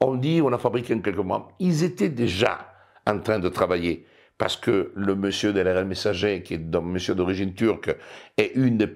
on 0.00 0.14
dit, 0.14 0.40
on 0.42 0.52
a 0.52 0.58
fabriqué 0.58 0.94
en 0.94 1.00
quelques 1.00 1.18
mois, 1.18 1.48
ils 1.58 1.84
étaient 1.84 2.08
déjà 2.08 2.72
en 3.06 3.18
train 3.18 3.38
de 3.38 3.48
travailler 3.48 4.06
parce 4.38 4.56
que 4.56 4.92
le 4.94 5.14
monsieur 5.14 5.52
de 5.52 5.60
l'RL 5.60 5.84
Messager, 5.84 6.42
qui 6.42 6.54
est 6.54 6.74
un 6.74 6.80
monsieur 6.80 7.14
d'origine 7.14 7.54
turque, 7.54 7.94
est 8.36 8.52
une 8.54 8.78
des 8.78 8.88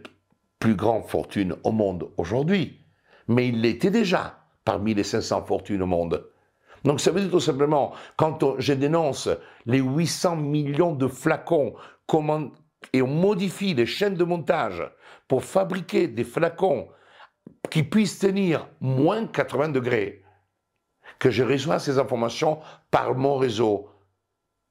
plus 0.58 0.74
grandes 0.74 1.04
fortunes 1.04 1.56
au 1.64 1.72
monde 1.72 2.08
aujourd'hui 2.16 2.84
mais 3.28 3.48
il 3.48 3.60
l'était 3.60 3.90
déjà 3.90 4.38
parmi 4.64 4.94
les 4.94 5.04
500 5.04 5.44
fortunes 5.44 5.82
au 5.82 5.86
monde. 5.86 6.26
Donc 6.84 7.00
ça 7.00 7.10
veut 7.10 7.20
dire 7.20 7.30
tout 7.30 7.40
simplement, 7.40 7.92
quand 8.16 8.56
je 8.58 8.74
dénonce 8.74 9.28
les 9.66 9.78
800 9.78 10.36
millions 10.36 10.92
de 10.92 11.08
flacons 11.08 11.74
et 12.92 13.02
on 13.02 13.06
modifie 13.06 13.74
les 13.74 13.86
chaînes 13.86 14.14
de 14.14 14.24
montage 14.24 14.82
pour 15.26 15.42
fabriquer 15.42 16.06
des 16.06 16.24
flacons 16.24 16.88
qui 17.70 17.82
puissent 17.82 18.18
tenir 18.18 18.68
moins 18.80 19.26
80 19.26 19.70
degrés, 19.70 20.22
que 21.18 21.30
je 21.30 21.42
reçois 21.42 21.78
ces 21.78 21.98
informations 21.98 22.60
par 22.90 23.14
mon 23.14 23.36
réseau. 23.36 23.88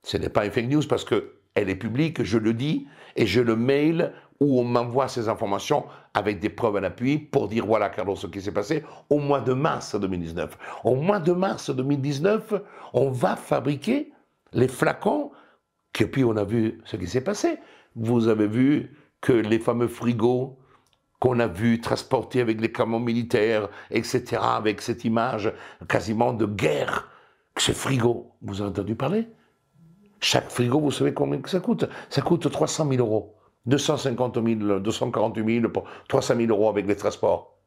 Ce 0.03 0.17
n'est 0.17 0.29
pas 0.29 0.45
une 0.45 0.51
fake 0.51 0.69
news 0.69 0.87
parce 0.87 1.03
qu'elle 1.03 1.23
est 1.55 1.75
publique, 1.75 2.23
je 2.23 2.37
le 2.37 2.53
dis, 2.53 2.87
et 3.15 3.25
je 3.25 3.41
le 3.41 3.55
mail 3.55 4.13
où 4.39 4.59
on 4.59 4.63
m'envoie 4.63 5.07
ces 5.07 5.29
informations 5.29 5.85
avec 6.13 6.39
des 6.39 6.49
preuves 6.49 6.75
à 6.77 6.81
l'appui 6.81 7.17
pour 7.17 7.47
dire 7.47 7.65
voilà 7.65 7.89
Carlos 7.89 8.15
ce 8.15 8.27
qui 8.27 8.41
s'est 8.41 8.51
passé 8.51 8.83
au 9.09 9.19
mois 9.19 9.41
de 9.41 9.53
mars 9.53 9.95
2019. 9.95 10.57
Au 10.83 10.95
mois 10.95 11.19
de 11.19 11.31
mars 11.31 11.69
2019, 11.69 12.53
on 12.93 13.09
va 13.09 13.35
fabriquer 13.35 14.11
les 14.53 14.67
flacons, 14.67 15.31
et 15.99 16.05
puis 16.05 16.23
on 16.23 16.35
a 16.35 16.43
vu 16.43 16.81
ce 16.85 16.97
qui 16.97 17.07
s'est 17.07 17.23
passé. 17.23 17.59
Vous 17.95 18.27
avez 18.27 18.47
vu 18.47 18.97
que 19.21 19.33
les 19.33 19.59
fameux 19.59 19.87
frigos 19.87 20.57
qu'on 21.19 21.39
a 21.39 21.47
vu 21.47 21.79
transporter 21.79 22.41
avec 22.41 22.59
les 22.59 22.71
camions 22.71 22.99
militaires, 22.99 23.69
etc., 23.91 24.41
avec 24.41 24.81
cette 24.81 25.05
image 25.05 25.53
quasiment 25.87 26.33
de 26.33 26.45
guerre, 26.45 27.09
ce 27.57 27.71
frigo, 27.71 28.31
vous 28.41 28.61
avez 28.61 28.71
entendu 28.71 28.95
parler? 28.95 29.29
Chaque 30.19 30.49
frigo, 30.49 30.79
vous 30.79 30.91
savez 30.91 31.13
combien 31.13 31.39
ça 31.45 31.61
coûte? 31.61 31.85
Ça 32.09 32.21
coûte 32.21 32.51
300 32.51 32.89
000 32.89 33.07
euros. 33.07 33.35
250 33.65 34.35
000, 34.45 34.79
248 34.79 35.61
000, 35.61 35.73
300 36.07 36.35
000 36.35 36.47
euros 36.49 36.69
avec 36.69 36.87
les 36.87 36.95
transports. 36.95 37.57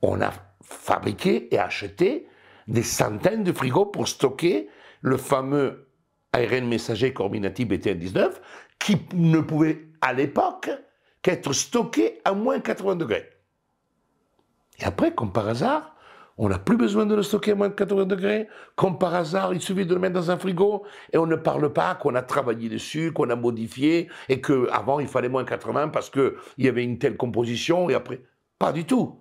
On 0.00 0.20
a 0.20 0.32
fabriqué 0.62 1.54
et 1.54 1.58
acheté 1.58 2.26
des 2.68 2.82
centaines 2.82 3.44
de 3.44 3.52
frigos 3.52 3.86
pour 3.86 4.08
stocker 4.08 4.68
le 5.00 5.16
fameux 5.16 5.88
ARN 6.32 6.66
messager 6.66 7.12
Corbinati 7.12 7.64
BT19 7.66 8.32
qui 8.78 8.98
ne 9.14 9.40
pouvait 9.40 9.88
à 10.00 10.12
l'époque 10.12 10.70
qu'être 11.22 11.52
stocké 11.52 12.20
à 12.24 12.32
moins 12.34 12.60
80 12.60 12.96
degrés. 12.96 13.28
Et 14.80 14.84
après, 14.84 15.14
comme 15.14 15.32
par 15.32 15.48
hasard, 15.48 15.91
on 16.38 16.48
n'a 16.48 16.58
plus 16.58 16.76
besoin 16.76 17.06
de 17.06 17.14
le 17.14 17.22
stocker 17.22 17.52
à 17.52 17.54
moins 17.54 17.68
de 17.68 17.74
80 17.74 18.06
degrés. 18.06 18.48
Comme 18.74 18.98
par 18.98 19.14
hasard, 19.14 19.52
il 19.52 19.60
suffit 19.60 19.86
de 19.86 19.94
le 19.94 20.00
mettre 20.00 20.14
dans 20.14 20.30
un 20.30 20.36
frigo 20.36 20.84
et 21.12 21.18
on 21.18 21.26
ne 21.26 21.36
parle 21.36 21.72
pas 21.72 21.94
qu'on 21.94 22.14
a 22.14 22.22
travaillé 22.22 22.68
dessus, 22.68 23.12
qu'on 23.12 23.30
a 23.30 23.36
modifié 23.36 24.08
et 24.28 24.40
qu'avant 24.40 25.00
il 25.00 25.08
fallait 25.08 25.28
moins 25.28 25.44
80 25.44 25.88
parce 25.88 26.10
qu'il 26.10 26.32
y 26.58 26.68
avait 26.68 26.84
une 26.84 26.98
telle 26.98 27.16
composition 27.16 27.90
et 27.90 27.94
après. 27.94 28.22
Pas 28.58 28.72
du 28.72 28.84
tout. 28.84 29.18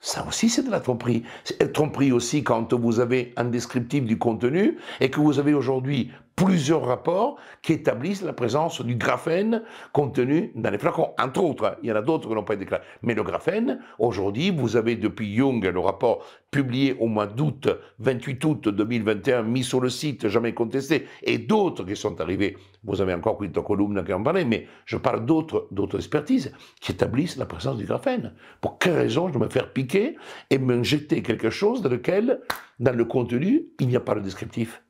Ça 0.00 0.26
aussi, 0.28 0.50
c'est 0.50 0.62
de 0.62 0.70
la 0.70 0.80
tromperie. 0.80 1.22
C'est 1.44 1.72
tromperie 1.72 2.12
aussi 2.12 2.44
quand 2.44 2.74
vous 2.74 3.00
avez 3.00 3.32
un 3.36 3.46
descriptif 3.46 4.04
du 4.04 4.18
contenu 4.18 4.76
et 5.00 5.10
que 5.10 5.20
vous 5.20 5.38
avez 5.38 5.54
aujourd'hui 5.54 6.10
plusieurs 6.36 6.84
rapports 6.84 7.38
qui 7.62 7.72
établissent 7.72 8.22
la 8.22 8.34
présence 8.34 8.82
du 8.82 8.94
graphène 8.94 9.62
contenu 9.92 10.52
dans 10.54 10.70
les 10.70 10.78
flacons. 10.78 11.14
Entre 11.18 11.42
autres, 11.42 11.78
il 11.82 11.88
y 11.88 11.92
en 11.92 11.96
a 11.96 12.02
d'autres 12.02 12.28
qui 12.28 12.34
n'ont 12.34 12.44
pas 12.44 12.54
été 12.54 12.64
déclarés. 12.64 12.84
Mais 13.02 13.14
le 13.14 13.22
graphène, 13.22 13.80
aujourd'hui, 13.98 14.50
vous 14.50 14.76
avez 14.76 14.96
depuis 14.96 15.34
Jung 15.34 15.64
le 15.64 15.80
rapport 15.80 16.24
publié 16.50 16.94
au 17.00 17.06
mois 17.06 17.26
d'août, 17.26 17.68
28 17.98 18.44
août 18.44 18.68
2021, 18.68 19.42
mis 19.42 19.64
sur 19.64 19.80
le 19.80 19.88
site, 19.88 20.28
jamais 20.28 20.52
contesté, 20.52 21.06
et 21.22 21.38
d'autres 21.38 21.84
qui 21.84 21.96
sont 21.96 22.20
arrivés. 22.20 22.56
Vous 22.84 23.00
avez 23.00 23.14
encore 23.14 23.38
Quinto 23.38 23.62
Columna 23.62 24.02
qui 24.02 24.12
en 24.12 24.22
parlait, 24.22 24.44
mais 24.44 24.66
je 24.84 24.96
parle 24.98 25.24
d'autres, 25.24 25.68
d'autres 25.70 25.96
expertises 25.96 26.52
qui 26.80 26.92
établissent 26.92 27.36
la 27.36 27.46
présence 27.46 27.78
du 27.78 27.84
graphène. 27.84 28.34
Pour 28.60 28.78
quelle 28.78 28.94
raison 28.94 29.32
je 29.32 29.38
me 29.38 29.48
faire 29.48 29.72
piquer 29.72 30.16
et 30.50 30.58
m'injecter 30.58 31.22
quelque 31.22 31.50
chose 31.50 31.82
dans 31.82 31.90
lequel, 31.90 32.40
dans 32.78 32.94
le 32.94 33.04
contenu, 33.04 33.68
il 33.80 33.88
n'y 33.88 33.96
a 33.96 34.00
pas 34.00 34.14
de 34.14 34.20
descriptif? 34.20 34.82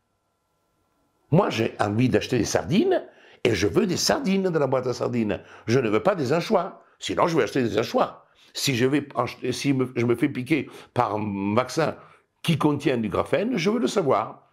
Moi, 1.31 1.51
j'ai 1.51 1.75
envie 1.81 2.09
d'acheter 2.09 2.39
des 2.39 2.45
sardines 2.45 3.05
et 3.45 3.55
je 3.55 3.67
veux 3.67 3.87
des 3.87 3.97
sardines 3.97 4.45
dans 4.45 4.61
la 4.61 4.67
boîte 4.67 4.87
à 4.87 4.93
sardines. 4.93 5.41
Je 5.67 5.79
ne 5.81 5.89
veux 5.89 6.03
pas 6.03 6.15
des 6.15 6.33
anchois. 6.33 6.83
Sinon, 6.99 7.27
je 7.27 7.37
vais 7.37 7.45
acheter 7.45 7.63
des 7.63 7.79
anchois. 7.79 8.27
Si 8.55 8.75
je, 8.75 8.87
vais, 8.87 9.07
si 9.51 9.77
je 9.97 10.07
me 10.07 10.15
fais 10.15 10.29
piquer 10.29 10.71
par 10.95 11.15
un 11.15 11.55
vaccin 11.55 11.97
qui 12.43 12.57
contient 12.59 12.97
du 12.97 13.09
graphène, 13.09 13.57
je 13.57 13.71
veux 13.71 13.81
le 13.81 13.87
savoir. 13.87 14.49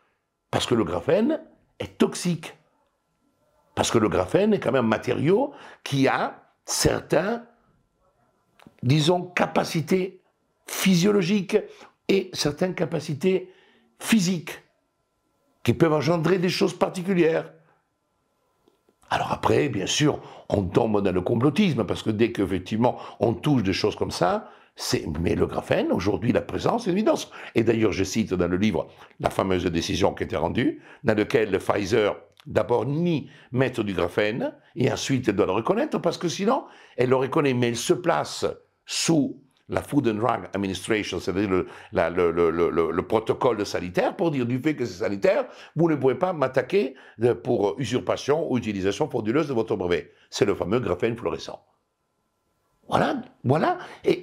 Parce 0.51 0.65
que 0.65 0.75
le 0.75 0.83
graphène 0.83 1.41
est 1.79 1.97
toxique. 1.97 2.55
Parce 3.75 3.91
que 3.91 3.97
le 3.97 4.09
graphène 4.09 4.53
est 4.53 4.59
quand 4.59 4.71
même 4.71 4.85
un 4.85 4.87
matériau 4.87 5.53
qui 5.83 6.07
a 6.07 6.43
certains, 6.65 7.45
disons, 8.83 9.21
capacités 9.21 10.21
physiologiques 10.67 11.57
et 12.07 12.29
certaines 12.33 12.75
capacités 12.75 13.51
physiques 13.99 14.62
qui 15.63 15.73
peuvent 15.73 15.93
engendrer 15.93 16.37
des 16.37 16.49
choses 16.49 16.77
particulières. 16.77 17.51
Alors 19.09 19.31
après, 19.31 19.69
bien 19.69 19.85
sûr, 19.85 20.19
on 20.49 20.63
tombe 20.63 21.01
dans 21.01 21.11
le 21.11 21.21
complotisme, 21.21 21.85
parce 21.85 22.03
que 22.03 22.09
dès 22.09 22.31
qu'effectivement 22.31 22.97
on 23.19 23.33
touche 23.33 23.63
des 23.63 23.73
choses 23.73 23.95
comme 23.95 24.11
ça, 24.11 24.49
c'est, 24.75 25.05
mais 25.19 25.35
le 25.35 25.45
graphène, 25.45 25.91
aujourd'hui, 25.91 26.31
la 26.31 26.41
présence, 26.41 26.85
c'est 26.85 26.89
une 26.89 26.97
évidence. 26.97 27.29
Et 27.53 27.63
d'ailleurs, 27.63 27.91
je 27.91 28.03
cite 28.03 28.33
dans 28.33 28.47
le 28.47 28.57
livre 28.57 28.87
la 29.19 29.29
fameuse 29.29 29.65
décision 29.65 30.13
qui 30.13 30.33
a 30.33 30.39
rendue, 30.39 30.81
dans 31.03 31.15
laquelle 31.15 31.57
Pfizer, 31.59 32.15
d'abord, 32.47 32.85
nie 32.87 33.29
mettre 33.51 33.83
du 33.83 33.93
graphène, 33.93 34.51
et 34.75 34.91
ensuite 34.91 35.27
elle 35.27 35.35
doit 35.35 35.45
le 35.45 35.51
reconnaître, 35.51 35.99
parce 35.99 36.17
que 36.17 36.27
sinon, 36.27 36.65
elle 36.97 37.09
le 37.09 37.15
reconnaît, 37.15 37.53
mais 37.53 37.67
elle 37.67 37.75
se 37.75 37.93
place 37.93 38.47
sous 38.85 39.42
la 39.69 39.81
Food 39.81 40.07
and 40.07 40.15
Drug 40.15 40.49
Administration, 40.53 41.19
c'est-à-dire 41.19 41.49
le, 41.49 41.67
le, 41.91 43.07
protocole 43.07 43.65
sanitaire, 43.65 44.15
pour 44.15 44.31
dire 44.31 44.45
du 44.45 44.59
fait 44.59 44.75
que 44.75 44.85
c'est 44.85 45.03
sanitaire, 45.03 45.45
vous 45.75 45.89
ne 45.89 45.95
pouvez 45.95 46.15
pas 46.15 46.33
m'attaquer 46.33 46.95
pour 47.43 47.75
usurpation 47.77 48.51
ou 48.51 48.57
utilisation 48.57 49.09
frauduleuse 49.09 49.47
de 49.47 49.53
votre 49.53 49.75
brevet. 49.75 50.11
C'est 50.29 50.45
le 50.45 50.55
fameux 50.55 50.79
graphène 50.79 51.15
fluorescent. 51.15 51.63
Voilà, 52.89 53.21
voilà. 53.43 53.77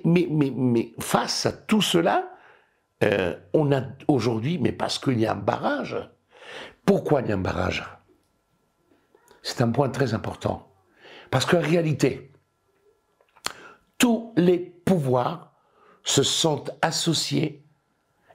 Mais 0.04 0.92
face 1.00 1.46
à 1.46 1.52
tout 1.52 1.80
cela, 1.80 2.30
euh, 3.02 3.34
on 3.54 3.72
a 3.72 3.82
aujourd'hui, 4.08 4.58
mais 4.58 4.72
parce 4.72 4.98
qu'il 4.98 5.18
y 5.18 5.26
a 5.26 5.32
un 5.32 5.36
barrage. 5.36 5.96
Pourquoi 6.84 7.22
il 7.22 7.28
y 7.28 7.32
a 7.32 7.36
un 7.36 7.38
barrage? 7.38 7.84
C'est 9.42 9.62
un 9.62 9.70
point 9.70 9.88
très 9.88 10.12
important. 10.12 10.70
Parce 11.30 11.46
qu'en 11.46 11.60
réalité, 11.60 12.32
tous 13.96 14.32
les 14.36 14.79
se 16.02 16.22
sont 16.22 16.64
associés 16.82 17.62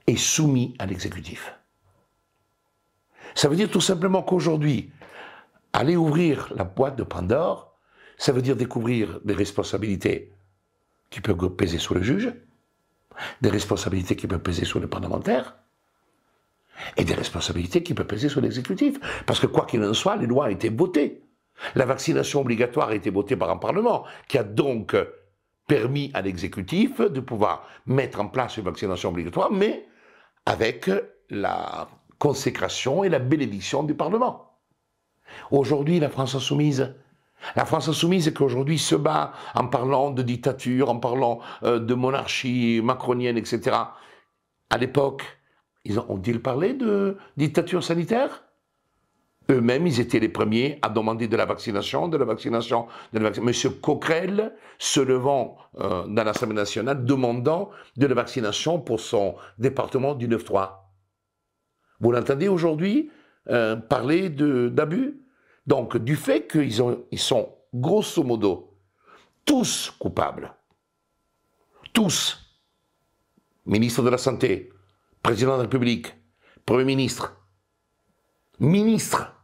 et 0.07 0.17
soumis 0.17 0.75
à 0.79 0.85
l'exécutif. 0.85 1.53
Ça 3.33 3.49
veut 3.49 3.55
dire 3.55 3.69
tout 3.69 3.81
simplement 3.81 4.21
qu'aujourd'hui, 4.21 4.91
aller 5.73 5.95
ouvrir 5.95 6.51
la 6.55 6.63
boîte 6.63 6.95
de 6.95 7.03
Pandore, 7.03 7.75
ça 8.17 8.31
veut 8.31 8.41
dire 8.41 8.55
découvrir 8.55 9.19
des 9.25 9.33
responsabilités 9.33 10.31
qui 11.09 11.21
peuvent 11.21 11.49
peser 11.49 11.79
sur 11.79 11.95
le 11.95 12.01
juge, 12.01 12.33
des 13.41 13.49
responsabilités 13.49 14.15
qui 14.15 14.27
peuvent 14.27 14.41
peser 14.41 14.65
sur 14.65 14.79
le 14.79 14.87
parlementaire, 14.87 15.57
et 16.97 17.03
des 17.03 17.13
responsabilités 17.13 17.83
qui 17.83 17.93
peuvent 17.93 18.07
peser 18.07 18.29
sur 18.29 18.41
l'exécutif. 18.41 18.99
Parce 19.25 19.39
que 19.39 19.47
quoi 19.47 19.65
qu'il 19.65 19.83
en 19.83 19.93
soit, 19.93 20.17
les 20.17 20.27
lois 20.27 20.45
ont 20.45 20.49
été 20.49 20.69
votées. 20.69 21.21
La 21.73 21.85
vaccination 21.85 22.41
obligatoire 22.41 22.89
a 22.89 22.95
été 22.95 23.09
votée 23.09 23.35
par 23.35 23.49
un 23.49 23.57
Parlement, 23.57 24.05
qui 24.27 24.37
a 24.37 24.43
donc 24.43 24.95
permis 25.67 26.11
à 26.13 26.21
l'exécutif 26.21 27.01
de 27.01 27.19
pouvoir 27.19 27.67
mettre 27.85 28.19
en 28.19 28.27
place 28.27 28.57
une 28.57 28.63
vaccination 28.63 29.09
obligatoire, 29.09 29.51
mais 29.51 29.87
avec 30.45 30.89
la 31.29 31.87
consécration 32.19 33.03
et 33.03 33.09
la 33.09 33.19
bénédiction 33.19 33.83
du 33.83 33.95
Parlement. 33.95 34.59
Aujourd'hui, 35.51 35.99
la 35.99 36.09
France 36.09 36.35
insoumise, 36.35 36.95
la 37.55 37.65
France 37.65 37.89
insoumise 37.89 38.31
qu'aujourd'hui 38.33 38.79
se 38.79 38.95
bat 38.95 39.33
en 39.53 39.67
parlant 39.67 40.11
de 40.11 40.21
dictature, 40.21 40.89
en 40.89 40.97
parlant 40.97 41.39
euh, 41.63 41.79
de 41.79 41.93
monarchie 41.93 42.81
macronienne, 42.83 43.37
etc. 43.37 43.77
À 44.69 44.77
l'époque, 44.77 45.23
ils 45.83 45.99
ont-ils 45.99 46.41
parlé 46.41 46.73
de 46.73 47.17
dictature 47.37 47.83
sanitaire? 47.83 48.44
Eux-mêmes, 49.49 49.85
ils 49.87 49.99
étaient 49.99 50.19
les 50.19 50.29
premiers 50.29 50.79
à 50.81 50.89
demander 50.89 51.27
de 51.27 51.37
la 51.37 51.45
vaccination, 51.45 52.07
de 52.07 52.17
la 52.17 52.25
vaccination, 52.25 52.87
de 53.13 53.19
la 53.19 53.25
vaccination. 53.25 53.45
Monsieur 53.45 53.69
Coquerel 53.69 54.55
se 54.79 54.99
levant 54.99 55.57
euh, 55.79 56.05
dans 56.07 56.23
l'Assemblée 56.23 56.55
nationale 56.55 57.05
demandant 57.05 57.69
de 57.97 58.07
la 58.07 58.15
vaccination 58.15 58.79
pour 58.79 58.99
son 58.99 59.35
département 59.57 60.15
du 60.15 60.27
9-3. 60.27 60.71
Vous 61.99 62.11
l'entendez 62.11 62.47
aujourd'hui 62.47 63.11
euh, 63.49 63.75
parler 63.75 64.29
d'abus? 64.29 65.21
Donc, 65.67 65.97
du 65.97 66.15
fait 66.15 66.47
qu'ils 66.47 66.81
ils 67.11 67.19
sont 67.19 67.49
grosso 67.73 68.23
modo 68.23 68.75
tous 69.45 69.91
coupables, 69.99 70.53
tous, 71.93 72.41
ministre 73.65 74.01
de 74.01 74.09
la 74.09 74.17
Santé, 74.17 74.71
président 75.21 75.51
de 75.53 75.57
la 75.57 75.61
République, 75.63 76.13
Premier 76.65 76.83
ministre, 76.83 77.39
ministre, 78.59 79.34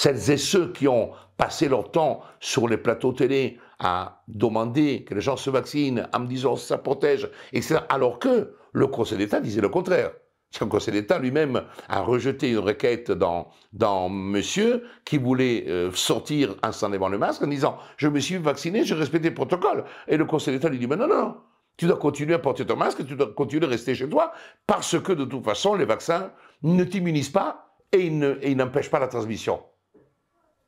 celles 0.00 0.30
et 0.30 0.38
ceux 0.38 0.72
qui 0.72 0.88
ont 0.88 1.10
passé 1.36 1.68
leur 1.68 1.90
temps 1.90 2.22
sur 2.40 2.66
les 2.66 2.78
plateaux 2.78 3.12
télé 3.12 3.58
à 3.78 4.22
demander 4.28 5.04
que 5.04 5.12
les 5.12 5.20
gens 5.20 5.36
se 5.36 5.50
vaccinent 5.50 6.08
en 6.14 6.20
me 6.20 6.26
disant 6.26 6.56
ça 6.56 6.78
protège, 6.78 7.28
etc., 7.52 7.80
alors 7.90 8.18
que 8.18 8.54
le 8.72 8.86
Conseil 8.86 9.18
d'État 9.18 9.40
disait 9.40 9.60
le 9.60 9.68
contraire. 9.68 10.12
Le 10.58 10.66
Conseil 10.66 10.94
d'État 10.94 11.18
lui-même 11.18 11.64
a 11.90 12.00
rejeté 12.00 12.48
une 12.50 12.60
requête 12.60 13.12
dans, 13.12 13.48
dans 13.74 14.08
monsieur 14.08 14.84
qui 15.04 15.18
voulait 15.18 15.66
euh, 15.68 15.92
sortir 15.92 16.54
en 16.62 16.72
s'enlevant 16.72 17.10
le 17.10 17.18
masque 17.18 17.42
en 17.42 17.48
disant 17.48 17.76
je 17.98 18.08
me 18.08 18.20
suis 18.20 18.38
vacciné, 18.38 18.84
j'ai 18.84 18.94
respecté 18.94 19.28
le 19.28 19.34
protocole. 19.34 19.84
Et 20.08 20.16
le 20.16 20.24
Conseil 20.24 20.54
d'État 20.54 20.70
lui 20.70 20.78
dit 20.78 20.86
mais 20.86 20.96
non, 20.96 21.08
non, 21.08 21.36
tu 21.76 21.84
dois 21.84 21.98
continuer 21.98 22.32
à 22.32 22.38
porter 22.38 22.64
ton 22.64 22.76
masque, 22.76 23.06
tu 23.06 23.16
dois 23.16 23.34
continuer 23.34 23.66
à 23.66 23.68
rester 23.68 23.94
chez 23.94 24.08
toi 24.08 24.32
parce 24.66 24.98
que 24.98 25.12
de 25.12 25.26
toute 25.26 25.44
façon 25.44 25.74
les 25.74 25.84
vaccins 25.84 26.30
ne 26.62 26.84
t'immunisent 26.84 27.28
pas 27.28 27.76
et 27.92 28.06
ils 28.06 28.56
n'empêchent 28.56 28.90
pas 28.90 28.98
la 28.98 29.08
transmission. 29.08 29.60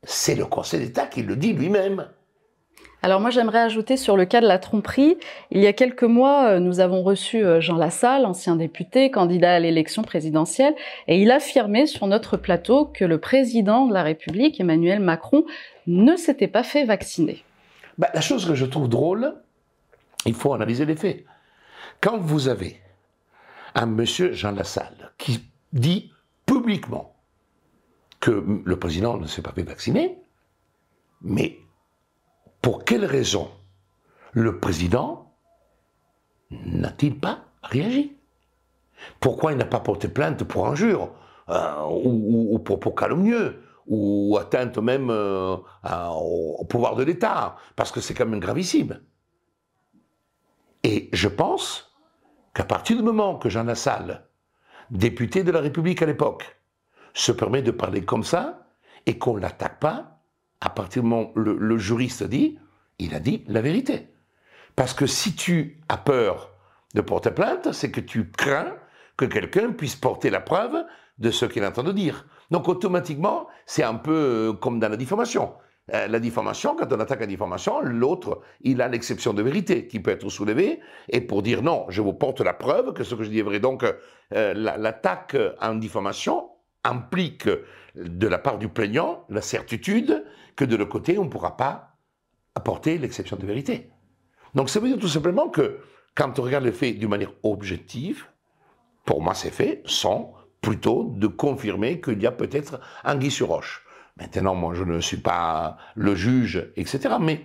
C'est 0.03 0.35
le 0.35 0.45
Conseil 0.45 0.81
d'État 0.81 1.05
qui 1.05 1.23
le 1.23 1.35
dit 1.35 1.53
lui-même. 1.53 2.07
Alors 3.05 3.19
moi 3.19 3.31
j'aimerais 3.31 3.59
ajouter 3.59 3.97
sur 3.97 4.15
le 4.15 4.23
cas 4.23 4.39
de 4.39 4.47
la 4.47 4.59
tromperie, 4.59 5.17
il 5.51 5.59
y 5.59 5.67
a 5.67 5.73
quelques 5.73 6.03
mois 6.03 6.45
euh, 6.45 6.59
nous 6.59 6.79
avons 6.79 7.03
reçu 7.03 7.43
euh, 7.43 7.59
Jean 7.59 7.75
Lassalle, 7.75 8.25
ancien 8.25 8.55
député, 8.55 9.11
candidat 9.11 9.55
à 9.55 9.59
l'élection 9.59 10.03
présidentielle, 10.03 10.73
et 11.09 11.21
il 11.21 11.29
affirmait 11.29 11.85
sur 11.85 12.07
notre 12.07 12.37
plateau 12.37 12.85
que 12.85 13.03
le 13.03 13.17
président 13.17 13.87
de 13.87 13.93
la 13.93 14.03
République, 14.03 14.61
Emmanuel 14.61 15.01
Macron, 15.01 15.43
ne 15.85 16.15
s'était 16.15 16.47
pas 16.47 16.63
fait 16.63 16.85
vacciner. 16.85 17.43
Bah, 17.97 18.09
la 18.13 18.21
chose 18.21 18.47
que 18.47 18.55
je 18.55 18.65
trouve 18.65 18.87
drôle, 18.87 19.35
il 20.25 20.33
faut 20.33 20.53
analyser 20.53 20.85
les 20.85 20.95
faits. 20.95 21.25
Quand 21.99 22.17
vous 22.17 22.47
avez 22.47 22.79
un 23.75 23.85
monsieur 23.85 24.31
Jean 24.31 24.51
Lassalle 24.51 25.11
qui 25.17 25.43
dit 25.73 26.09
publiquement 26.45 27.12
que 28.23 28.31
le 28.63 28.79
président 28.79 29.17
ne 29.17 29.27
s'est 29.27 29.41
pas 29.41 29.51
fait 29.51 29.63
vacciner, 29.63 30.17
mais 31.23 31.59
pour 32.61 32.85
quelle 32.85 33.03
raison 33.03 33.51
le 34.31 34.61
président 34.61 35.33
n'a-t-il 36.49 37.19
pas 37.19 37.43
réagi? 37.63 38.15
Pourquoi 39.19 39.51
il 39.51 39.57
n'a 39.57 39.65
pas 39.65 39.81
porté 39.81 40.07
plainte 40.07 40.45
pour 40.45 40.69
injure 40.69 41.13
euh, 41.49 41.85
ou, 41.85 42.57
pour, 42.59 42.95
calomnieux 42.95 43.61
ou 43.87 44.37
atteinte 44.39 44.77
même 44.77 45.09
euh, 45.09 45.57
au 46.13 46.63
pouvoir 46.69 46.95
de 46.95 47.03
l'État? 47.03 47.57
Parce 47.75 47.91
que 47.91 47.99
c'est 47.99 48.13
quand 48.13 48.25
même 48.25 48.39
gravissime. 48.39 49.01
Et 50.83 51.09
je 51.11 51.27
pense 51.27 51.93
qu'à 52.53 52.63
partir 52.63 52.95
du 52.95 53.03
moment 53.03 53.37
que 53.37 53.49
Jean 53.49 53.65
Lassalle, 53.65 54.29
député 54.91 55.43
de 55.43 55.51
la 55.51 55.59
République 55.59 56.01
à 56.01 56.05
l'époque, 56.05 56.62
se 57.13 57.31
permet 57.31 57.61
de 57.61 57.71
parler 57.71 58.03
comme 58.03 58.23
ça 58.23 58.67
et 59.05 59.17
qu'on 59.17 59.35
ne 59.35 59.41
l'attaque 59.41 59.79
pas, 59.79 60.19
à 60.61 60.69
partir 60.69 61.03
du 61.03 61.09
moment 61.09 61.31
où 61.35 61.39
le, 61.39 61.57
le 61.57 61.77
juriste 61.77 62.23
dit, 62.23 62.57
il 62.99 63.13
a 63.15 63.19
dit 63.19 63.43
la 63.47 63.61
vérité. 63.61 64.09
Parce 64.75 64.93
que 64.93 65.05
si 65.05 65.35
tu 65.35 65.79
as 65.89 65.97
peur 65.97 66.51
de 66.95 67.01
porter 67.01 67.31
plainte, 67.31 67.71
c'est 67.73 67.91
que 67.91 68.01
tu 68.01 68.29
crains 68.31 68.73
que 69.17 69.25
quelqu'un 69.25 69.71
puisse 69.71 69.95
porter 69.95 70.29
la 70.29 70.39
preuve 70.39 70.83
de 71.19 71.31
ce 71.31 71.45
qu'il 71.45 71.63
entend 71.63 71.83
dire. 71.83 72.25
Donc 72.51 72.67
automatiquement, 72.67 73.47
c'est 73.65 73.83
un 73.83 73.95
peu 73.95 74.49
euh, 74.49 74.53
comme 74.53 74.79
dans 74.79 74.89
la 74.89 74.97
diffamation. 74.97 75.53
Euh, 75.93 76.07
la 76.07 76.19
diffamation, 76.19 76.75
quand 76.75 76.91
on 76.93 76.99
attaque 76.99 77.19
la 77.19 77.27
diffamation, 77.27 77.81
l'autre, 77.81 78.41
il 78.61 78.81
a 78.81 78.87
l'exception 78.87 79.33
de 79.33 79.41
vérité 79.41 79.87
qui 79.87 79.99
peut 79.99 80.11
être 80.11 80.29
soulevée, 80.29 80.79
et 81.09 81.21
pour 81.21 81.43
dire 81.43 81.61
non, 81.61 81.85
je 81.89 82.01
vous 82.01 82.13
porte 82.13 82.41
la 82.41 82.53
preuve 82.53 82.93
que 82.93 83.03
ce 83.03 83.15
que 83.15 83.23
je 83.23 83.29
dis 83.29 83.39
est 83.39 83.43
vrai. 83.43 83.59
Donc 83.59 83.83
euh, 83.83 84.53
l'attaque 84.53 85.35
en 85.61 85.75
diffamation 85.75 86.49
implique 86.83 87.49
de 87.95 88.27
la 88.27 88.37
part 88.37 88.57
du 88.57 88.69
plaignant 88.69 89.25
la 89.29 89.41
certitude 89.41 90.25
que 90.55 90.65
de 90.65 90.75
l'autre 90.75 90.91
côté, 90.91 91.17
on 91.17 91.25
ne 91.25 91.29
pourra 91.29 91.57
pas 91.57 91.97
apporter 92.55 92.97
l'exception 92.97 93.37
de 93.37 93.45
vérité. 93.45 93.89
Donc 94.55 94.69
ça 94.69 94.79
veut 94.79 94.87
dire 94.87 94.99
tout 94.99 95.07
simplement 95.07 95.49
que 95.49 95.79
quand 96.15 96.37
on 96.37 96.43
regarde 96.43 96.65
les 96.65 96.71
faits 96.71 96.99
d'une 96.99 97.09
manière 97.09 97.33
objective, 97.43 98.25
pour 99.05 99.21
moi 99.21 99.33
ces 99.33 99.49
faits 99.49 99.81
sont 99.85 100.33
plutôt 100.61 101.11
de 101.17 101.27
confirmer 101.27 101.99
qu'il 101.99 102.21
y 102.21 102.27
a 102.27 102.31
peut-être 102.31 102.79
anguille 103.03 103.31
sur 103.31 103.49
roche. 103.49 103.85
Maintenant, 104.17 104.53
moi 104.53 104.73
je 104.75 104.83
ne 104.83 104.99
suis 104.99 105.17
pas 105.17 105.77
le 105.95 106.15
juge, 106.15 106.71
etc. 106.75 107.15
Mais 107.19 107.43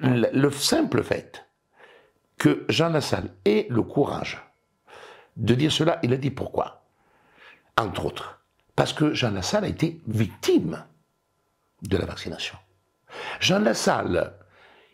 le 0.00 0.50
simple 0.50 1.02
fait 1.02 1.44
que 2.38 2.64
Jean 2.68 2.88
Lassalle 2.88 3.34
ait 3.44 3.66
le 3.68 3.82
courage 3.82 4.40
de 5.36 5.54
dire 5.54 5.72
cela, 5.72 5.98
il 6.02 6.12
a 6.12 6.16
dit 6.16 6.30
pourquoi. 6.30 6.83
Entre 7.76 8.06
autres, 8.06 8.44
parce 8.76 8.92
que 8.92 9.14
Jean 9.14 9.32
Lassalle 9.32 9.64
a 9.64 9.68
été 9.68 10.00
victime 10.06 10.84
de 11.82 11.96
la 11.96 12.06
vaccination. 12.06 12.56
Jean 13.40 13.58
Lassalle, 13.60 14.34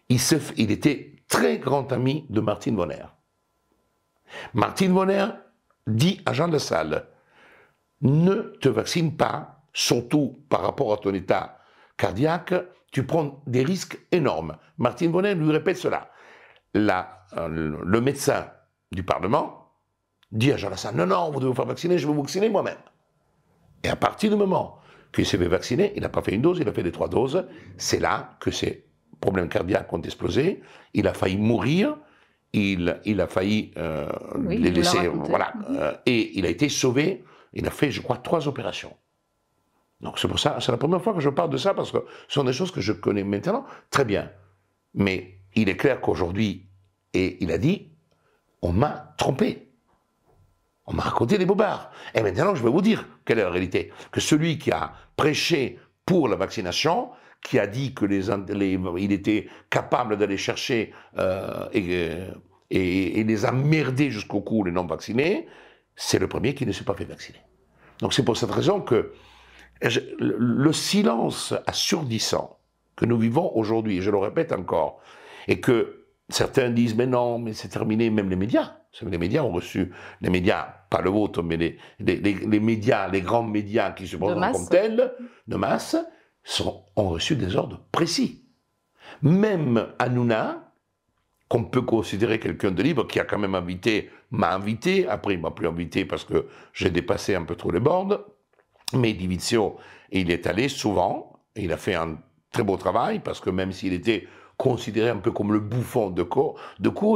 il, 0.08 0.70
était 0.70 1.16
très 1.28 1.58
grand 1.58 1.92
ami 1.92 2.26
de 2.30 2.40
Martine 2.40 2.76
Bonner. 2.76 3.04
Martine 4.54 4.92
Bonner 4.92 5.26
dit 5.86 6.20
à 6.26 6.32
Jean 6.32 6.48
Lassalle, 6.48 7.06
ne 8.02 8.34
te 8.60 8.68
vaccine 8.68 9.16
pas, 9.16 9.62
surtout 9.72 10.42
par 10.48 10.62
rapport 10.62 10.92
à 10.92 10.96
ton 10.96 11.12
état 11.12 11.58
cardiaque, 11.96 12.54
tu 12.92 13.06
prends 13.06 13.42
des 13.46 13.62
risques 13.62 13.98
énormes. 14.10 14.56
Martine 14.78 15.12
Bonner 15.12 15.34
lui 15.34 15.52
répète 15.52 15.76
cela. 15.76 16.10
La, 16.72 17.26
euh, 17.36 17.76
le 17.84 18.00
médecin 18.00 18.50
du 18.90 19.02
Parlement 19.02 19.59
dit 20.32 20.52
à 20.52 20.56
Jean 20.56 20.70
Lassalle, 20.70 20.94
non, 20.94 21.06
non, 21.06 21.30
vous 21.30 21.40
devez 21.40 21.50
vous 21.50 21.56
faire 21.56 21.66
vacciner, 21.66 21.98
je 21.98 22.06
vais 22.06 22.12
vous 22.12 22.22
vacciner 22.22 22.48
moi-même. 22.48 22.78
Et 23.82 23.88
à 23.88 23.96
partir 23.96 24.30
du 24.30 24.36
moment 24.36 24.78
qu'il 25.12 25.26
s'est 25.26 25.38
fait 25.38 25.48
vacciner, 25.48 25.92
il 25.96 26.02
n'a 26.02 26.08
pas 26.08 26.22
fait 26.22 26.34
une 26.34 26.42
dose, 26.42 26.58
il 26.60 26.68
a 26.68 26.72
fait 26.72 26.82
les 26.82 26.92
trois 26.92 27.08
doses, 27.08 27.46
c'est 27.76 27.98
là 27.98 28.36
que 28.40 28.50
ses 28.50 28.84
problèmes 29.20 29.48
cardiaques 29.48 29.92
ont 29.92 30.02
explosé, 30.02 30.62
il 30.94 31.06
a 31.06 31.14
failli 31.14 31.36
mourir, 31.36 31.96
il, 32.52 33.00
il 33.04 33.20
a 33.20 33.26
failli 33.26 33.72
euh, 33.76 34.08
les 34.48 34.70
laisser, 34.70 35.08
voilà, 35.08 35.52
euh, 35.70 35.94
et 36.06 36.38
il 36.38 36.46
a 36.46 36.48
été 36.48 36.68
sauvé, 36.68 37.24
il 37.52 37.66
a 37.66 37.70
fait, 37.70 37.90
je 37.90 38.00
crois, 38.00 38.16
trois 38.16 38.48
opérations. 38.48 38.96
Donc 40.00 40.18
c'est 40.18 40.28
pour 40.28 40.38
ça, 40.38 40.58
c'est 40.60 40.72
la 40.72 40.78
première 40.78 41.02
fois 41.02 41.12
que 41.12 41.20
je 41.20 41.28
parle 41.28 41.50
de 41.50 41.58
ça, 41.58 41.74
parce 41.74 41.92
que 41.92 41.98
ce 42.28 42.34
sont 42.34 42.44
des 42.44 42.52
choses 42.52 42.70
que 42.70 42.80
je 42.80 42.92
connais 42.92 43.24
maintenant 43.24 43.64
très 43.90 44.04
bien. 44.04 44.30
Mais 44.94 45.38
il 45.54 45.68
est 45.68 45.76
clair 45.76 46.00
qu'aujourd'hui, 46.00 46.66
et 47.12 47.42
il 47.42 47.52
a 47.52 47.58
dit, 47.58 47.88
on 48.62 48.72
m'a 48.72 49.14
trompé. 49.18 49.69
On 50.86 50.92
m'a 50.94 51.02
raconté 51.02 51.38
des 51.38 51.46
bobards. 51.46 51.90
Et 52.14 52.22
maintenant, 52.22 52.54
je 52.54 52.62
vais 52.62 52.70
vous 52.70 52.82
dire 52.82 53.06
quelle 53.24 53.38
est 53.38 53.44
la 53.44 53.50
réalité. 53.50 53.92
Que 54.10 54.20
celui 54.20 54.58
qui 54.58 54.72
a 54.72 54.92
prêché 55.16 55.78
pour 56.04 56.28
la 56.28 56.36
vaccination, 56.36 57.10
qui 57.42 57.58
a 57.58 57.66
dit 57.66 57.94
que 57.94 58.04
les, 58.04 58.28
il 58.98 59.12
était 59.12 59.48
capable 59.70 60.16
d'aller 60.16 60.36
chercher 60.36 60.92
euh, 61.18 61.68
et, 61.72 62.18
et, 62.70 63.24
les 63.24 63.46
emmerder 63.46 64.10
jusqu'au 64.10 64.40
cou, 64.40 64.64
les 64.64 64.72
non 64.72 64.84
vaccinés, 64.84 65.46
c'est 65.96 66.18
le 66.18 66.28
premier 66.28 66.54
qui 66.54 66.66
ne 66.66 66.72
s'est 66.72 66.84
pas 66.84 66.94
fait 66.94 67.04
vacciner. 67.04 67.40
Donc 68.00 68.12
c'est 68.12 68.24
pour 68.24 68.36
cette 68.36 68.50
raison 68.50 68.80
que 68.80 69.12
le 69.82 70.72
silence 70.72 71.54
assourdissant 71.66 72.58
que 72.96 73.06
nous 73.06 73.18
vivons 73.18 73.50
aujourd'hui, 73.54 74.02
je 74.02 74.10
le 74.10 74.18
répète 74.18 74.52
encore, 74.52 75.00
et 75.48 75.60
que 75.60 75.99
certains 76.30 76.70
disent 76.70 76.94
mais 76.94 77.06
non, 77.06 77.38
mais 77.38 77.52
c'est 77.52 77.68
terminé, 77.68 78.10
même 78.10 78.30
les 78.30 78.36
médias, 78.36 78.76
les 79.02 79.18
médias 79.18 79.42
ont 79.42 79.52
reçu, 79.52 79.92
les 80.20 80.30
médias, 80.30 80.66
pas 80.90 81.00
le 81.00 81.10
vôtre, 81.10 81.42
mais 81.42 81.56
les, 81.56 81.78
les, 82.00 82.60
médias, 82.60 83.08
les 83.08 83.20
grands 83.20 83.42
médias 83.42 83.92
qui 83.92 84.06
se 84.06 84.16
présentent 84.16 84.52
comme 84.52 84.68
tels, 84.68 85.12
de 85.46 85.56
masse, 85.56 85.96
sont, 86.42 86.84
ont 86.96 87.10
reçu 87.10 87.36
des 87.36 87.56
ordres 87.56 87.84
précis. 87.92 88.44
Même 89.22 89.86
Hanouna, 89.98 90.72
qu'on 91.48 91.64
peut 91.64 91.82
considérer 91.82 92.38
quelqu'un 92.38 92.70
de 92.70 92.82
libre, 92.82 93.06
qui 93.06 93.20
a 93.20 93.24
quand 93.24 93.38
même 93.38 93.54
invité, 93.54 94.10
m'a 94.30 94.54
invité, 94.54 95.08
après 95.08 95.34
il 95.34 95.40
m'a 95.40 95.50
plus 95.50 95.66
invité 95.66 96.04
parce 96.04 96.24
que 96.24 96.46
j'ai 96.72 96.90
dépassé 96.90 97.34
un 97.34 97.42
peu 97.42 97.56
trop 97.56 97.70
les 97.70 97.80
bornes, 97.80 98.18
mais 98.94 99.12
Divizio, 99.12 99.76
il 100.12 100.30
est 100.30 100.46
allé 100.46 100.68
souvent, 100.68 101.40
il 101.56 101.72
a 101.72 101.76
fait 101.76 101.94
un 101.94 102.18
très 102.52 102.62
beau 102.62 102.76
travail, 102.76 103.20
parce 103.20 103.40
que 103.40 103.50
même 103.50 103.72
s'il 103.72 103.92
était 103.92 104.26
considéré 104.61 105.08
un 105.08 105.16
peu 105.16 105.30
comme 105.30 105.54
le 105.54 105.58
bouffon 105.58 106.11
de 106.11 106.22
cours, 106.22 106.58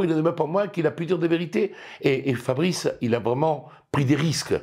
il 0.03 0.09
n'en 0.09 0.23
même 0.23 0.33
pas 0.33 0.47
moins 0.47 0.67
qu'il 0.67 0.87
a 0.87 0.91
pu 0.91 1.05
dire 1.05 1.19
des 1.19 1.27
vérités. 1.27 1.73
Et, 2.01 2.33
Fabrice, 2.33 2.89
il 3.01 3.13
a 3.13 3.19
vraiment 3.19 3.69
pris 3.91 4.03
des 4.03 4.15
risques 4.15 4.55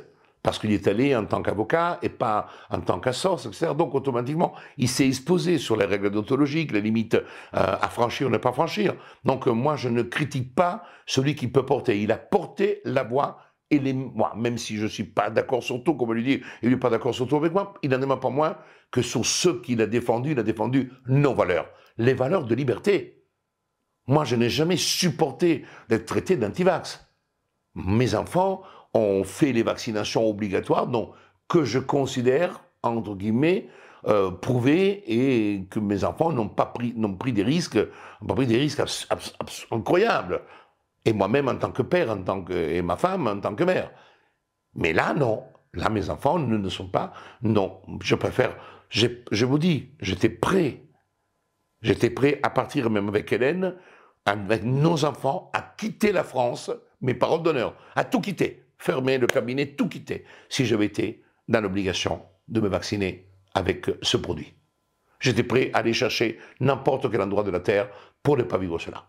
parce 0.43 0.59
qu'il 0.59 0.73
est 0.73 0.85
allé 0.89 1.15
en 1.15 1.23
tant 1.23 1.41
qu'avocat 1.41 1.99
et 2.01 2.09
pas 2.09 2.47
en 2.69 2.81
tant 2.81 2.99
qu'assoce, 2.99 3.45
etc. 3.45 3.71
Donc 3.77 3.95
automatiquement, 3.95 4.53
il 4.77 4.89
s'est 4.89 5.07
exposé 5.07 5.59
sur 5.59 5.77
les 5.77 5.85
règles 5.85 6.11
déontologiques, 6.11 6.73
les 6.73 6.81
limites 6.81 7.15
euh, 7.15 7.21
à 7.53 7.87
franchir 7.87 8.27
ou 8.27 8.29
ne 8.29 8.37
pas 8.37 8.51
franchir. 8.51 8.95
Donc 9.23 9.47
euh, 9.47 9.51
moi, 9.51 9.77
je 9.77 9.87
ne 9.87 10.01
critique 10.01 10.53
pas 10.53 10.83
celui 11.05 11.35
qui 11.35 11.47
peut 11.47 11.65
porter. 11.65 12.01
Il 12.01 12.11
a 12.11 12.17
porté 12.17 12.81
la 12.83 13.03
voix 13.03 13.37
et 13.71 13.79
les 13.79 13.93
moi, 13.93 14.33
même 14.35 14.57
si 14.57 14.75
je 14.75 14.83
ne 14.83 14.89
suis 14.89 15.05
pas 15.05 15.29
d'accord 15.29 15.63
sur 15.63 15.81
tout, 15.85 15.93
comme 15.93 16.11
lui 16.11 16.23
dit, 16.23 16.41
il 16.61 16.71
n'est 16.71 16.75
pas 16.75 16.89
d'accord 16.89 17.15
sur 17.15 17.29
tout 17.29 17.37
avec 17.37 17.53
moi, 17.53 17.75
il 17.81 17.89
n'en 17.89 18.01
est 18.01 18.19
pas 18.19 18.29
moins 18.29 18.57
que 18.91 19.01
sur 19.01 19.25
ceux 19.25 19.61
qu'il 19.61 19.81
a 19.81 19.87
défendus, 19.87 20.33
il 20.33 20.39
a 20.39 20.43
défendu 20.43 20.91
nos 21.07 21.33
valeurs 21.33 21.67
les 21.97 22.13
valeurs 22.13 22.45
de 22.45 22.55
liberté. 22.55 23.23
Moi, 24.07 24.25
je 24.25 24.35
n'ai 24.35 24.49
jamais 24.49 24.77
supporté 24.77 25.65
d'être 25.89 26.05
traité 26.05 26.35
d'antivax. 26.35 27.07
Mes 27.75 28.15
enfants 28.15 28.63
ont 28.93 29.23
fait 29.23 29.53
les 29.53 29.63
vaccinations 29.63 30.27
obligatoires, 30.29 30.87
donc 30.87 31.13
que 31.47 31.63
je 31.63 31.79
considère, 31.79 32.63
entre 32.83 33.15
guillemets, 33.15 33.69
euh, 34.05 34.31
prouvées 34.31 35.03
et 35.07 35.65
que 35.69 35.79
mes 35.79 36.03
enfants 36.03 36.31
n'ont 36.31 36.49
pas 36.49 36.65
pris, 36.65 36.93
n'ont 36.95 37.15
pris 37.15 37.31
des 37.31 37.43
risques, 37.43 37.79
pas 38.27 38.33
pris 38.33 38.47
des 38.47 38.57
risques 38.57 38.81
incroyables. 39.71 40.41
Et 41.05 41.13
moi-même 41.13 41.47
en 41.47 41.55
tant 41.55 41.71
que 41.71 41.81
père, 41.81 42.09
en 42.09 42.21
tant 42.21 42.43
que, 42.43 42.53
et 42.53 42.81
ma 42.81 42.97
femme 42.97 43.27
en 43.27 43.39
tant 43.39 43.55
que 43.55 43.63
mère. 43.63 43.91
Mais 44.75 44.93
là, 44.93 45.13
non. 45.13 45.43
Là, 45.73 45.89
mes 45.89 46.09
enfants 46.09 46.37
ne, 46.37 46.57
ne 46.57 46.69
sont 46.69 46.87
pas. 46.87 47.13
Non, 47.41 47.81
je 48.01 48.15
préfère. 48.15 48.55
Je 48.89 49.45
vous 49.45 49.57
dis, 49.57 49.89
j'étais 50.01 50.29
prêt 50.29 50.83
J'étais 51.83 52.09
prêt 52.09 52.39
à 52.41 52.49
partir 52.49 52.89
même 52.89 53.09
avec 53.09 53.31
Hélène, 53.31 53.75
avec 54.25 54.63
nos 54.63 55.03
enfants, 55.05 55.51
à 55.53 55.61
quitter 55.77 56.13
la 56.13 56.23
France, 56.23 56.71
mes 57.01 57.13
paroles 57.13 57.43
d'honneur, 57.43 57.75
à 57.95 58.05
tout 58.05 58.21
quitter, 58.21 58.63
fermer 58.77 59.17
le 59.17 59.27
cabinet, 59.27 59.75
tout 59.75 59.89
quitter, 59.89 60.23
si 60.49 60.65
j'avais 60.65 60.85
été 60.85 61.23
dans 61.49 61.61
l'obligation 61.61 62.21
de 62.47 62.61
me 62.61 62.69
vacciner 62.69 63.27
avec 63.53 63.91
ce 64.01 64.17
produit. 64.17 64.53
J'étais 65.19 65.43
prêt 65.43 65.71
à 65.73 65.79
aller 65.79 65.93
chercher 65.93 66.39
n'importe 66.61 67.11
quel 67.11 67.21
endroit 67.21 67.43
de 67.43 67.51
la 67.51 67.59
Terre 67.59 67.89
pour 68.23 68.37
ne 68.37 68.43
pas 68.43 68.57
vivre 68.57 68.79
cela. 68.79 69.05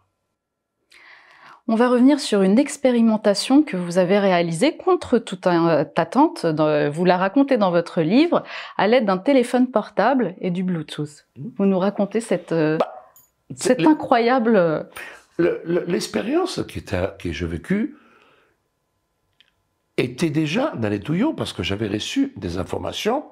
On 1.66 1.76
va 1.76 1.88
revenir 1.88 2.20
sur 2.20 2.42
une 2.42 2.58
expérimentation 2.58 3.62
que 3.62 3.78
vous 3.78 3.96
avez 3.96 4.18
réalisée 4.18 4.76
contre 4.76 5.18
toute 5.18 5.46
attente. 5.46 6.44
Vous 6.44 7.04
la 7.06 7.16
racontez 7.16 7.56
dans 7.56 7.70
votre 7.70 8.02
livre 8.02 8.42
à 8.76 8.86
l'aide 8.86 9.06
d'un 9.06 9.16
téléphone 9.16 9.70
portable 9.70 10.34
et 10.42 10.50
du 10.50 10.62
Bluetooth. 10.62 11.26
Vous 11.56 11.64
nous 11.64 11.78
racontez 11.78 12.20
cette, 12.20 12.52
euh, 12.52 12.76
bah, 12.76 12.92
incroyable... 13.86 14.88
L'expérience 15.38 16.60
que 16.62 17.32
j'ai 17.32 17.46
vécue 17.46 17.96
était 19.96 20.30
déjà 20.30 20.74
dans 20.76 20.90
les 20.90 21.00
tuyaux 21.00 21.32
parce 21.32 21.52
que 21.52 21.62
j'avais 21.62 21.88
reçu 21.88 22.34
des 22.36 22.58
informations 22.58 23.24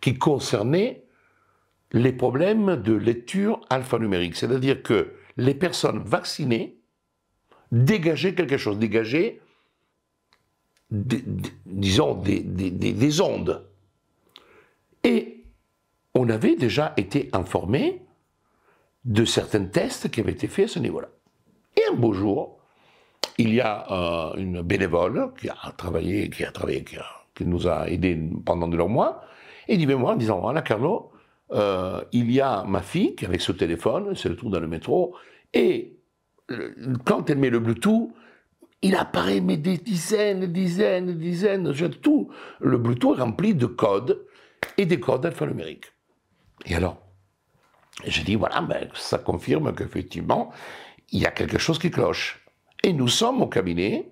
qui 0.00 0.18
concernaient 0.18 1.04
les 1.92 2.12
problèmes 2.12 2.76
de 2.76 2.92
lecture 2.92 3.62
alphanumérique. 3.70 4.36
C'est-à-dire 4.36 4.82
que 4.82 5.14
les 5.36 5.54
personnes 5.54 6.00
vaccinées 6.04 6.77
dégager 7.72 8.34
quelque 8.34 8.56
chose, 8.56 8.78
dégager, 8.78 9.40
disons, 10.90 12.14
des, 12.14 13.20
ondes. 13.20 13.66
Et 15.04 15.44
on 16.14 16.28
avait 16.28 16.56
déjà 16.56 16.94
été 16.96 17.28
informé 17.32 18.02
de 19.04 19.24
certains 19.24 19.64
tests 19.64 20.10
qui 20.10 20.20
avaient 20.20 20.32
été 20.32 20.48
faits 20.48 20.66
à 20.66 20.68
ce 20.68 20.78
niveau-là. 20.78 21.08
Et 21.76 21.82
un 21.90 21.94
beau 21.94 22.12
jour, 22.12 22.58
il 23.36 23.54
y 23.54 23.60
a 23.60 23.86
euh, 23.90 24.34
une 24.36 24.62
bénévole 24.62 25.32
qui 25.40 25.48
a 25.48 25.72
travaillé, 25.76 26.28
qui 26.30 26.44
a 26.44 26.50
travaillé, 26.50 26.84
qui, 26.84 27.44
nous 27.44 27.68
a 27.68 27.88
aidés 27.88 28.18
pendant 28.44 28.66
de 28.66 28.76
longs 28.76 28.88
mois, 28.88 29.22
et 29.68 29.76
dit, 29.76 29.86
moi, 29.86 30.12
en 30.12 30.16
disant, 30.16 30.40
voilà, 30.40 30.62
Carlo, 30.62 31.12
euh, 31.52 32.02
il 32.12 32.32
y 32.32 32.40
a 32.40 32.64
ma 32.64 32.82
fille 32.82 33.14
qui 33.14 33.24
avec 33.26 33.40
ce 33.40 33.52
téléphone, 33.52 34.14
c'est 34.16 34.28
le 34.28 34.36
tour 34.36 34.50
dans 34.50 34.60
le 34.60 34.66
métro, 34.66 35.14
et 35.54 35.97
quand 37.04 37.30
elle 37.30 37.38
met 37.38 37.50
le 37.50 37.58
Bluetooth, 37.58 38.10
il 38.82 38.94
apparaît 38.94 39.40
mais 39.40 39.56
des 39.56 39.76
dizaines, 39.76 40.46
dizaines, 40.46 41.18
dizaines, 41.18 41.72
tout. 42.00 42.30
Le 42.60 42.78
Bluetooth 42.78 43.18
est 43.18 43.22
rempli 43.22 43.54
de 43.54 43.66
codes 43.66 44.24
et 44.76 44.86
des 44.86 45.00
codes 45.00 45.26
alphanumériques. 45.26 45.92
Et 46.66 46.74
alors, 46.74 46.98
j'ai 48.04 48.22
dit, 48.22 48.36
voilà, 48.36 48.60
ben, 48.60 48.88
ça 48.94 49.18
confirme 49.18 49.74
qu'effectivement, 49.74 50.52
il 51.10 51.20
y 51.20 51.26
a 51.26 51.30
quelque 51.30 51.58
chose 51.58 51.78
qui 51.78 51.90
cloche. 51.90 52.44
Et 52.84 52.92
nous 52.92 53.08
sommes 53.08 53.42
au 53.42 53.48
cabinet, 53.48 54.08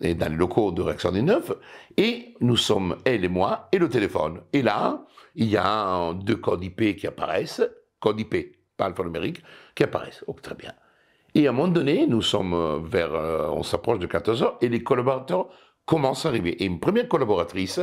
et 0.00 0.14
dans 0.14 0.28
les 0.28 0.36
locaux 0.36 0.70
de 0.70 0.82
Rexon 0.82 1.12
9, 1.12 1.52
et 1.96 2.34
nous 2.40 2.56
sommes, 2.56 2.96
elle 3.04 3.24
et 3.24 3.28
moi, 3.28 3.68
et 3.72 3.78
le 3.78 3.88
téléphone. 3.88 4.40
Et 4.52 4.62
là, 4.62 5.04
il 5.34 5.48
y 5.48 5.56
a 5.56 6.12
deux 6.14 6.36
codes 6.36 6.62
IP 6.62 6.96
qui 6.96 7.06
apparaissent, 7.06 7.62
code 7.98 8.20
IP, 8.20 8.56
pas 8.76 8.86
alphanumérique, 8.86 9.42
qui 9.74 9.82
apparaissent. 9.82 10.24
Oh, 10.28 10.36
très 10.40 10.54
bien. 10.54 10.72
Et 11.34 11.46
à 11.46 11.50
un 11.50 11.52
moment 11.52 11.68
donné, 11.68 12.06
nous 12.06 12.22
sommes 12.22 12.54
euh, 12.54 12.78
vers, 12.78 13.12
euh, 13.14 13.48
on 13.48 13.62
s'approche 13.62 13.98
de 13.98 14.06
14 14.06 14.42
heures, 14.42 14.58
et 14.60 14.68
les 14.68 14.82
collaborateurs 14.82 15.48
commencent 15.84 16.26
à 16.26 16.28
arriver. 16.28 16.62
Et 16.62 16.66
une 16.66 16.80
première 16.80 17.08
collaboratrice, 17.08 17.80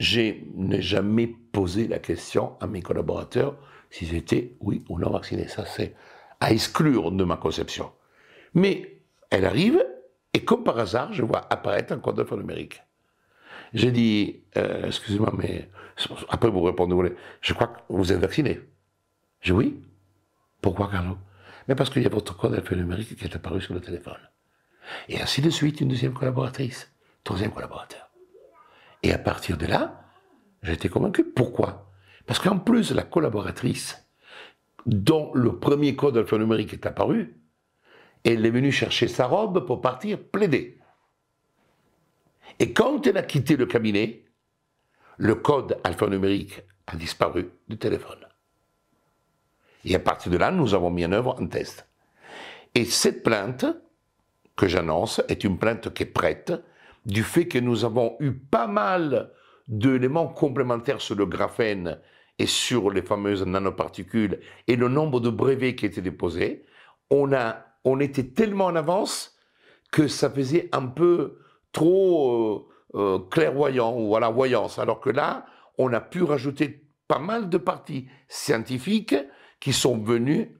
je 0.00 0.34
n'ai 0.54 0.82
jamais 0.82 1.28
posé 1.52 1.86
la 1.86 1.98
question 1.98 2.56
à 2.60 2.66
mes 2.66 2.82
collaborateurs 2.82 3.56
si 3.90 4.06
c'était 4.06 4.56
oui 4.60 4.84
ou 4.88 4.98
non 4.98 5.10
vacciné. 5.10 5.46
Ça, 5.48 5.64
c'est 5.66 5.94
à 6.40 6.52
exclure 6.52 7.12
de 7.12 7.24
ma 7.24 7.36
conception. 7.36 7.92
Mais 8.54 9.02
elle 9.30 9.44
arrive, 9.44 9.84
et 10.32 10.44
comme 10.44 10.64
par 10.64 10.78
hasard, 10.78 11.12
je 11.12 11.22
vois 11.22 11.46
apparaître 11.50 11.92
un 11.92 11.98
code 11.98 12.18
alphanumérique. 12.18 12.82
J'ai 13.72 13.92
dit, 13.92 14.42
euh, 14.56 14.86
excusez-moi, 14.86 15.32
mais 15.36 15.68
après 16.28 16.50
vous 16.50 16.62
répondez, 16.62 17.14
je 17.40 17.54
crois 17.54 17.68
que 17.68 17.80
vous 17.88 18.12
êtes 18.12 18.18
vacciné. 18.18 18.60
J'ai 19.40 19.52
dit 19.52 19.58
oui. 19.58 19.80
Pourquoi, 20.60 20.88
Carlo? 20.90 21.16
Mais 21.70 21.76
parce 21.76 21.88
qu'il 21.88 22.02
y 22.02 22.06
a 22.06 22.08
votre 22.08 22.36
code 22.36 22.54
alphanumérique 22.54 23.14
qui 23.14 23.24
est 23.24 23.36
apparu 23.36 23.60
sur 23.60 23.74
le 23.74 23.80
téléphone. 23.80 24.18
Et 25.08 25.22
ainsi 25.22 25.40
de 25.40 25.50
suite, 25.50 25.80
une 25.80 25.86
deuxième 25.86 26.14
collaboratrice, 26.14 26.92
troisième 27.22 27.52
collaborateur. 27.52 28.10
Et 29.04 29.12
à 29.12 29.18
partir 29.18 29.56
de 29.56 29.66
là, 29.66 30.02
j'ai 30.64 30.72
été 30.72 30.88
convaincu. 30.88 31.22
Pourquoi? 31.22 31.88
Parce 32.26 32.40
qu'en 32.40 32.58
plus, 32.58 32.90
la 32.90 33.04
collaboratrice 33.04 34.04
dont 34.84 35.30
le 35.32 35.60
premier 35.60 35.94
code 35.94 36.16
alphanumérique 36.16 36.72
est 36.72 36.86
apparu, 36.86 37.40
elle 38.24 38.44
est 38.44 38.50
venue 38.50 38.72
chercher 38.72 39.06
sa 39.06 39.28
robe 39.28 39.64
pour 39.64 39.80
partir 39.80 40.18
plaider. 40.20 40.80
Et 42.58 42.72
quand 42.72 43.06
elle 43.06 43.16
a 43.16 43.22
quitté 43.22 43.56
le 43.56 43.66
cabinet, 43.66 44.24
le 45.18 45.36
code 45.36 45.78
alphanumérique 45.84 46.62
a 46.88 46.96
disparu 46.96 47.48
du 47.68 47.78
téléphone. 47.78 48.26
Et 49.84 49.94
à 49.94 49.98
partir 49.98 50.30
de 50.30 50.36
là, 50.36 50.50
nous 50.50 50.74
avons 50.74 50.90
mis 50.90 51.04
en 51.04 51.12
œuvre 51.12 51.36
un 51.40 51.46
test. 51.46 51.86
Et 52.74 52.84
cette 52.84 53.22
plainte 53.22 53.66
que 54.56 54.68
j'annonce 54.68 55.22
est 55.28 55.44
une 55.44 55.58
plainte 55.58 55.92
qui 55.92 56.02
est 56.02 56.06
prête 56.06 56.52
du 57.06 57.22
fait 57.22 57.48
que 57.48 57.58
nous 57.58 57.84
avons 57.84 58.16
eu 58.20 58.32
pas 58.32 58.66
mal 58.66 59.30
d'éléments 59.68 60.28
complémentaires 60.28 61.00
sur 61.00 61.14
le 61.14 61.26
graphène 61.26 61.98
et 62.38 62.46
sur 62.46 62.90
les 62.90 63.02
fameuses 63.02 63.44
nanoparticules 63.44 64.40
et 64.66 64.76
le 64.76 64.88
nombre 64.88 65.20
de 65.20 65.30
brevets 65.30 65.74
qui 65.74 65.86
étaient 65.86 66.02
déposés. 66.02 66.64
On 67.10 67.32
a 67.32 67.64
on 67.84 68.00
était 68.00 68.24
tellement 68.24 68.66
en 68.66 68.76
avance 68.76 69.36
que 69.90 70.06
ça 70.06 70.30
faisait 70.30 70.68
un 70.72 70.86
peu 70.86 71.38
trop 71.72 72.68
euh, 72.94 72.98
euh, 72.98 73.18
clairvoyant 73.30 73.94
ou 73.96 74.14
à 74.16 74.20
la 74.20 74.28
voyance. 74.28 74.78
Alors 74.78 75.00
que 75.00 75.10
là, 75.10 75.46
on 75.78 75.92
a 75.92 76.00
pu 76.00 76.22
rajouter 76.22 76.84
pas 77.08 77.18
mal 77.18 77.48
de 77.48 77.58
parties 77.58 78.08
scientifiques 78.28 79.16
qui 79.60 79.72
sont 79.72 79.98
venues 79.98 80.58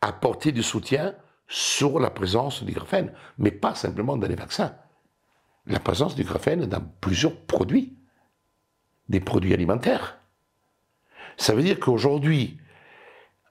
apporter 0.00 0.52
du 0.52 0.62
soutien 0.62 1.14
sur 1.48 1.98
la 1.98 2.10
présence 2.10 2.62
du 2.62 2.72
graphène, 2.72 3.12
mais 3.38 3.50
pas 3.50 3.74
simplement 3.74 4.16
dans 4.16 4.28
les 4.28 4.34
vaccins. 4.34 4.76
La 5.66 5.80
présence 5.80 6.14
du 6.14 6.24
graphène 6.24 6.66
dans 6.66 6.82
plusieurs 7.00 7.40
produits, 7.46 7.96
des 9.08 9.20
produits 9.20 9.54
alimentaires. 9.54 10.18
Ça 11.36 11.54
veut 11.54 11.62
dire 11.62 11.80
qu'aujourd'hui, 11.80 12.58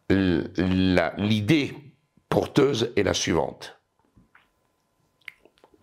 l'idée 0.10 1.76
porteuse 2.30 2.94
est 2.96 3.04
la 3.04 3.14
suivante. 3.14 3.80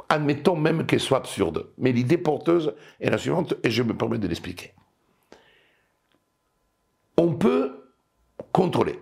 Admettons 0.08 0.56
même 0.56 0.86
qu'elle 0.86 1.00
soit 1.00 1.18
absurde, 1.18 1.72
mais 1.78 1.92
l'idée 1.92 2.18
porteuse 2.18 2.74
est 3.00 3.10
la 3.10 3.18
suivante, 3.18 3.54
et 3.62 3.70
je 3.70 3.82
me 3.82 3.96
permets 3.96 4.18
de 4.18 4.26
l'expliquer. 4.26 4.74
On 7.16 7.34
peut 7.34 7.79
contrôler. 8.52 8.98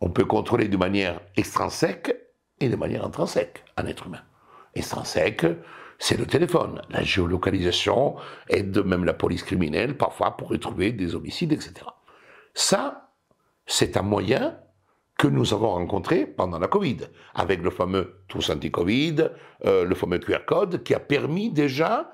On 0.00 0.10
peut 0.10 0.24
contrôler 0.24 0.68
de 0.68 0.76
manière 0.76 1.20
extrinsèque 1.36 2.14
et 2.60 2.68
de 2.68 2.76
manière 2.76 3.04
intrinsèque 3.04 3.64
un 3.76 3.86
être 3.86 4.06
humain. 4.06 4.22
Extrinsèque, 4.74 5.46
c'est 5.98 6.18
le 6.18 6.26
téléphone. 6.26 6.82
La 6.90 7.02
géolocalisation 7.02 8.16
aide 8.48 8.84
même 8.84 9.04
la 9.04 9.14
police 9.14 9.42
criminelle 9.42 9.96
parfois 9.96 10.36
pour 10.36 10.48
retrouver 10.48 10.92
des 10.92 11.14
homicides, 11.14 11.52
etc. 11.52 11.86
Ça, 12.54 13.12
c'est 13.66 13.96
un 13.96 14.02
moyen 14.02 14.58
que 15.18 15.28
nous 15.28 15.54
avons 15.54 15.70
rencontré 15.70 16.26
pendant 16.26 16.58
la 16.58 16.66
Covid, 16.66 16.98
avec 17.34 17.62
le 17.62 17.70
fameux 17.70 18.24
tous 18.28 18.50
anti-Covid, 18.50 19.30
euh, 19.64 19.84
le 19.84 19.94
fameux 19.94 20.18
QR 20.18 20.44
code, 20.46 20.82
qui 20.82 20.94
a 20.94 21.00
permis 21.00 21.50
déjà 21.50 22.12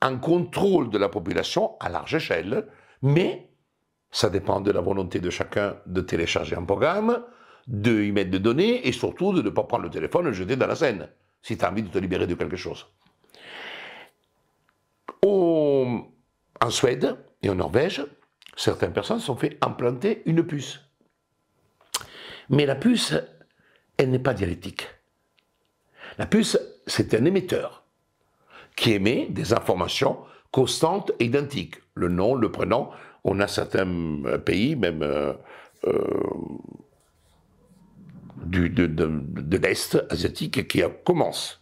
un 0.00 0.16
contrôle 0.16 0.90
de 0.90 0.98
la 0.98 1.08
population 1.08 1.76
à 1.78 1.88
large 1.88 2.14
échelle, 2.16 2.66
mais 3.02 3.49
ça 4.10 4.30
dépend 4.30 4.60
de 4.60 4.70
la 4.70 4.80
volonté 4.80 5.20
de 5.20 5.30
chacun 5.30 5.76
de 5.86 6.00
télécharger 6.00 6.56
un 6.56 6.64
programme, 6.64 7.22
de 7.66 8.02
y 8.02 8.12
mettre 8.12 8.30
des 8.30 8.38
données, 8.38 8.86
et 8.86 8.92
surtout 8.92 9.32
de 9.32 9.42
ne 9.42 9.50
pas 9.50 9.64
prendre 9.64 9.84
le 9.84 9.90
téléphone 9.90 10.26
et 10.26 10.28
le 10.28 10.34
jeter 10.34 10.56
dans 10.56 10.66
la 10.66 10.76
Seine, 10.76 11.08
si 11.42 11.56
tu 11.56 11.64
as 11.64 11.70
envie 11.70 11.82
de 11.82 11.88
te 11.88 11.98
libérer 11.98 12.26
de 12.26 12.34
quelque 12.34 12.56
chose. 12.56 12.86
en 15.22 16.70
Suède 16.70 17.16
et 17.42 17.50
en 17.50 17.54
Norvège, 17.54 18.04
certaines 18.54 18.92
personnes 18.92 19.18
se 19.18 19.26
sont 19.26 19.36
fait 19.36 19.56
implanter 19.62 20.22
une 20.26 20.44
puce 20.44 20.80
mais 22.50 22.66
la 22.66 22.74
puce, 22.74 23.14
elle 23.96 24.10
n'est 24.10 24.18
pas 24.18 24.34
dialectique. 24.34 24.88
La 26.18 26.26
puce, 26.26 26.58
c'est 26.86 27.14
un 27.14 27.24
émetteur 27.24 27.84
qui 28.76 28.92
émet 28.92 29.28
des 29.30 29.52
informations 29.52 30.18
constantes 30.50 31.12
et 31.20 31.26
identiques. 31.26 31.76
Le 31.94 32.08
nom, 32.08 32.34
le 32.34 32.50
prénom. 32.50 32.90
On 33.24 33.40
a 33.40 33.46
certains 33.46 33.86
euh, 34.24 34.38
pays, 34.38 34.76
même 34.76 35.02
euh, 35.02 35.32
euh, 35.84 36.32
du, 38.44 38.70
de, 38.70 39.56
l'Est 39.56 40.02
asiatique, 40.10 40.68
qui 40.68 40.82
commencent 41.04 41.60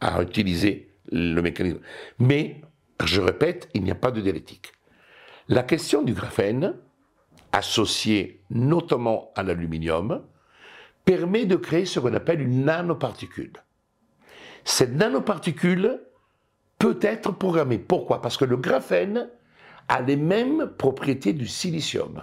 à 0.00 0.22
utiliser 0.22 0.90
le 1.10 1.40
mécanisme. 1.40 1.80
Mais, 2.18 2.60
je 3.04 3.20
répète, 3.20 3.68
il 3.74 3.82
n'y 3.84 3.90
a 3.90 3.94
pas 3.94 4.10
de 4.10 4.20
dialectique. 4.20 4.72
La 5.48 5.62
question 5.62 6.02
du 6.02 6.12
graphène, 6.12 6.74
associé 7.52 8.42
notamment 8.50 9.32
à 9.34 9.42
l'aluminium, 9.42 10.22
permet 11.04 11.46
de 11.46 11.56
créer 11.56 11.86
ce 11.86 12.00
qu'on 12.00 12.12
appelle 12.12 12.42
une 12.42 12.66
nanoparticule. 12.66 13.54
Cette 14.64 14.94
nanoparticule 14.94 16.02
peut 16.78 16.98
être 17.00 17.32
programmée. 17.32 17.78
Pourquoi? 17.78 18.20
Parce 18.20 18.36
que 18.36 18.44
le 18.44 18.58
graphène 18.58 19.30
a 19.88 20.00
les 20.00 20.16
mêmes 20.16 20.70
propriétés 20.76 21.32
du 21.32 21.46
silicium. 21.46 22.22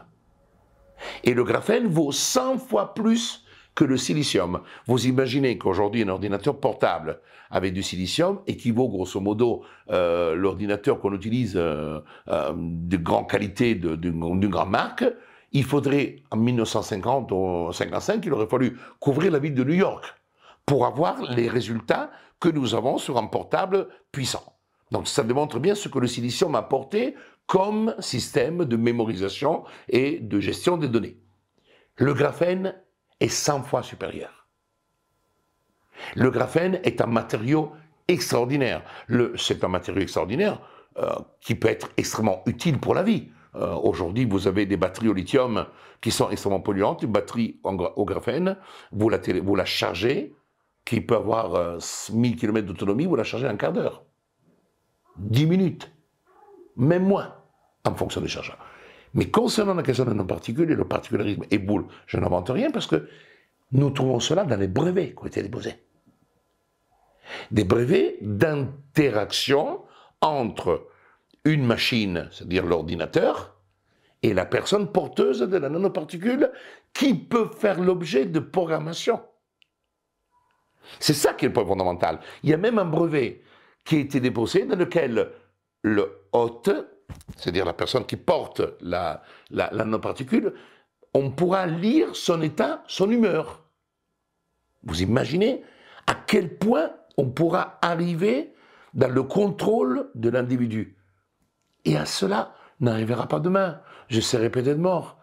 Et 1.24 1.34
le 1.34 1.44
graphène 1.44 1.88
vaut 1.88 2.12
100 2.12 2.60
fois 2.60 2.94
plus 2.94 3.44
que 3.76 3.84
le 3.84 3.98
silicium. 3.98 4.62
Vous 4.88 5.06
imaginez 5.08 5.58
qu'aujourd'hui, 5.58 6.04
un 6.04 6.10
ordinateur 6.10 6.60
portable 6.60 7.20
avec 7.52 7.74
du 7.74 7.84
silicium 7.84 8.40
équivaut 8.48 8.88
grosso 8.88 9.20
modo 9.20 9.64
euh, 9.92 10.34
l'ordinateur 10.36 11.00
qu'on 11.00 11.14
utilise 11.14 11.56
euh, 11.56 12.00
euh, 12.30 12.54
de 12.56 12.98
grande 12.98 13.30
qualité, 13.30 13.76
d'une 13.76 14.50
grande 14.50 14.70
marque, 14.70 15.06
il 15.52 15.64
faudrait, 15.64 16.18
en 16.32 16.38
1950 16.38 17.32
ou 17.32 17.72
55, 17.72 18.26
il 18.26 18.34
aurait 18.34 18.48
fallu 18.48 18.78
couvrir 19.00 19.32
la 19.32 19.40
ville 19.40 19.54
de 19.54 19.64
New 19.64 19.74
York 19.74 20.06
pour 20.66 20.86
avoir 20.86 21.22
les 21.32 21.48
résultats 21.48 22.10
que 22.40 22.50
nous 22.50 22.76
avons 22.76 22.98
sur 22.98 23.18
un 23.18 23.28
portable 23.28 23.88
puissant. 24.12 24.44
Donc 24.92 25.08
ça 25.08 25.24
démontre 25.24 25.60
bien 25.60 25.76
ce 25.76 25.88
que 25.88 26.00
le 26.00 26.08
silicium 26.08 26.56
a 26.56 26.60
apporté 26.60 27.16
comme 27.48 27.96
système 28.00 28.66
de 28.66 28.76
mémorisation 28.76 29.64
et 29.90 30.20
de 30.20 30.40
gestion 30.40 30.78
des 30.78 30.88
données. 30.88 31.18
Le 31.98 32.14
graphène 32.14 32.76
est 33.20 33.30
100 33.30 33.64
fois 33.64 33.84
supérieur. 33.84 34.48
Le 36.16 36.30
graphène 36.30 36.80
est 36.84 37.02
un 37.02 37.08
matériau 37.08 37.72
extraordinaire. 38.08 38.84
C'est 39.38 39.64
un 39.64 39.68
matériau 39.68 40.02
extraordinaire 40.02 40.60
euh, 40.98 41.14
qui 41.42 41.56
peut 41.56 41.70
être 41.70 41.90
extrêmement 41.98 42.42
utile 42.46 42.80
pour 42.80 42.94
la 42.94 43.04
vie. 43.04 43.30
Euh, 43.56 43.74
aujourd'hui, 43.76 44.26
vous 44.26 44.48
avez 44.48 44.66
des 44.66 44.78
batteries 44.78 45.08
au 45.08 45.14
lithium 45.14 45.66
qui 46.02 46.12
sont 46.12 46.30
extrêmement 46.30 46.60
polluantes, 46.60 47.04
une 47.04 47.12
batterie 47.12 47.60
au 47.64 48.06
graphène, 48.06 48.58
vous 48.92 49.10
la, 49.10 49.66
chargez, 49.66 50.36
qui 50.84 51.02
peut 51.02 51.16
avoir 51.16 51.80
1000 52.12 52.36
km 52.36 52.68
d'autonomie, 52.68 53.06
vous 53.06 53.16
la 53.16 53.24
chargez 53.24 53.48
en 53.48 53.52
un 53.52 53.56
quart 53.56 53.74
d'heure. 53.74 54.04
10 55.18 55.46
minutes. 55.46 55.95
Même 56.78 57.04
moins, 57.04 57.36
en 57.84 57.96
fonction 57.96 58.22
des 58.22 58.28
chargeurs. 58.28 58.58
Mais 59.14 59.30
concernant 59.30 59.74
la 59.74 59.84
question 59.84 60.04
de 60.04 60.10
nanoparticules 60.10 60.70
et 60.70 60.76
le 60.76 60.86
particularisme 60.86 61.44
et 61.50 61.58
boule, 61.58 61.86
je 62.06 62.18
n'invente 62.18 62.50
rien 62.50 62.70
parce 62.72 62.88
que 62.88 63.08
nous 63.72 63.90
trouvons 63.90 64.20
cela 64.20 64.44
dans 64.44 64.58
les 64.58 64.68
brevets 64.68 65.14
qui 65.16 65.24
ont 65.24 65.28
été 65.28 65.42
déposés. 65.42 65.76
Des 67.52 67.64
brevets 67.64 68.18
d'interaction 68.22 69.84
entre 70.22 70.88
une 71.46 71.66
machine, 71.66 72.28
c'est-à-dire 72.32 72.66
l'ordinateur, 72.66 73.56
et 74.22 74.34
la 74.34 74.46
personne 74.46 74.92
porteuse 74.92 75.40
de 75.40 75.58
la 75.58 75.70
nanoparticule 75.70 76.52
qui 76.94 77.14
peut 77.14 77.50
faire 77.56 77.80
l'objet 77.80 78.26
de 78.26 78.40
programmation. 78.40 79.22
C'est 81.00 81.14
ça 81.14 81.34
qui 81.34 81.46
est 81.46 81.50
le 81.50 81.54
point 81.54 81.66
fondamental. 81.66 82.20
Il 82.44 82.50
y 82.50 82.54
a 82.54 82.58
même 82.58 82.80
un 82.80 82.86
brevet 82.86 83.44
qui 83.84 83.98
a 83.98 84.00
été 84.00 84.20
déposé 84.20 84.66
dans 84.66 84.76
lequel 84.76 85.32
le 85.86 86.26
hôte, 86.32 86.72
c'est-à-dire 87.38 87.64
la 87.64 87.74
personne 87.74 88.08
qui 88.08 88.18
porte 88.18 88.64
la, 88.82 89.22
on 91.14 91.30
pourra 91.30 91.68
lire 91.68 92.16
son 92.16 92.42
état, 92.42 92.84
son 92.88 93.12
humeur. 93.12 93.64
Vous 94.82 95.04
imaginez 95.04 95.64
à 96.08 96.16
quel 96.16 96.58
point 96.58 96.90
on 97.18 97.30
pourra 97.30 97.78
arriver 97.84 98.52
dans 98.96 99.14
le 99.14 99.22
contrôle 99.22 100.10
de 100.16 100.30
l'individu. 100.30 100.98
Et 101.86 101.96
à 101.98 102.08
cela 102.08 102.56
n'arrivera 102.80 103.28
pas 103.28 103.40
demain. 103.40 103.80
Je 104.08 104.22
serai 104.22 104.50
peut-être 104.50 104.80
mort. 104.80 105.20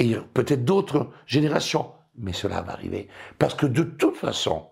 Et 0.00 0.16
peut-être 0.34 0.64
d'autres 0.64 1.10
générations. 1.24 1.92
Mais 2.16 2.32
cela 2.32 2.62
va 2.62 2.72
arriver. 2.72 3.06
Parce 3.38 3.54
que 3.54 3.66
de 3.66 3.84
toute 3.84 4.16
façon, 4.16 4.66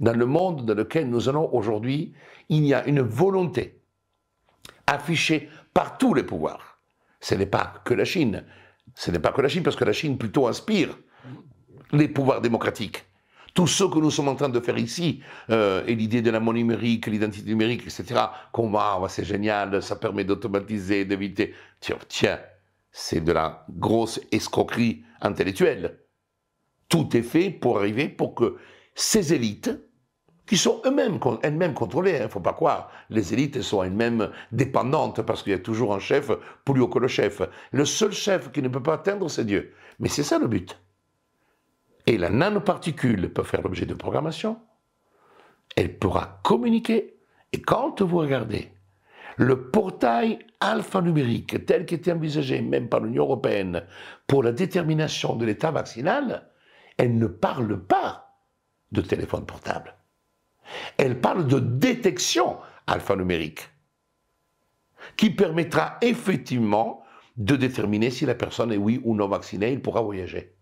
dans 0.00 0.16
le 0.16 0.24
monde 0.24 0.64
dans 0.64 0.74
lequel 0.74 1.10
nous 1.10 1.28
allons 1.28 1.52
aujourd'hui, 1.52 2.14
il 2.48 2.64
y 2.64 2.72
a 2.72 2.86
une 2.86 3.02
volonté 3.02 3.81
affichée 4.92 5.48
par 5.74 5.98
tous 5.98 6.14
les 6.14 6.22
pouvoirs. 6.22 6.78
Ce 7.20 7.34
n'est 7.34 7.46
pas 7.46 7.74
que 7.84 7.94
la 7.94 8.04
Chine. 8.04 8.44
Ce 8.94 9.10
n'est 9.10 9.18
pas 9.18 9.32
que 9.32 9.40
la 9.40 9.48
Chine, 9.48 9.62
parce 9.62 9.76
que 9.76 9.84
la 9.84 9.92
Chine 9.92 10.18
plutôt 10.18 10.46
inspire 10.46 10.96
les 11.92 12.08
pouvoirs 12.08 12.40
démocratiques. 12.40 13.04
Tout 13.54 13.66
ce 13.66 13.84
que 13.84 13.98
nous 13.98 14.10
sommes 14.10 14.28
en 14.28 14.34
train 14.34 14.48
de 14.48 14.60
faire 14.60 14.78
ici, 14.78 15.22
euh, 15.50 15.84
et 15.86 15.94
l'idée 15.94 16.22
de 16.22 16.30
la 16.30 16.40
monnaie 16.40 16.60
numérique, 16.60 17.06
l'identité 17.06 17.50
numérique, 17.50 17.82
etc., 17.82 18.20
qu'on 18.50 18.70
va, 18.70 18.98
c'est 19.08 19.24
génial, 19.24 19.82
ça 19.82 19.96
permet 19.96 20.24
d'automatiser, 20.24 21.04
d'éviter. 21.04 21.54
Tiens, 21.80 21.98
tiens 22.08 22.38
c'est 22.92 23.22
de 23.24 23.32
la 23.32 23.64
grosse 23.70 24.20
escroquerie 24.30 25.02
intellectuelle. 25.22 25.98
Tout 26.88 27.16
est 27.16 27.22
fait 27.22 27.50
pour 27.50 27.78
arriver 27.78 28.08
pour 28.08 28.34
que 28.34 28.56
ces 28.94 29.32
élites, 29.32 29.70
qui 30.52 30.58
sont 30.58 30.82
eux-mêmes, 30.84 31.18
elles-mêmes 31.42 31.72
contrôlées, 31.72 32.10
il 32.10 32.16
hein, 32.16 32.24
ne 32.24 32.28
faut 32.28 32.38
pas 32.38 32.52
croire, 32.52 32.90
les 33.08 33.32
élites 33.32 33.62
sont 33.62 33.82
elles-mêmes 33.82 34.28
dépendantes 34.52 35.22
parce 35.22 35.42
qu'il 35.42 35.52
y 35.52 35.54
a 35.54 35.58
toujours 35.58 35.94
un 35.94 35.98
chef 35.98 36.30
plus 36.66 36.82
haut 36.82 36.88
que 36.88 36.98
le 36.98 37.08
chef. 37.08 37.40
Le 37.70 37.86
seul 37.86 38.12
chef 38.12 38.52
qui 38.52 38.60
ne 38.60 38.68
peut 38.68 38.82
pas 38.82 38.92
atteindre, 38.92 39.30
c'est 39.30 39.46
Dieu. 39.46 39.72
Mais 39.98 40.10
c'est 40.10 40.22
ça 40.22 40.38
le 40.38 40.48
but. 40.48 40.78
Et 42.06 42.18
la 42.18 42.28
nanoparticule 42.28 43.32
peut 43.32 43.44
faire 43.44 43.62
l'objet 43.62 43.86
de 43.86 43.94
programmation. 43.94 44.58
Elle 45.74 45.98
pourra 45.98 46.40
communiquer. 46.42 47.16
Et 47.54 47.62
quand 47.62 48.02
vous 48.02 48.18
regardez 48.18 48.70
le 49.38 49.70
portail 49.70 50.38
alphanumérique 50.60 51.64
tel 51.64 51.86
qu'était 51.86 52.12
envisagé 52.12 52.60
même 52.60 52.90
par 52.90 53.00
l'Union 53.00 53.22
européenne 53.22 53.84
pour 54.26 54.42
la 54.42 54.52
détermination 54.52 55.34
de 55.34 55.46
l'état 55.46 55.70
vaccinal, 55.70 56.50
elle 56.98 57.16
ne 57.16 57.26
parle 57.26 57.80
pas 57.82 58.36
de 58.90 59.00
téléphone 59.00 59.46
portable. 59.46 59.94
Elle 60.96 61.20
parle 61.20 61.46
de 61.46 61.58
détection 61.58 62.58
alphanumérique 62.86 63.68
qui 65.16 65.30
permettra 65.30 65.98
effectivement 66.00 67.02
de 67.36 67.56
déterminer 67.56 68.10
si 68.10 68.26
la 68.26 68.34
personne 68.34 68.72
est 68.72 68.76
oui 68.76 69.00
ou 69.04 69.14
non 69.14 69.28
vaccinée, 69.28 69.72
il 69.72 69.80
pourra 69.80 70.02
voyager. 70.02 70.54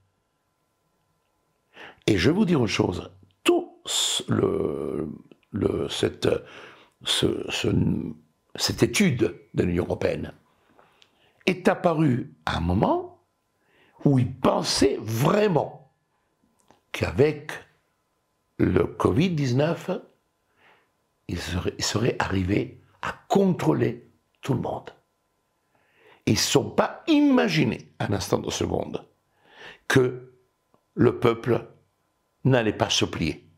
Et 2.07 2.17
je 2.17 2.31
vais 2.31 2.37
vous 2.37 2.45
dire 2.45 2.61
une 2.61 2.67
chose, 2.67 3.11
tout 3.45 3.83
cette, 5.91 6.29
cette 8.55 8.83
étude 8.83 9.37
de 9.55 9.63
l'Union 9.63 9.85
européenne 9.85 10.33
est 11.47 11.69
apparue 11.69 12.33
à 12.47 12.59
un 12.59 12.61
moment 12.61 13.25
où 14.05 14.19
ils 14.19 14.33
pensaient 14.33 14.99
vraiment 15.01 15.93
qu'avec 16.93 17.53
le 18.61 18.85
Covid-19, 18.85 20.03
ils 21.29 21.39
seraient, 21.39 21.73
arrivé 21.79 22.17
arrivés 22.19 22.81
à 23.01 23.15
contrôler 23.29 24.11
tout 24.43 24.53
le 24.53 24.61
monde. 24.61 24.91
Ils 26.27 26.35
ne 26.35 26.39
sont 26.39 26.71
pas 26.71 27.03
imaginés 27.07 27.91
un 27.99 28.13
instant 28.13 28.39
de 28.39 28.51
seconde 28.51 29.07
que 29.89 30.35
le 30.95 31.19
peuple 31.19 31.69
n'allait 32.45 32.75
pas 32.75 32.91
se 32.91 33.07
plier. 33.07 33.49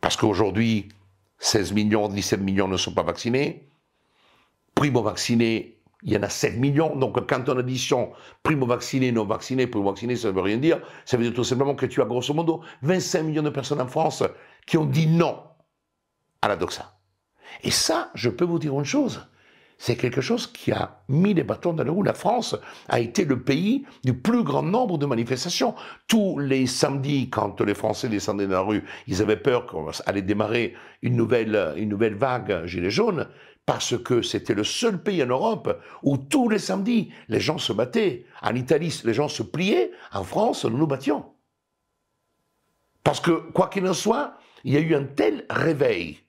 Parce 0.00 0.16
qu'aujourd'hui, 0.16 0.88
16 1.38 1.72
millions, 1.72 2.08
17 2.08 2.40
millions 2.40 2.68
ne 2.68 2.76
sont 2.76 2.92
pas 2.92 3.04
vaccinés. 3.04 3.68
Primo-vaccinés, 4.74 5.73
il 6.04 6.12
y 6.12 6.16
en 6.16 6.22
a 6.22 6.28
7 6.28 6.58
millions. 6.58 6.94
Donc 6.96 7.26
quand 7.26 7.48
on 7.48 7.58
addition 7.58 8.12
primo-vaccinés, 8.42 9.10
non-vaccinés, 9.10 9.66
primo-vaccinés, 9.66 10.16
ça 10.16 10.28
ne 10.28 10.34
veut 10.34 10.42
rien 10.42 10.58
dire. 10.58 10.80
Ça 11.04 11.16
veut 11.16 11.24
dire 11.24 11.34
tout 11.34 11.44
simplement 11.44 11.74
que 11.74 11.86
tu 11.86 12.00
as 12.02 12.04
grosso 12.04 12.32
modo 12.34 12.60
25 12.82 13.22
millions 13.22 13.42
de 13.42 13.50
personnes 13.50 13.80
en 13.80 13.88
France 13.88 14.22
qui 14.66 14.76
ont 14.76 14.84
dit 14.84 15.06
non 15.06 15.42
à 16.42 16.48
la 16.48 16.56
doxa. 16.56 16.98
Et 17.62 17.70
ça, 17.70 18.10
je 18.14 18.28
peux 18.28 18.44
vous 18.44 18.58
dire 18.58 18.78
une 18.78 18.84
chose 18.84 19.26
c'est 19.78 19.96
quelque 19.96 20.20
chose 20.20 20.46
qui 20.46 20.72
a 20.72 21.02
mis 21.08 21.34
les 21.34 21.42
bâtons 21.42 21.72
dans 21.72 21.84
les 21.84 21.90
roues. 21.90 22.02
La 22.02 22.14
France 22.14 22.56
a 22.88 23.00
été 23.00 23.24
le 23.24 23.42
pays 23.42 23.84
du 24.04 24.14
plus 24.14 24.42
grand 24.42 24.62
nombre 24.62 24.98
de 24.98 25.06
manifestations. 25.06 25.74
Tous 26.06 26.38
les 26.38 26.66
samedis, 26.66 27.28
quand 27.28 27.60
les 27.60 27.74
Français 27.74 28.08
descendaient 28.08 28.46
dans 28.46 28.54
la 28.54 28.60
rue, 28.60 28.84
ils 29.06 29.20
avaient 29.20 29.36
peur 29.36 29.66
qu'on 29.66 29.90
allait 30.06 30.22
démarrer 30.22 30.74
une 31.02 31.16
nouvelle, 31.16 31.74
une 31.76 31.88
nouvelle 31.88 32.14
vague 32.14 32.64
gilet 32.66 32.90
jaune, 32.90 33.28
parce 33.66 33.96
que 34.02 34.22
c'était 34.22 34.54
le 34.54 34.64
seul 34.64 35.02
pays 35.02 35.22
en 35.22 35.26
Europe 35.26 35.80
où 36.02 36.16
tous 36.18 36.48
les 36.48 36.58
samedis, 36.58 37.12
les 37.28 37.40
gens 37.40 37.58
se 37.58 37.72
battaient. 37.72 38.26
En 38.42 38.54
Italie, 38.54 39.00
les 39.04 39.14
gens 39.14 39.28
se 39.28 39.42
pliaient. 39.42 39.90
En 40.12 40.24
France, 40.24 40.64
nous 40.64 40.76
nous 40.76 40.86
battions. 40.86 41.24
Parce 43.02 43.20
que, 43.20 43.30
quoi 43.52 43.68
qu'il 43.68 43.86
en 43.86 43.94
soit, 43.94 44.36
il 44.64 44.72
y 44.72 44.76
a 44.76 44.80
eu 44.80 44.94
un 44.94 45.04
tel 45.04 45.46
réveil 45.48 46.23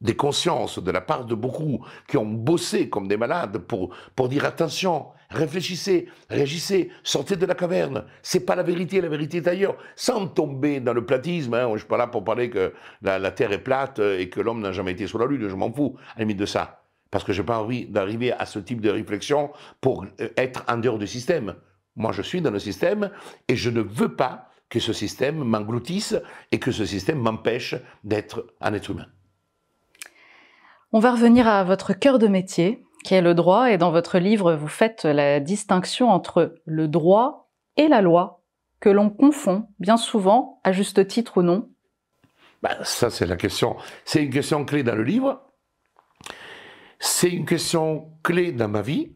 des 0.00 0.14
consciences 0.14 0.78
de 0.78 0.90
la 0.90 1.00
part 1.00 1.24
de 1.24 1.34
beaucoup 1.34 1.84
qui 2.06 2.16
ont 2.16 2.26
bossé 2.26 2.88
comme 2.88 3.08
des 3.08 3.16
malades 3.16 3.58
pour, 3.58 3.94
pour 4.14 4.28
dire 4.28 4.44
attention, 4.44 5.06
réfléchissez, 5.30 6.08
réagissez, 6.30 6.90
sortez 7.02 7.36
de 7.36 7.46
la 7.46 7.54
caverne. 7.54 8.04
C'est 8.22 8.40
pas 8.40 8.54
la 8.54 8.62
vérité, 8.62 9.00
la 9.00 9.08
vérité 9.08 9.38
est 9.38 9.48
ailleurs. 9.48 9.76
Sans 9.96 10.28
tomber 10.28 10.80
dans 10.80 10.94
le 10.94 11.04
platisme, 11.04 11.54
hein, 11.54 11.68
je 11.72 11.78
suis 11.78 11.88
pas 11.88 11.96
là 11.96 12.06
pour 12.06 12.24
parler 12.24 12.48
que 12.48 12.72
la, 13.02 13.30
Terre 13.32 13.52
est 13.52 13.62
plate 13.62 13.98
et 13.98 14.28
que 14.28 14.40
l'homme 14.40 14.60
n'a 14.60 14.72
jamais 14.72 14.92
été 14.92 15.06
sur 15.06 15.18
la 15.18 15.26
Lune, 15.26 15.48
je 15.48 15.54
m'en 15.56 15.72
fous 15.72 15.96
à 16.14 16.18
la 16.18 16.24
limite 16.24 16.38
de 16.38 16.46
ça. 16.46 16.82
Parce 17.10 17.24
que 17.24 17.32
j'ai 17.32 17.42
pas 17.42 17.58
envie 17.58 17.86
d'arriver 17.86 18.32
à 18.32 18.46
ce 18.46 18.58
type 18.58 18.80
de 18.80 18.90
réflexion 18.90 19.50
pour 19.80 20.04
euh, 20.20 20.28
être 20.36 20.62
en 20.68 20.76
dehors 20.76 20.98
du 20.98 21.06
système. 21.06 21.54
Moi, 21.96 22.12
je 22.12 22.22
suis 22.22 22.40
dans 22.40 22.50
le 22.50 22.58
système 22.58 23.10
et 23.48 23.56
je 23.56 23.70
ne 23.70 23.80
veux 23.80 24.14
pas 24.14 24.50
que 24.68 24.78
ce 24.78 24.92
système 24.92 25.42
m'engloutisse 25.42 26.14
et 26.52 26.58
que 26.58 26.70
ce 26.70 26.84
système 26.84 27.18
m'empêche 27.18 27.74
d'être 28.04 28.46
un 28.60 28.74
être 28.74 28.90
humain. 28.90 29.06
On 30.90 31.00
va 31.00 31.12
revenir 31.12 31.46
à 31.46 31.64
votre 31.64 31.92
cœur 31.92 32.18
de 32.18 32.28
métier, 32.28 32.82
qui 33.04 33.12
est 33.12 33.20
le 33.20 33.34
droit, 33.34 33.70
et 33.70 33.76
dans 33.76 33.90
votre 33.90 34.18
livre, 34.18 34.54
vous 34.54 34.68
faites 34.68 35.04
la 35.04 35.38
distinction 35.38 36.08
entre 36.08 36.54
le 36.64 36.88
droit 36.88 37.50
et 37.76 37.88
la 37.88 38.00
loi, 38.00 38.42
que 38.80 38.88
l'on 38.88 39.10
confond 39.10 39.68
bien 39.78 39.98
souvent, 39.98 40.60
à 40.64 40.72
juste 40.72 41.06
titre 41.06 41.38
ou 41.38 41.42
non. 41.42 41.68
Ben, 42.62 42.74
ça, 42.84 43.10
c'est 43.10 43.26
la 43.26 43.36
question. 43.36 43.76
C'est 44.06 44.24
une 44.24 44.30
question 44.30 44.64
clé 44.64 44.82
dans 44.82 44.94
le 44.94 45.02
livre. 45.02 45.42
C'est 46.98 47.30
une 47.30 47.44
question 47.44 48.10
clé 48.22 48.52
dans 48.52 48.68
ma 48.68 48.80
vie 48.80 49.12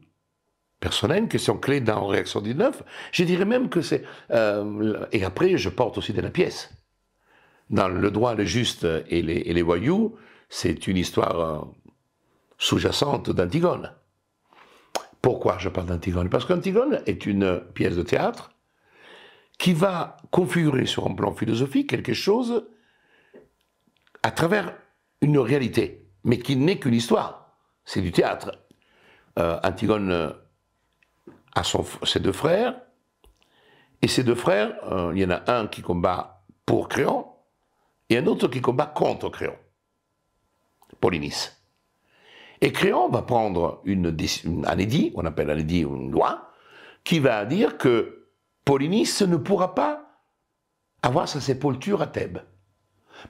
personnelle, 0.78 1.22
une 1.22 1.28
question 1.28 1.56
clé 1.56 1.80
dans 1.80 2.06
Réaction 2.06 2.42
19. 2.42 2.82
Je 3.12 3.24
dirais 3.24 3.46
même 3.46 3.70
que 3.70 3.80
c'est... 3.80 4.04
Euh, 4.30 5.06
et 5.10 5.24
après, 5.24 5.56
je 5.56 5.70
porte 5.70 5.96
aussi 5.96 6.12
de 6.12 6.20
la 6.20 6.30
pièce. 6.30 6.70
Dans 7.70 7.88
le 7.88 8.10
droit, 8.10 8.34
le 8.34 8.44
juste 8.44 8.86
et 9.08 9.22
les, 9.22 9.38
et 9.38 9.54
les 9.54 9.62
voyous, 9.62 10.16
c'est 10.54 10.86
une 10.86 10.98
histoire 10.98 11.40
euh, 11.40 11.60
sous-jacente 12.58 13.30
d'Antigone. 13.30 13.94
Pourquoi 15.22 15.56
je 15.56 15.70
parle 15.70 15.86
d'Antigone? 15.86 16.28
Parce 16.28 16.44
qu'Antigone 16.44 17.00
est 17.06 17.24
une 17.24 17.58
pièce 17.72 17.96
de 17.96 18.02
théâtre 18.02 18.50
qui 19.58 19.72
va 19.72 20.18
configurer 20.30 20.84
sur 20.84 21.06
un 21.06 21.14
plan 21.14 21.32
philosophique 21.32 21.88
quelque 21.88 22.12
chose 22.12 22.68
à 24.22 24.30
travers 24.30 24.76
une 25.22 25.38
réalité, 25.38 26.06
mais 26.22 26.38
qui 26.38 26.56
n'est 26.56 26.78
qu'une 26.78 26.94
histoire. 26.94 27.56
C'est 27.86 28.02
du 28.02 28.12
théâtre. 28.12 28.52
Euh, 29.38 29.58
Antigone 29.64 30.12
euh, 30.12 30.32
a 31.54 31.62
ses 32.04 32.20
deux 32.20 32.32
frères, 32.32 32.78
et 34.02 34.08
ces 34.08 34.22
deux 34.22 34.34
frères, 34.34 34.74
il 35.14 35.18
y 35.18 35.24
en 35.24 35.30
a 35.30 35.50
un 35.50 35.66
qui 35.66 35.80
combat 35.80 36.44
pour 36.66 36.88
Créon, 36.88 37.26
et 38.10 38.18
un 38.18 38.26
autre 38.26 38.48
qui 38.48 38.60
combat 38.60 38.86
contre 38.86 39.30
Créon, 39.30 39.56
Polynice. 41.02 41.60
Et 42.62 42.72
Créon 42.72 43.08
va 43.08 43.22
prendre 43.22 43.82
une, 43.84 44.16
un 44.66 44.78
édit, 44.78 45.12
on 45.16 45.26
appelle 45.26 45.50
un 45.50 45.58
édit 45.58 45.80
une 45.80 46.12
loi, 46.12 46.52
qui 47.02 47.18
va 47.18 47.44
dire 47.44 47.76
que 47.76 48.28
Polynice 48.64 49.22
ne 49.22 49.36
pourra 49.36 49.74
pas 49.74 50.20
avoir 51.02 51.28
sa 51.28 51.40
sépulture 51.40 52.00
à 52.00 52.06
Thèbes. 52.06 52.38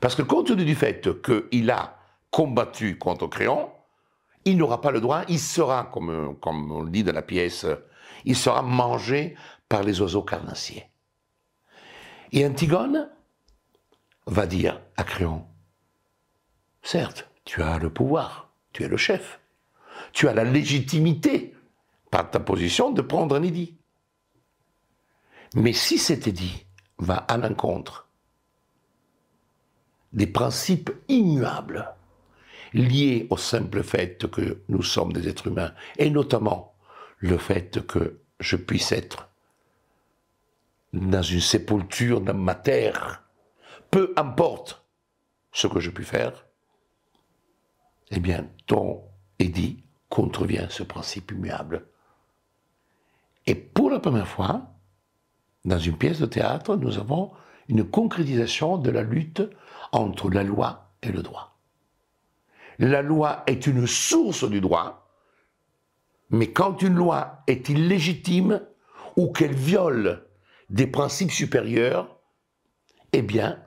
Parce 0.00 0.14
que 0.14 0.20
compte 0.20 0.48
tenu 0.48 0.66
du 0.66 0.74
fait 0.74 1.22
qu'il 1.22 1.70
a 1.70 1.96
combattu 2.30 2.98
contre 2.98 3.26
Créon, 3.26 3.70
il 4.44 4.58
n'aura 4.58 4.82
pas 4.82 4.90
le 4.90 5.00
droit, 5.00 5.22
il 5.28 5.40
sera, 5.40 5.84
comme, 5.84 6.36
comme 6.40 6.70
on 6.70 6.82
le 6.82 6.90
dit 6.90 7.04
dans 7.04 7.14
la 7.14 7.22
pièce, 7.22 7.66
il 8.26 8.36
sera 8.36 8.60
mangé 8.60 9.34
par 9.68 9.82
les 9.82 10.02
oiseaux 10.02 10.22
carnassiers. 10.22 10.84
Et 12.32 12.44
Antigone 12.46 13.08
va 14.26 14.46
dire 14.46 14.78
à 14.98 15.04
Créon, 15.04 15.46
certes, 16.82 17.31
tu 17.44 17.62
as 17.62 17.78
le 17.78 17.90
pouvoir, 17.90 18.50
tu 18.72 18.82
es 18.84 18.88
le 18.88 18.96
chef. 18.96 19.40
Tu 20.12 20.28
as 20.28 20.34
la 20.34 20.44
légitimité, 20.44 21.54
par 22.10 22.30
ta 22.30 22.40
position, 22.40 22.90
de 22.90 23.02
prendre 23.02 23.36
un 23.36 23.42
édit. 23.42 23.76
Mais 25.54 25.72
si 25.72 25.98
cet 25.98 26.26
édit 26.26 26.66
va 26.98 27.16
à 27.16 27.36
l'encontre 27.36 28.08
des 30.12 30.26
principes 30.26 30.90
immuables 31.08 31.94
liés 32.74 33.26
au 33.30 33.36
simple 33.36 33.82
fait 33.82 34.30
que 34.30 34.62
nous 34.68 34.82
sommes 34.82 35.12
des 35.12 35.28
êtres 35.28 35.48
humains, 35.48 35.74
et 35.98 36.10
notamment 36.10 36.74
le 37.18 37.38
fait 37.38 37.86
que 37.86 38.20
je 38.40 38.56
puisse 38.56 38.92
être 38.92 39.28
dans 40.92 41.22
une 41.22 41.40
sépulture 41.40 42.20
dans 42.20 42.34
ma 42.34 42.54
terre, 42.54 43.22
peu 43.90 44.12
importe 44.16 44.84
ce 45.52 45.66
que 45.66 45.80
je 45.80 45.90
puis 45.90 46.04
faire, 46.04 46.46
eh 48.10 48.20
bien, 48.20 48.46
ton 48.66 49.02
édit 49.38 49.84
contrevient 50.08 50.66
ce 50.68 50.82
principe 50.82 51.32
immuable. 51.32 51.86
Et 53.46 53.54
pour 53.54 53.90
la 53.90 54.00
première 54.00 54.28
fois, 54.28 54.72
dans 55.64 55.78
une 55.78 55.96
pièce 55.96 56.20
de 56.20 56.26
théâtre, 56.26 56.76
nous 56.76 56.98
avons 56.98 57.32
une 57.68 57.84
concrétisation 57.84 58.78
de 58.78 58.90
la 58.90 59.02
lutte 59.02 59.42
entre 59.92 60.30
la 60.30 60.42
loi 60.42 60.90
et 61.02 61.12
le 61.12 61.22
droit. 61.22 61.58
La 62.78 63.02
loi 63.02 63.42
est 63.46 63.66
une 63.66 63.86
source 63.86 64.48
du 64.48 64.60
droit, 64.60 65.08
mais 66.30 66.52
quand 66.52 66.82
une 66.82 66.94
loi 66.94 67.42
est 67.46 67.68
illégitime 67.68 68.62
ou 69.16 69.30
qu'elle 69.30 69.54
viole 69.54 70.26
des 70.70 70.86
principes 70.86 71.30
supérieurs, 71.30 72.18
eh 73.12 73.22
bien, 73.22 73.62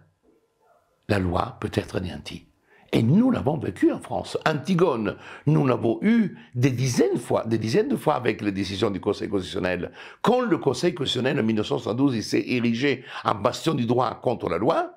la 1.08 1.20
loi 1.20 1.58
peut 1.60 1.72
être 1.74 1.98
anéantie. 1.98 2.48
Et 2.96 3.04
nous 3.04 3.30
l'avons 3.30 3.58
vécu 3.58 3.92
en 3.92 4.00
France. 4.00 4.38
Antigone, 4.46 5.18
nous 5.48 5.68
l'avons 5.68 6.00
eu 6.02 6.38
des 6.56 6.70
dizaines 6.70 7.16
de 7.16 7.20
fois, 7.20 7.44
des 7.44 7.58
dizaines 7.58 7.90
de 7.90 7.98
fois 7.98 8.16
avec 8.16 8.42
les 8.42 8.54
décisions 8.54 8.90
du 8.90 9.02
Conseil 9.02 9.28
constitutionnel. 9.28 9.92
Quand 10.22 10.40
le 10.40 10.58
Conseil 10.58 10.94
constitutionnel 10.94 11.38
en 11.38 11.44
1972 11.44 12.22
s'est 12.22 12.46
érigé 12.48 13.04
en 13.26 13.36
bastion 13.36 13.74
du 13.74 13.86
droit 13.86 14.22
contre 14.22 14.48
la 14.48 14.58
loi, 14.58 14.94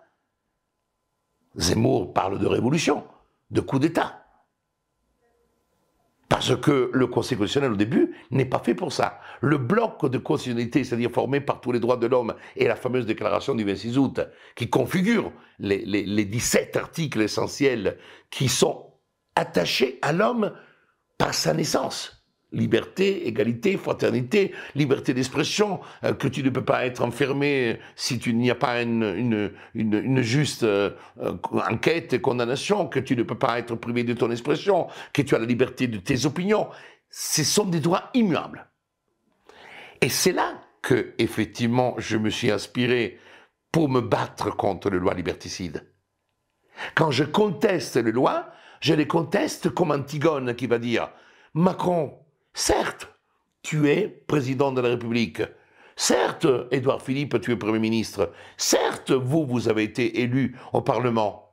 Zemmour 1.56 2.12
parle 2.12 2.38
de 2.38 2.46
révolution, 2.46 3.02
de 3.50 3.60
coup 3.60 3.80
d'État. 3.80 4.17
Parce 6.38 6.56
que 6.60 6.88
le 6.94 7.06
Conseil 7.08 7.36
constitutionnel, 7.36 7.72
au 7.72 7.76
début, 7.76 8.14
n'est 8.30 8.44
pas 8.44 8.60
fait 8.60 8.76
pour 8.76 8.92
ça. 8.92 9.18
Le 9.40 9.58
bloc 9.58 10.08
de 10.08 10.18
constitutionnalité, 10.18 10.84
c'est-à-dire 10.84 11.10
formé 11.10 11.40
par 11.40 11.60
tous 11.60 11.72
les 11.72 11.80
droits 11.80 11.96
de 11.96 12.06
l'homme 12.06 12.32
et 12.54 12.68
la 12.68 12.76
fameuse 12.76 13.06
déclaration 13.06 13.56
du 13.56 13.64
26 13.64 13.98
août, 13.98 14.20
qui 14.54 14.70
configure 14.70 15.32
les, 15.58 15.84
les 15.84 16.24
17 16.24 16.76
articles 16.76 17.20
essentiels 17.20 17.98
qui 18.30 18.46
sont 18.46 18.86
attachés 19.34 19.98
à 20.00 20.12
l'homme 20.12 20.52
par 21.18 21.34
sa 21.34 21.54
naissance 21.54 22.17
liberté, 22.52 23.26
égalité, 23.26 23.76
fraternité, 23.76 24.54
liberté 24.74 25.12
d'expression, 25.12 25.80
euh, 26.04 26.14
que 26.14 26.28
tu 26.28 26.42
ne 26.42 26.50
peux 26.50 26.64
pas 26.64 26.86
être 26.86 27.02
enfermé 27.02 27.78
si 27.94 28.18
tu 28.18 28.32
n'y 28.32 28.50
a 28.50 28.54
pas 28.54 28.82
une, 28.82 29.52
une, 29.74 30.20
juste 30.22 30.62
euh, 30.62 30.90
euh, 31.20 31.34
enquête 31.70 32.12
et 32.12 32.20
condamnation, 32.20 32.86
que 32.86 33.00
tu 33.00 33.16
ne 33.16 33.22
peux 33.22 33.38
pas 33.38 33.58
être 33.58 33.74
privé 33.74 34.04
de 34.04 34.14
ton 34.14 34.30
expression, 34.30 34.88
que 35.12 35.22
tu 35.22 35.34
as 35.34 35.38
la 35.38 35.46
liberté 35.46 35.86
de 35.88 35.98
tes 35.98 36.24
opinions. 36.24 36.68
Ce 37.10 37.44
sont 37.44 37.66
des 37.66 37.80
droits 37.80 38.10
immuables. 38.14 38.66
Et 40.00 40.08
c'est 40.08 40.32
là 40.32 40.60
que, 40.80 41.14
effectivement, 41.18 41.94
je 41.98 42.16
me 42.16 42.30
suis 42.30 42.50
inspiré 42.50 43.18
pour 43.72 43.88
me 43.88 44.00
battre 44.00 44.54
contre 44.56 44.88
les 44.90 44.98
lois 44.98 45.14
liberticides. 45.14 45.84
Quand 46.94 47.10
je 47.10 47.24
conteste 47.24 47.96
les 47.96 48.12
lois, 48.12 48.46
je 48.80 48.94
les 48.94 49.06
conteste 49.06 49.70
comme 49.70 49.90
Antigone 49.90 50.54
qui 50.54 50.66
va 50.66 50.78
dire 50.78 51.10
Macron, 51.54 52.18
Certes, 52.60 53.08
tu 53.62 53.88
es 53.88 54.08
président 54.08 54.72
de 54.72 54.80
la 54.80 54.88
République. 54.88 55.42
Certes, 55.94 56.48
Édouard 56.72 57.00
Philippe, 57.00 57.40
tu 57.40 57.52
es 57.52 57.56
Premier 57.56 57.78
ministre. 57.78 58.32
Certes, 58.56 59.12
vous, 59.12 59.46
vous 59.46 59.68
avez 59.68 59.84
été 59.84 60.22
élu 60.22 60.56
au 60.72 60.80
Parlement. 60.80 61.52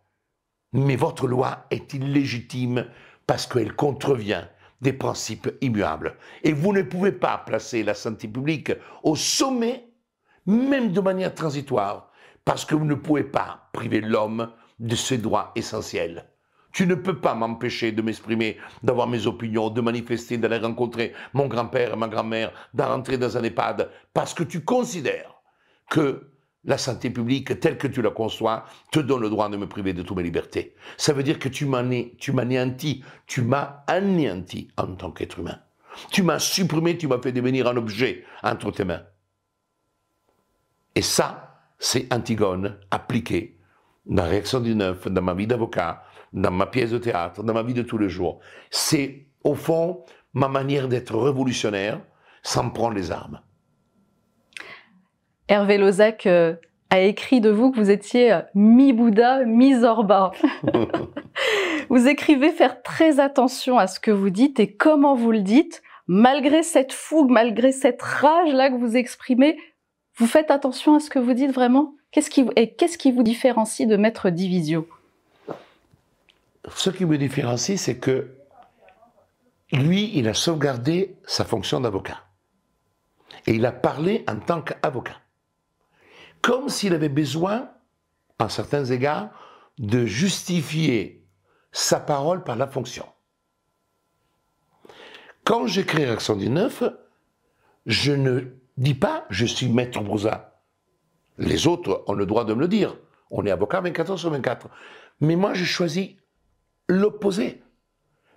Mais 0.74 0.96
votre 0.96 1.28
loi 1.28 1.68
est 1.70 1.94
illégitime 1.94 2.88
parce 3.28 3.46
qu'elle 3.46 3.76
contrevient 3.76 4.46
des 4.82 4.94
principes 4.94 5.48
immuables. 5.62 6.18
Et 6.44 6.54
vous 6.54 6.74
ne 6.74 6.82
pouvez 6.82 7.12
pas 7.12 7.38
placer 7.38 7.84
la 7.84 7.94
santé 7.94 8.28
publique 8.28 8.72
au 9.04 9.16
sommet, 9.16 9.88
même 10.48 10.92
de 10.92 11.02
manière 11.02 11.36
transitoire, 11.36 12.10
parce 12.46 12.66
que 12.66 12.74
vous 12.74 12.86
ne 12.86 12.96
pouvez 12.96 13.26
pas 13.26 13.70
priver 13.74 14.02
l'homme 14.02 14.52
de 14.80 14.96
ses 14.96 15.20
droits 15.20 15.52
essentiels. 15.54 16.28
Tu 16.76 16.86
ne 16.86 16.96
peux 16.96 17.22
pas 17.22 17.36
m'empêcher 17.36 17.94
de 17.94 18.02
m'exprimer, 18.02 18.58
d'avoir 18.84 19.08
mes 19.08 19.28
opinions, 19.28 19.70
de 19.70 19.80
manifester, 19.80 20.38
d'aller 20.38 20.58
rencontrer 20.58 21.14
mon 21.32 21.48
grand-père, 21.48 21.96
ma 21.96 22.10
grand-mère, 22.10 22.52
d'entrer 22.74 23.18
dans 23.18 23.38
un 23.38 23.44
EHPAD, 23.44 23.90
parce 24.14 24.34
que 24.34 24.44
tu 24.44 24.66
considères 24.66 25.36
que 25.90 26.32
la 26.66 26.78
santé 26.78 27.10
publique, 27.10 27.62
telle 27.62 27.78
que 27.78 27.88
tu 27.88 28.02
la 28.02 28.10
conçois, 28.10 28.66
te 28.92 29.00
donne 29.00 29.22
le 29.22 29.30
droit 29.30 29.48
de 29.48 29.56
me 29.56 29.70
priver 29.70 29.94
de 29.94 30.02
toutes 30.02 30.18
mes 30.18 30.24
libertés. 30.24 30.76
Ça 30.98 31.14
veut 31.14 31.24
dire 31.24 31.40
que 31.40 31.48
tu 31.48 31.66
m'anéantis, 31.66 33.06
tu 33.26 33.42
m'as 33.42 33.84
anéanti 33.88 34.68
en 34.76 34.96
tant 34.96 35.12
qu'être 35.12 35.40
humain. 35.40 35.60
Tu 36.12 36.24
m'as 36.24 36.40
supprimé, 36.40 36.98
tu 36.98 37.08
m'as 37.08 37.22
fait 37.22 37.32
devenir 37.32 37.70
un 37.70 37.78
objet 37.78 38.26
entre 38.44 38.72
tes 38.72 38.84
mains. 38.84 39.04
Et 40.94 41.02
ça, 41.02 41.70
c'est 41.80 42.14
Antigone 42.14 42.78
appliqué 42.92 43.62
dans 44.06 44.24
la 44.24 44.30
réaction 44.30 44.60
du 44.60 44.76
neuf, 44.76 45.08
dans 45.08 45.22
ma 45.22 45.34
vie 45.34 45.48
d'avocat, 45.48 46.04
dans 46.36 46.52
ma 46.52 46.68
pièce 46.68 46.92
de 46.92 46.98
théâtre, 46.98 47.44
dans 47.44 47.54
ma 47.54 47.64
vie 47.64 47.74
de 47.74 47.82
tous 47.82 47.98
les 47.98 48.10
jours. 48.10 48.40
C'est, 48.70 49.26
au 49.44 49.56
fond, 49.56 50.04
ma 50.34 50.50
manière 50.50 50.88
d'être 50.88 51.18
révolutionnaire 51.18 52.02
sans 52.44 52.70
prendre 52.70 52.94
les 52.94 53.12
armes. 53.12 53.40
Hervé 55.48 55.78
Lozac 55.78 56.28
euh, 56.28 56.56
a 56.90 57.00
écrit 57.00 57.40
de 57.40 57.50
vous 57.50 57.72
que 57.72 57.80
vous 57.80 57.90
étiez 57.90 58.34
euh, 58.34 58.42
mi-Bouddha, 58.54 59.46
mi-Zorba. 59.46 60.32
vous 61.90 62.08
écrivez 62.08 62.50
faire 62.52 62.84
très 62.84 63.20
attention 63.20 63.78
à 63.78 63.88
ce 63.88 64.00
que 64.00 64.12
vous 64.12 64.30
dites 64.30 64.60
et 64.60 64.72
comment 64.72 65.16
vous 65.16 65.32
le 65.32 65.42
dites. 65.42 65.82
Malgré 66.08 66.62
cette 66.62 66.94
fougue, 66.94 67.32
malgré 67.32 67.72
cette 67.72 68.02
rage-là 68.02 68.70
que 68.70 68.76
vous 68.76 68.96
exprimez, 68.96 69.58
vous 70.18 70.28
faites 70.28 70.52
attention 70.52 70.96
à 70.96 71.00
ce 71.00 71.10
que 71.10 71.18
vous 71.18 71.34
dites 71.34 71.52
vraiment 71.52 71.96
qu'est-ce 72.12 72.30
qui, 72.30 72.46
Et 72.56 72.76
qu'est-ce 72.76 72.98
qui 72.98 73.12
vous 73.12 73.24
différencie 73.24 73.88
de 73.88 73.98
Maître 73.98 74.30
Divisio? 74.30 74.88
Ce 76.74 76.90
qui 76.90 77.06
me 77.06 77.18
différencie, 77.18 77.80
c'est 77.80 77.98
que 77.98 78.36
lui, 79.72 80.12
il 80.18 80.28
a 80.28 80.34
sauvegardé 80.34 81.18
sa 81.26 81.46
fonction 81.46 81.80
d'avocat. 81.80 82.24
Et 83.48 83.54
il 83.54 83.66
a 83.66 83.72
parlé 83.72 84.24
en 84.28 84.40
tant 84.40 84.62
qu'avocat. 84.62 85.18
Comme 86.42 86.70
s'il 86.70 86.94
avait 86.94 87.10
besoin, 87.10 87.70
à 88.40 88.50
certains 88.50 88.86
égards, 88.86 89.30
de 89.78 90.06
justifier 90.06 91.28
sa 91.72 92.00
parole 92.00 92.44
par 92.44 92.56
la 92.56 92.68
fonction. 92.68 93.06
Quand 95.44 95.68
j'écris 95.68 96.06
Réaction 96.06 96.36
19, 96.36 96.84
je 97.86 98.14
ne 98.14 98.42
dis 98.78 98.94
pas 98.94 99.26
je 99.30 99.46
suis 99.46 99.68
maître 99.70 100.02
Broussa. 100.02 100.62
Les 101.38 101.68
autres 101.68 102.04
ont 102.08 102.14
le 102.14 102.26
droit 102.26 102.46
de 102.46 102.54
me 102.54 102.62
le 102.62 102.68
dire. 102.68 102.96
On 103.30 103.46
est 103.46 103.52
avocat 103.52 103.82
24 103.82 104.12
heures 104.12 104.20
sur 104.20 104.30
24. 104.30 104.70
Mais 105.20 105.36
moi, 105.36 105.54
j'ai 105.54 105.66
choisi 105.66 106.18
l'opposé. 106.88 107.62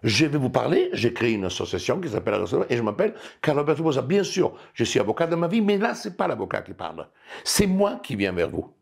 Je 0.03 0.27
vais 0.27 0.39
vous 0.39 0.51
parler, 0.51 0.91
j'ai 0.93 1.13
créé 1.13 1.33
une 1.33 1.45
association 1.45 2.01
qui 2.01 2.09
s'appelle 2.09 2.45
et 2.71 2.77
je 2.77 2.83
m'appelle 2.83 3.15
Carlo 3.43 3.65
Bosa. 3.65 4.03
Bien 4.03 4.23
sûr, 4.23 4.55
je 4.73 4.85
suis 4.85 5.01
avocat 5.01 5.27
de 5.27 5.35
ma 5.35 5.49
vie, 5.49 5.61
mais 5.61 5.77
là, 5.77 5.95
c'est 5.95 6.17
pas 6.17 6.29
l'avocat 6.29 6.63
qui 6.63 6.73
parle. 6.73 7.09
C'est 7.43 7.67
moi 7.67 8.01
qui 8.03 8.15
viens 8.15 8.33
vers 8.33 8.49
vous. 8.49 8.73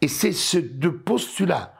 Et 0.00 0.08
c'est 0.08 0.32
ces 0.32 0.62
deux 0.62 0.96
postulats 0.96 1.72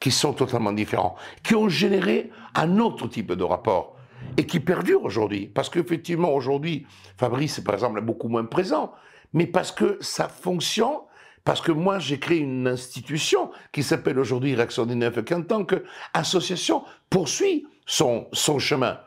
qui 0.00 0.10
sont 0.10 0.32
totalement 0.32 0.72
différents, 0.72 1.14
qui 1.42 1.54
ont 1.54 1.68
généré 1.68 2.30
un 2.54 2.78
autre 2.78 3.06
type 3.06 3.32
de 3.32 3.44
rapport 3.44 3.96
et 4.38 4.46
qui 4.46 4.58
perdure 4.58 5.04
aujourd'hui. 5.04 5.46
Parce 5.46 5.68
qu'effectivement, 5.68 6.32
aujourd'hui, 6.32 6.86
Fabrice, 7.18 7.60
par 7.60 7.74
exemple, 7.74 7.98
est 7.98 8.02
beaucoup 8.02 8.28
moins 8.28 8.46
présent, 8.46 8.92
mais 9.34 9.46
parce 9.46 9.72
que 9.72 9.98
sa 10.00 10.28
fonction 10.28 11.02
Parce 11.44 11.60
que 11.60 11.72
moi, 11.72 11.98
j'ai 11.98 12.18
créé 12.18 12.38
une 12.38 12.68
institution 12.68 13.50
qui 13.72 13.82
s'appelle 13.82 14.18
aujourd'hui 14.18 14.54
Réaction 14.54 14.86
19 14.86 15.24
qui 15.24 15.34
en 15.34 15.42
tant 15.42 15.64
qu'association 15.64 16.84
poursuit 17.08 17.66
son, 17.86 18.28
son 18.32 18.58
chemin. 18.58 18.98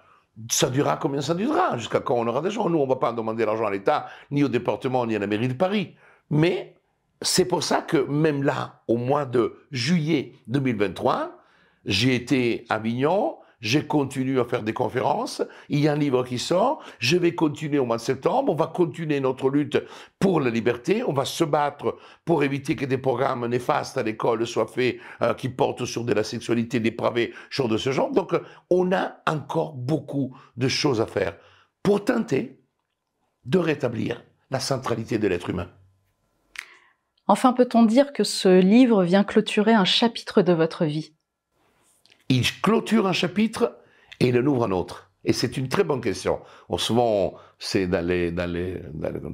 Ça 0.49 0.69
durera 0.69 0.97
combien 0.97 1.21
ça 1.21 1.35
durera 1.35 1.77
Jusqu'à 1.77 1.99
quand 1.99 2.15
on 2.15 2.25
aura 2.27 2.41
des 2.41 2.49
gens? 2.49 2.69
Nous, 2.69 2.79
on 2.79 2.85
ne 2.85 2.89
va 2.89 2.95
pas 2.95 3.13
demander 3.13 3.45
l'argent 3.45 3.65
à 3.65 3.71
l'État, 3.71 4.07
ni 4.31 4.43
au 4.43 4.47
département, 4.49 5.05
ni 5.05 5.15
à 5.15 5.19
la 5.19 5.27
mairie 5.27 5.47
de 5.47 5.53
Paris. 5.53 5.95
Mais 6.31 6.75
c'est 7.21 7.45
pour 7.45 7.63
ça 7.63 7.81
que 7.81 7.97
même 7.97 8.43
là, 8.43 8.81
au 8.87 8.97
mois 8.97 9.25
de 9.25 9.55
juillet 9.71 10.33
2023, 10.47 11.37
j'ai 11.85 12.15
été 12.15 12.65
à 12.69 12.75
Avignon, 12.75 13.37
j'ai 13.63 13.87
continué 13.87 14.41
à 14.41 14.43
faire 14.43 14.61
des 14.61 14.73
conférences. 14.73 15.41
Il 15.69 15.79
y 15.79 15.87
a 15.87 15.93
un 15.93 15.97
livre 15.97 16.25
qui 16.25 16.37
sort. 16.37 16.83
Je 16.99 17.15
vais 17.15 17.33
continuer 17.33 17.79
au 17.79 17.85
mois 17.85 17.95
de 17.95 18.01
septembre. 18.01 18.51
On 18.51 18.55
va 18.55 18.67
continuer 18.67 19.21
notre 19.21 19.49
lutte 19.49 19.81
pour 20.19 20.41
la 20.41 20.49
liberté. 20.49 21.01
On 21.07 21.13
va 21.13 21.23
se 21.23 21.45
battre 21.45 21.97
pour 22.25 22.43
éviter 22.43 22.75
que 22.75 22.83
des 22.83 22.97
programmes 22.97 23.47
néfastes 23.47 23.97
à 23.97 24.03
l'école 24.03 24.45
soient 24.45 24.67
faits 24.67 24.97
euh, 25.21 25.33
qui 25.33 25.47
portent 25.47 25.85
sur 25.85 26.03
de 26.03 26.11
la 26.11 26.25
sexualité 26.25 26.81
dépravée, 26.81 27.33
choses 27.49 27.69
de 27.69 27.77
ce 27.77 27.93
genre. 27.93 28.11
Donc, 28.11 28.35
on 28.69 28.91
a 28.91 29.21
encore 29.25 29.71
beaucoup 29.71 30.35
de 30.57 30.67
choses 30.67 30.99
à 30.99 31.05
faire 31.05 31.37
pour 31.81 32.03
tenter 32.03 32.59
de 33.45 33.59
rétablir 33.59 34.25
la 34.51 34.59
centralité 34.59 35.19
de 35.19 35.27
l'être 35.29 35.49
humain. 35.49 35.69
Enfin, 37.27 37.53
peut-on 37.53 37.85
dire 37.85 38.11
que 38.11 38.25
ce 38.25 38.59
livre 38.59 39.05
vient 39.05 39.23
clôturer 39.23 39.73
un 39.73 39.85
chapitre 39.85 40.41
de 40.41 40.51
votre 40.51 40.83
vie? 40.83 41.15
Il 42.29 42.43
clôture 42.61 43.07
un 43.07 43.13
chapitre 43.13 43.77
et 44.19 44.27
il 44.27 44.37
en 44.37 44.45
ouvre 44.45 44.65
un 44.65 44.71
autre 44.71 45.11
Et 45.25 45.33
c'est 45.33 45.57
une 45.57 45.69
très 45.69 45.83
bonne 45.83 46.01
question. 46.01 46.39
souvent, 46.77 47.35
c'est 47.59 47.87
dans 47.87 48.05
les, 48.05 48.31
dans, 48.31 48.51
les, 48.51 48.81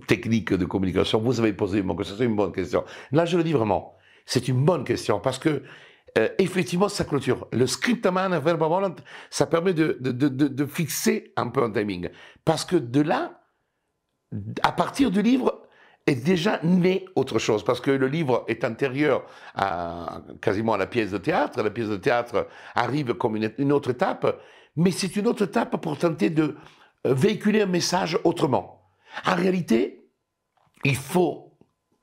techniques 0.07 0.53
de 0.53 0.65
communication, 0.65 1.19
vous 1.19 1.39
avez 1.39 1.53
posé 1.53 1.79
une 1.79 1.95
question, 1.95 2.15
c'est 2.17 2.25
une 2.25 2.35
bonne 2.35 2.51
question. 2.51 2.83
Là, 3.11 3.25
je 3.25 3.37
le 3.37 3.43
dis 3.43 3.53
vraiment, 3.53 3.95
c'est 4.25 4.47
une 4.47 4.63
bonne 4.63 4.83
question 4.83 5.19
parce 5.19 5.39
que 5.39 5.63
euh, 6.17 6.29
effectivement, 6.39 6.89
ça 6.89 7.05
clôture. 7.05 7.47
Le 7.51 7.67
scriptaman 7.67 8.37
verba 8.39 8.67
volant, 8.67 8.95
ça 9.29 9.45
permet 9.45 9.73
de, 9.73 9.97
de, 9.99 10.11
de, 10.11 10.27
de, 10.27 10.65
fixer 10.65 11.33
un 11.35 11.47
peu 11.49 11.63
un 11.63 11.71
timing. 11.71 12.09
Parce 12.45 12.65
que 12.65 12.75
de 12.75 13.01
là, 13.01 13.41
à 14.63 14.71
partir 14.71 15.11
du 15.11 15.21
livre, 15.21 15.58
est 16.09 16.15
déjà 16.15 16.59
né 16.63 17.05
autre 17.15 17.37
chose, 17.37 17.63
parce 17.63 17.79
que 17.79 17.91
le 17.91 18.07
livre 18.07 18.43
est 18.47 18.63
antérieur 18.63 19.23
à, 19.53 20.21
quasiment 20.41 20.73
à 20.73 20.77
la 20.77 20.87
pièce 20.87 21.11
de 21.11 21.19
théâtre. 21.19 21.61
La 21.61 21.69
pièce 21.69 21.89
de 21.89 21.97
théâtre 21.97 22.47
arrive 22.73 23.13
comme 23.13 23.35
une, 23.35 23.71
autre 23.71 23.91
étape, 23.91 24.41
mais 24.75 24.91
c'est 24.91 25.15
une 25.15 25.27
autre 25.27 25.43
étape 25.43 25.77
pour 25.77 25.97
tenter 25.97 26.31
de 26.31 26.57
euh, 27.05 27.13
véhiculer 27.13 27.61
un 27.61 27.67
message 27.67 28.17
autrement. 28.23 28.89
En 29.25 29.35
réalité, 29.35 30.09
il 30.83 30.95
faut 30.95 31.53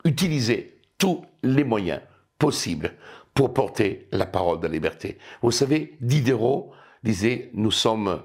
utiliser 0.05 0.81
tous 0.99 1.25
les 1.43 1.65
moyens 1.65 2.01
possibles 2.39 2.95
pour 3.35 3.53
porter 3.53 4.09
la 4.13 4.27
parole 4.27 4.61
de 4.61 4.67
la 4.67 4.73
liberté. 4.73 5.19
Vous 5.43 5.51
savez, 5.51 5.97
Diderot 6.01 6.73
disait, 7.03 7.51
nous 7.55 7.73
sommes 7.73 8.23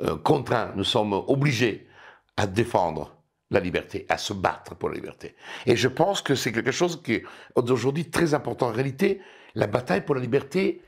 euh, 0.00 0.16
contraints, 0.18 0.72
nous 0.76 0.84
sommes 0.84 1.12
obligés 1.12 1.88
à 2.36 2.46
défendre 2.46 3.15
la 3.50 3.60
liberté, 3.60 4.06
à 4.08 4.18
se 4.18 4.32
battre 4.32 4.74
pour 4.74 4.88
la 4.88 4.96
liberté. 4.96 5.34
Et 5.66 5.76
je 5.76 5.88
pense 5.88 6.20
que 6.20 6.34
c'est 6.34 6.52
quelque 6.52 6.72
chose 6.72 7.00
qui 7.02 7.14
est 7.14 7.24
aujourd'hui 7.54 8.10
très 8.10 8.34
important. 8.34 8.68
En 8.68 8.72
réalité, 8.72 9.20
la 9.54 9.66
bataille 9.66 10.04
pour 10.04 10.14
la 10.14 10.20
liberté, 10.20 10.82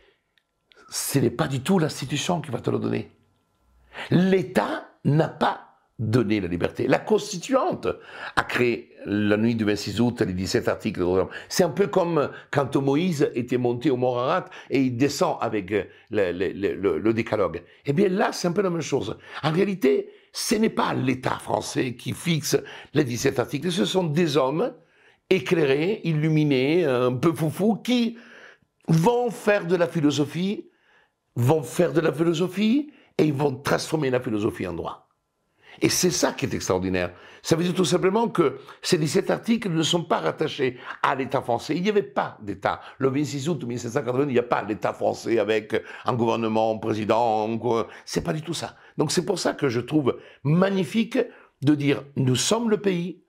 ce 0.91 1.19
n'est 1.19 1.31
pas 1.31 1.47
du 1.49 1.61
tout 1.61 1.79
l'institution 1.79 2.41
qui 2.41 2.51
va 2.51 2.61
te 2.61 2.71
le 2.71 2.79
donner. 2.79 3.13
L'État 4.11 4.89
n'a 5.05 5.29
pas 5.29 5.65
donné 5.99 6.41
la 6.41 6.49
liberté. 6.49 6.87
La 6.87 6.99
constituante 6.99 7.89
a 8.37 8.43
créé 8.45 8.93
la 9.05 9.37
nuit 9.37 9.55
du 9.55 9.65
26 9.65 10.01
août 10.01 10.21
les 10.21 10.33
17 10.33 10.69
articles. 10.69 11.03
C'est 11.49 11.65
un 11.65 11.71
peu 11.71 11.89
comme 11.89 12.31
quand 12.51 12.77
Moïse 12.77 13.31
était 13.35 13.57
monté 13.57 13.91
au 13.91 13.97
Mont 13.97 14.17
Ararat 14.17 14.45
et 14.71 14.81
il 14.81 14.97
descend 14.97 15.39
avec 15.41 15.71
le, 15.71 15.87
le, 16.11 16.99
le 16.99 17.13
décalogue. 17.13 17.63
Eh 17.87 17.93
bien 17.93 18.09
là, 18.09 18.33
c'est 18.33 18.47
un 18.47 18.53
peu 18.53 18.63
la 18.63 18.71
même 18.71 18.81
chose. 18.81 19.17
En 19.43 19.51
réalité, 19.51 20.09
ce 20.41 20.55
n'est 20.55 20.71
pas 20.71 20.95
l'État 20.95 21.37
français 21.41 21.97
qui 21.97 22.13
fixe 22.13 22.57
les 22.95 23.03
17 23.03 23.41
articles, 23.41 23.73
ce 23.73 23.85
sont 23.85 24.05
des 24.05 24.37
hommes 24.37 24.73
éclairés, 25.29 26.01
illuminés, 26.05 26.85
un 26.85 27.13
peu 27.15 27.33
foufou, 27.33 27.75
qui 27.75 28.17
vont 28.87 29.33
faire 29.33 29.67
de 29.67 29.75
la 29.75 29.89
philosophie, 29.89 30.71
vont 31.35 31.65
faire 31.65 31.93
de 31.93 32.01
la 32.01 32.13
philosophie, 32.13 32.93
et 33.19 33.25
ils 33.25 33.33
vont 33.33 33.57
transformer 33.57 34.11
la 34.11 34.21
philosophie 34.21 34.69
en 34.69 34.75
droit. 34.75 35.08
Et 35.81 35.89
c'est 35.89 36.11
ça 36.11 36.33
qui 36.33 36.47
est 36.47 36.55
extraordinaire. 36.55 37.13
Ça 37.43 37.57
veut 37.57 37.63
dire 37.63 37.75
tout 37.75 37.85
simplement 37.85 38.29
que 38.29 38.59
ces 38.83 38.99
17 38.99 39.31
articles 39.31 39.71
ne 39.71 39.83
sont 39.83 40.03
pas 40.03 40.19
rattachés 40.19 40.79
à 41.03 41.15
l'État 41.15 41.41
français. 41.41 41.77
Il 41.77 41.83
n'y 41.83 41.89
avait 41.89 42.03
pas 42.03 42.37
d'État. 42.43 42.81
Le 42.99 43.09
26 43.09 43.49
août 43.49 43.65
1780, 43.65 44.25
il 44.25 44.33
n'y 44.33 44.39
a 44.39 44.43
pas 44.43 44.63
l'État 44.63 44.93
français 44.93 45.39
avec 45.39 45.81
un 46.05 46.15
gouvernement, 46.15 46.75
un 46.75 46.79
président. 46.79 47.49
C'est 48.05 48.23
pas 48.23 48.33
du 48.33 48.43
tout 48.43 48.55
ça. 48.55 48.77
Donc 48.97 49.13
c'est 49.13 49.25
pour 49.25 49.39
ça 49.39 49.55
que 49.55 49.69
je 49.69 49.81
trouve 49.81 50.19
magnifique 50.43 51.19
de 51.63 51.75
dire 51.75 52.03
nous 52.17 52.37
sommes 52.37 52.71
le 52.71 52.79
pays 52.79 53.23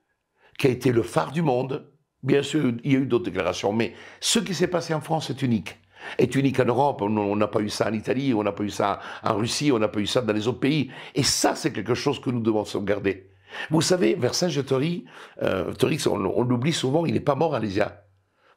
qui 0.57 0.67
a 0.67 0.71
été 0.71 0.91
le 0.91 1.03
phare 1.03 1.31
du 1.31 1.41
monde. 1.41 1.91
Bien 2.23 2.43
sûr, 2.43 2.73
il 2.83 2.91
y 2.91 2.95
a 2.95 2.99
eu 2.99 3.05
d'autres 3.05 3.25
déclarations, 3.25 3.71
mais 3.71 3.93
ce 4.19 4.39
qui 4.39 4.53
s'est 4.53 4.67
passé 4.67 4.93
en 4.93 5.01
France 5.01 5.29
est 5.29 5.41
unique 5.41 5.77
est 6.17 6.35
unique 6.35 6.59
en 6.59 6.65
Europe. 6.65 7.01
On 7.01 7.35
n'a 7.35 7.47
pas 7.47 7.61
eu 7.61 7.69
ça 7.69 7.89
en 7.89 7.93
Italie, 7.93 8.33
on 8.33 8.43
n'a 8.43 8.51
pas 8.51 8.63
eu 8.63 8.69
ça 8.69 8.99
en 9.23 9.35
Russie, 9.35 9.71
on 9.71 9.79
n'a 9.79 9.87
pas 9.87 9.99
eu 9.99 10.07
ça 10.07 10.21
dans 10.21 10.33
les 10.33 10.47
autres 10.47 10.59
pays. 10.59 10.91
Et 11.15 11.23
ça, 11.23 11.55
c'est 11.55 11.71
quelque 11.71 11.93
chose 11.93 12.19
que 12.19 12.29
nous 12.29 12.41
devons 12.41 12.65
sauvegarder. 12.65 13.29
Vous 13.69 13.81
savez, 13.81 14.15
Vercingétorix, 14.15 15.05
euh, 15.41 15.73
on, 16.07 16.25
on 16.25 16.43
l'oublie 16.43 16.73
souvent, 16.73 17.05
il 17.05 17.13
n'est 17.13 17.19
pas 17.19 17.35
mort 17.35 17.55
à 17.55 17.59
Lésia. 17.59 18.03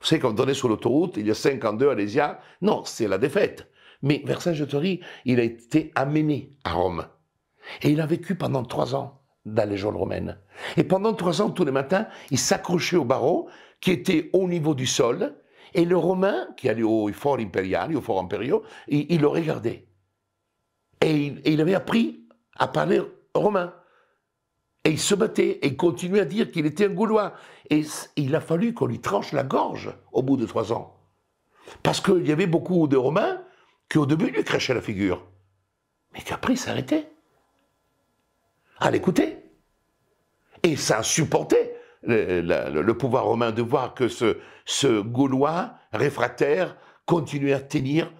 Vous 0.00 0.06
savez, 0.06 0.20
quand 0.20 0.38
on 0.38 0.54
sur 0.54 0.68
l'autoroute, 0.68 1.16
il 1.16 1.26
y 1.26 1.30
a 1.30 1.34
52 1.34 1.90
à 1.90 1.94
Lésia. 1.94 2.40
Non, 2.60 2.82
c'est 2.84 3.08
la 3.08 3.18
défaite. 3.18 3.68
Mais 4.02 4.22
Vercingétorix, 4.24 5.00
il 5.24 5.38
a 5.38 5.44
été 5.44 5.92
amené 5.94 6.50
à 6.64 6.72
Rome. 6.72 7.06
Et 7.82 7.90
il 7.90 8.00
a 8.00 8.06
vécu 8.06 8.34
pendant 8.34 8.64
trois 8.64 8.94
ans 8.94 9.20
dans 9.46 9.64
les 9.64 9.72
légion 9.72 9.90
romaine. 9.90 10.38
Et 10.76 10.84
pendant 10.84 11.14
trois 11.14 11.42
ans, 11.42 11.50
tous 11.50 11.64
les 11.64 11.72
matins, 11.72 12.06
il 12.30 12.38
s'accrochait 12.38 12.96
au 12.96 13.04
barreau 13.04 13.48
qui 13.80 13.90
était 13.90 14.30
au 14.32 14.48
niveau 14.48 14.74
du 14.74 14.86
sol 14.86 15.34
et 15.74 15.84
le 15.84 15.96
Romain, 15.96 16.48
qui 16.56 16.68
allait 16.68 16.82
au 16.82 17.10
fort 17.12 17.38
impérial, 17.38 17.94
au 17.96 18.00
fort 18.00 18.20
impériaux, 18.20 18.62
il, 18.88 19.20
le 19.20 19.26
regardait. 19.26 19.86
Et 21.00 21.34
il, 21.44 21.60
avait 21.60 21.74
appris 21.74 22.26
à 22.56 22.68
parler 22.68 23.00
romain. 23.34 23.74
Et 24.84 24.90
il 24.90 24.98
se 24.98 25.14
battait 25.14 25.58
et 25.62 25.68
il 25.68 25.76
continuait 25.76 26.20
à 26.20 26.24
dire 26.24 26.50
qu'il 26.50 26.66
était 26.66 26.86
un 26.86 26.90
Gaulois. 26.90 27.34
Et 27.70 27.84
il 28.16 28.34
a 28.34 28.40
fallu 28.40 28.74
qu'on 28.74 28.86
lui 28.86 29.00
tranche 29.00 29.32
la 29.32 29.44
gorge 29.44 29.94
au 30.12 30.22
bout 30.22 30.36
de 30.36 30.46
trois 30.46 30.72
ans. 30.72 30.96
Parce 31.82 32.00
qu'il 32.00 32.26
y 32.26 32.32
avait 32.32 32.46
beaucoup 32.46 32.86
de 32.88 32.96
Romains 32.96 33.42
qui 33.88 33.98
au 33.98 34.06
début 34.06 34.30
lui 34.30 34.44
crachaient 34.44 34.74
la 34.74 34.80
figure, 34.80 35.24
mais 36.12 36.20
qui 36.20 36.32
après 36.32 36.56
s'arrêtaient 36.56 37.08
à 38.78 38.90
l'écouter. 38.90 39.38
Et 40.62 40.76
ça 40.76 41.02
supportait 41.02 41.76
le, 42.02 42.92
pouvoir 42.92 43.24
romain 43.24 43.52
de 43.52 43.62
voir 43.62 43.94
que 43.94 44.08
ce, 44.08 44.38
ce 44.64 45.00
Gaulois 45.00 45.74
réfractaire 45.92 46.76
continuait 47.06 47.52
à 47.52 47.60
tenir 47.60 48.12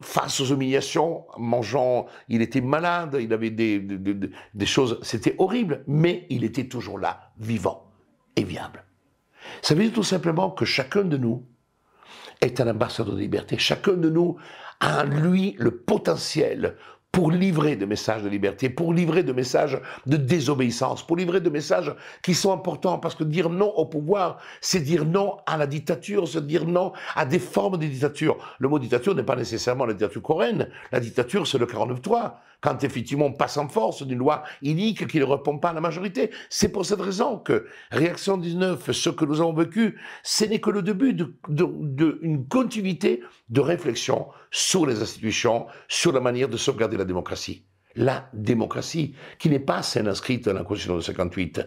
face 0.00 0.40
aux 0.40 0.46
humiliations, 0.46 1.26
mangeant, 1.38 2.06
il 2.28 2.42
était 2.42 2.60
malade, 2.60 3.16
il 3.20 3.32
avait 3.32 3.50
des, 3.50 3.78
des, 3.78 4.66
choses, 4.66 4.98
c'était 5.02 5.36
horrible, 5.38 5.84
mais 5.86 6.26
il 6.28 6.44
était 6.44 6.66
toujours 6.66 6.98
là, 6.98 7.30
vivant 7.38 7.90
et 8.36 8.42
viable. 8.42 8.84
Ça 9.62 9.74
veut 9.74 9.84
dire 9.84 9.92
tout 9.92 10.02
simplement 10.02 10.50
que 10.50 10.64
chacun 10.64 11.04
de 11.04 11.16
nous 11.16 11.46
est 12.40 12.60
un 12.60 12.68
ambassadeur 12.68 13.14
de 13.14 13.20
liberté. 13.20 13.56
Chacun 13.58 13.92
de 13.92 14.10
nous 14.10 14.36
a 14.80 15.02
en 15.02 15.04
lui 15.04 15.54
le 15.58 15.76
potentiel 15.76 16.76
pour 17.12 17.30
livrer 17.30 17.76
des 17.76 17.84
messages 17.84 18.22
de 18.22 18.28
liberté, 18.28 18.70
pour 18.70 18.94
livrer 18.94 19.22
des 19.22 19.34
messages 19.34 19.78
de 20.06 20.16
désobéissance, 20.16 21.06
pour 21.06 21.16
livrer 21.16 21.42
des 21.42 21.50
messages 21.50 21.94
qui 22.22 22.32
sont 22.32 22.52
importants, 22.52 22.98
parce 22.98 23.14
que 23.14 23.22
dire 23.22 23.50
non 23.50 23.68
au 23.76 23.84
pouvoir, 23.84 24.38
c'est 24.62 24.80
dire 24.80 25.04
non 25.04 25.36
à 25.44 25.58
la 25.58 25.66
dictature, 25.66 26.26
c'est 26.26 26.46
dire 26.46 26.64
non 26.64 26.92
à 27.14 27.26
des 27.26 27.38
formes 27.38 27.76
de 27.76 27.86
dictature. 27.86 28.38
Le 28.58 28.68
mot 28.68 28.78
dictature 28.78 29.14
n'est 29.14 29.22
pas 29.22 29.36
nécessairement 29.36 29.84
la 29.84 29.92
dictature 29.92 30.22
coréenne. 30.22 30.68
La 30.90 31.00
dictature, 31.00 31.46
c'est 31.46 31.58
le 31.58 31.66
49-3, 31.66 32.32
quand 32.62 32.82
effectivement 32.84 33.26
on 33.26 33.32
passe 33.32 33.58
en 33.58 33.68
force 33.68 34.02
d'une 34.06 34.18
loi 34.18 34.44
inique 34.62 35.06
qui 35.06 35.18
ne 35.18 35.24
répond 35.24 35.58
pas 35.58 35.70
à 35.70 35.72
la 35.74 35.80
majorité. 35.80 36.30
C'est 36.48 36.70
pour 36.70 36.86
cette 36.86 37.00
raison 37.00 37.38
que 37.38 37.66
Réaction 37.90 38.38
19, 38.38 38.92
ce 38.92 39.10
que 39.10 39.24
nous 39.26 39.40
avons 39.40 39.52
vécu, 39.52 39.98
ce 40.22 40.44
n'est 40.44 40.60
que 40.60 40.70
le 40.70 40.80
début 40.80 41.14
d'une 41.48 42.46
continuité 42.48 43.22
de 43.50 43.60
réflexion 43.60 44.28
sur 44.50 44.86
les 44.86 45.02
institutions, 45.02 45.66
sur 45.88 46.12
la 46.12 46.20
manière 46.20 46.48
de 46.48 46.56
sauvegarder 46.56 46.96
la 46.96 47.04
démocratie. 47.04 47.66
La 47.96 48.30
démocratie, 48.32 49.14
qui 49.38 49.50
n'est 49.50 49.58
pas 49.58 49.82
celle 49.82 50.08
inscrite 50.08 50.46
dans 50.46 50.54
la 50.54 50.64
Constitution 50.64 50.96
de 50.96 51.02
58, 51.02 51.60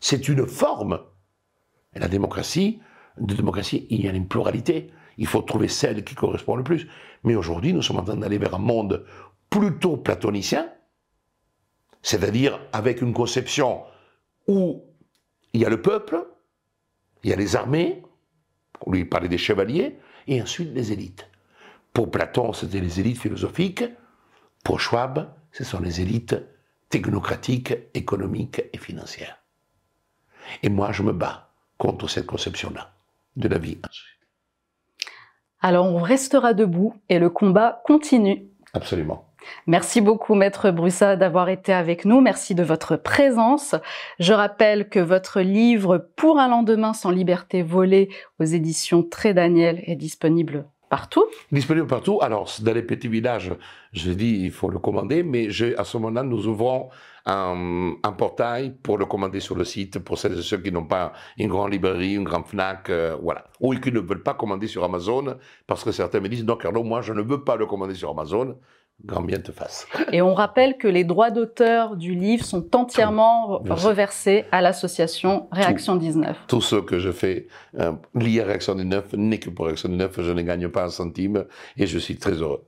c'est 0.00 0.28
une 0.28 0.46
forme. 0.46 1.00
Et 1.94 2.00
la 2.00 2.08
démocratie, 2.08 2.80
de 3.18 3.34
démocratie, 3.34 3.86
il 3.88 4.04
y 4.04 4.08
a 4.08 4.12
une 4.12 4.28
pluralité. 4.28 4.90
Il 5.16 5.26
faut 5.26 5.42
trouver 5.42 5.68
celle 5.68 6.04
qui 6.04 6.14
correspond 6.14 6.56
le 6.56 6.64
plus. 6.64 6.88
Mais 7.24 7.34
aujourd'hui, 7.34 7.72
nous 7.72 7.82
sommes 7.82 7.98
en 7.98 8.04
train 8.04 8.16
d'aller 8.16 8.38
vers 8.38 8.54
un 8.54 8.58
monde 8.58 9.04
plutôt 9.50 9.96
platonicien, 9.96 10.72
c'est-à-dire 12.02 12.60
avec 12.72 13.02
une 13.02 13.12
conception 13.12 13.82
où 14.46 14.82
il 15.52 15.60
y 15.60 15.64
a 15.64 15.68
le 15.68 15.82
peuple, 15.82 16.24
il 17.22 17.30
y 17.30 17.32
a 17.32 17.36
les 17.36 17.56
armées, 17.56 18.02
On 18.86 18.92
lui 18.92 19.04
parlait 19.04 19.28
des 19.28 19.36
chevaliers 19.36 19.98
et 20.26 20.40
ensuite 20.40 20.72
des 20.72 20.92
élites. 20.92 21.28
Pour 21.92 22.10
Platon, 22.10 22.54
c'était 22.54 22.80
les 22.80 22.98
élites 22.98 23.18
philosophiques. 23.18 23.84
Pour 24.64 24.80
Schwab, 24.80 25.34
ce 25.52 25.64
sont 25.64 25.80
les 25.80 26.00
élites 26.00 26.36
technocratiques, 26.88 27.74
économiques 27.92 28.62
et 28.72 28.78
financières. 28.78 29.38
Et 30.62 30.70
moi, 30.70 30.92
je 30.92 31.02
me 31.02 31.12
bats 31.12 31.50
contre 31.76 32.08
cette 32.08 32.26
conception-là 32.26 32.92
de 33.36 33.48
la 33.48 33.58
vie. 33.58 33.78
Alors, 35.60 35.86
on 35.86 36.00
restera 36.00 36.54
debout 36.54 36.94
et 37.08 37.18
le 37.18 37.28
combat 37.28 37.82
continue. 37.84 38.48
Absolument. 38.72 39.29
Merci 39.66 40.00
beaucoup, 40.00 40.34
Maître 40.34 40.70
Brussa, 40.70 41.16
d'avoir 41.16 41.48
été 41.48 41.72
avec 41.72 42.04
nous. 42.04 42.20
Merci 42.20 42.54
de 42.54 42.62
votre 42.62 42.96
présence. 42.96 43.74
Je 44.18 44.32
rappelle 44.32 44.88
que 44.88 45.00
votre 45.00 45.40
livre 45.40 46.08
Pour 46.16 46.38
un 46.38 46.48
lendemain 46.48 46.92
sans 46.92 47.10
liberté 47.10 47.62
volée 47.62 48.08
aux 48.38 48.44
éditions 48.44 49.02
Très 49.02 49.34
Daniel 49.34 49.82
est 49.86 49.96
disponible 49.96 50.66
partout. 50.90 51.24
Disponible 51.52 51.86
partout. 51.86 52.18
Alors, 52.20 52.50
dans 52.60 52.74
les 52.74 52.82
petits 52.82 53.08
villages, 53.08 53.52
je 53.92 54.10
dis, 54.10 54.40
il 54.42 54.50
faut 54.50 54.68
le 54.68 54.78
commander, 54.78 55.22
mais 55.22 55.48
à 55.78 55.84
ce 55.84 55.96
moment-là, 55.96 56.22
nous 56.22 56.46
ouvrons 56.48 56.90
un, 57.24 58.12
portail 58.18 58.74
pour 58.82 58.98
le 58.98 59.06
commander 59.06 59.40
sur 59.40 59.54
le 59.54 59.64
site 59.64 60.00
pour 60.00 60.18
celles 60.18 60.38
et 60.38 60.42
ceux 60.42 60.58
qui 60.58 60.72
n'ont 60.72 60.84
pas 60.84 61.12
une 61.38 61.48
grande 61.48 61.72
librairie, 61.72 62.14
une 62.14 62.24
grande 62.24 62.46
FNAC, 62.46 62.90
euh, 62.90 63.16
voilà. 63.22 63.44
Ou 63.60 63.74
qui 63.74 63.92
ne 63.92 64.00
veulent 64.00 64.22
pas 64.22 64.34
commander 64.34 64.66
sur 64.66 64.82
Amazon, 64.84 65.36
parce 65.66 65.84
que 65.84 65.92
certains 65.92 66.20
me 66.20 66.28
disent, 66.28 66.44
non, 66.44 66.56
Carlo, 66.56 66.82
moi, 66.82 67.00
je 67.02 67.12
ne 67.12 67.22
veux 67.22 67.44
pas 67.44 67.56
le 67.56 67.66
commander 67.66 67.94
sur 67.94 68.10
Amazon 68.10 68.58
grand 69.04 69.22
bien 69.22 69.38
te 69.38 69.52
fasse. 69.52 69.86
Et 70.12 70.22
on 70.22 70.34
rappelle 70.34 70.76
que 70.76 70.88
les 70.88 71.04
droits 71.04 71.30
d'auteur 71.30 71.96
du 71.96 72.14
livre 72.14 72.44
sont 72.44 72.74
entièrement 72.74 73.62
reversés 73.68 74.44
à 74.52 74.60
l'association 74.60 75.48
Réaction 75.52 75.96
19. 75.96 76.36
Tout 76.48 76.60
ce 76.60 76.76
que 76.76 76.98
je 76.98 77.10
fais 77.10 77.46
euh, 77.78 77.92
lié 78.14 78.40
à 78.40 78.44
Réaction 78.44 78.74
19 78.74 79.14
n'est 79.14 79.38
que 79.38 79.50
pour 79.50 79.66
Réaction 79.66 79.88
19, 79.88 80.20
je 80.20 80.32
ne 80.32 80.42
gagne 80.42 80.68
pas 80.68 80.84
un 80.84 80.90
centime 80.90 81.44
et 81.76 81.86
je 81.86 81.98
suis 81.98 82.16
très 82.16 82.32
heureux. 82.32 82.64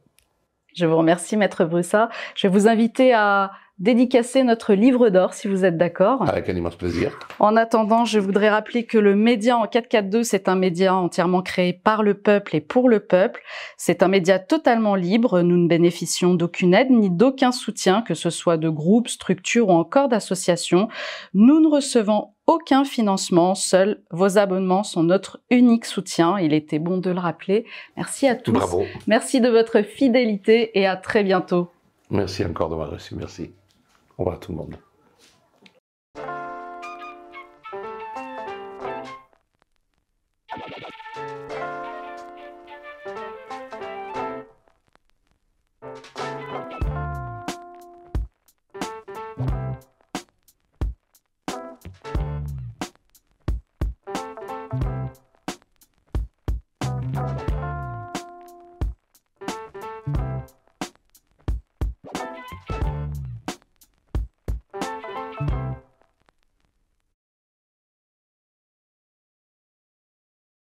Je 0.74 0.86
vous 0.86 0.96
remercie, 0.96 1.36
Maître 1.36 1.64
Brussa. 1.64 2.08
Je 2.34 2.46
vais 2.46 2.52
vous 2.52 2.66
inviter 2.66 3.12
à 3.12 3.52
dédicacer 3.78 4.44
notre 4.44 4.74
livre 4.74 5.08
d'or, 5.08 5.34
si 5.34 5.48
vous 5.48 5.64
êtes 5.64 5.76
d'accord. 5.76 6.28
Avec 6.28 6.48
un 6.48 6.54
immense 6.54 6.76
plaisir. 6.76 7.18
En 7.38 7.56
attendant, 7.56 8.04
je 8.04 8.18
voudrais 8.18 8.50
rappeler 8.50 8.84
que 8.84 8.98
le 8.98 9.16
média 9.16 9.56
en 9.56 9.66
442, 9.66 10.22
c'est 10.22 10.48
un 10.48 10.54
média 10.54 10.94
entièrement 10.94 11.42
créé 11.42 11.72
par 11.72 12.02
le 12.02 12.14
peuple 12.14 12.56
et 12.56 12.60
pour 12.60 12.88
le 12.88 13.00
peuple. 13.00 13.42
C'est 13.76 14.02
un 14.02 14.08
média 14.08 14.38
totalement 14.38 14.94
libre. 14.94 15.40
Nous 15.42 15.56
ne 15.56 15.68
bénéficions 15.68 16.34
d'aucune 16.34 16.74
aide 16.74 16.90
ni 16.90 17.10
d'aucun 17.10 17.50
soutien, 17.50 18.02
que 18.02 18.14
ce 18.14 18.30
soit 18.30 18.56
de 18.56 18.68
groupes, 18.68 19.08
structures 19.08 19.68
ou 19.68 19.72
encore 19.72 20.08
d'associations. 20.08 20.88
Nous 21.34 21.60
ne 21.60 21.68
recevons 21.68 22.28
aucun 22.46 22.84
financement. 22.84 23.54
Seuls 23.54 24.02
vos 24.10 24.38
abonnements 24.38 24.84
sont 24.84 25.02
notre 25.02 25.40
unique 25.50 25.86
soutien. 25.86 26.38
Il 26.38 26.52
était 26.52 26.78
bon 26.78 26.98
de 26.98 27.10
le 27.10 27.18
rappeler. 27.18 27.64
Merci 27.96 28.28
à 28.28 28.36
tous. 28.36 28.52
Bravo. 28.52 28.84
Merci 29.06 29.40
de 29.40 29.48
votre 29.48 29.82
fidélité 29.82 30.78
et 30.78 30.86
à 30.86 30.96
très 30.96 31.24
bientôt. 31.24 31.68
Merci 32.10 32.44
encore 32.44 32.68
de 32.68 32.74
m'avoir 32.74 32.90
reçu. 32.90 33.14
Merci. 33.14 33.52
Au 34.18 34.24
revoir 34.24 34.40
tout 34.40 34.52
le 34.52 34.58
monde. 34.58 34.76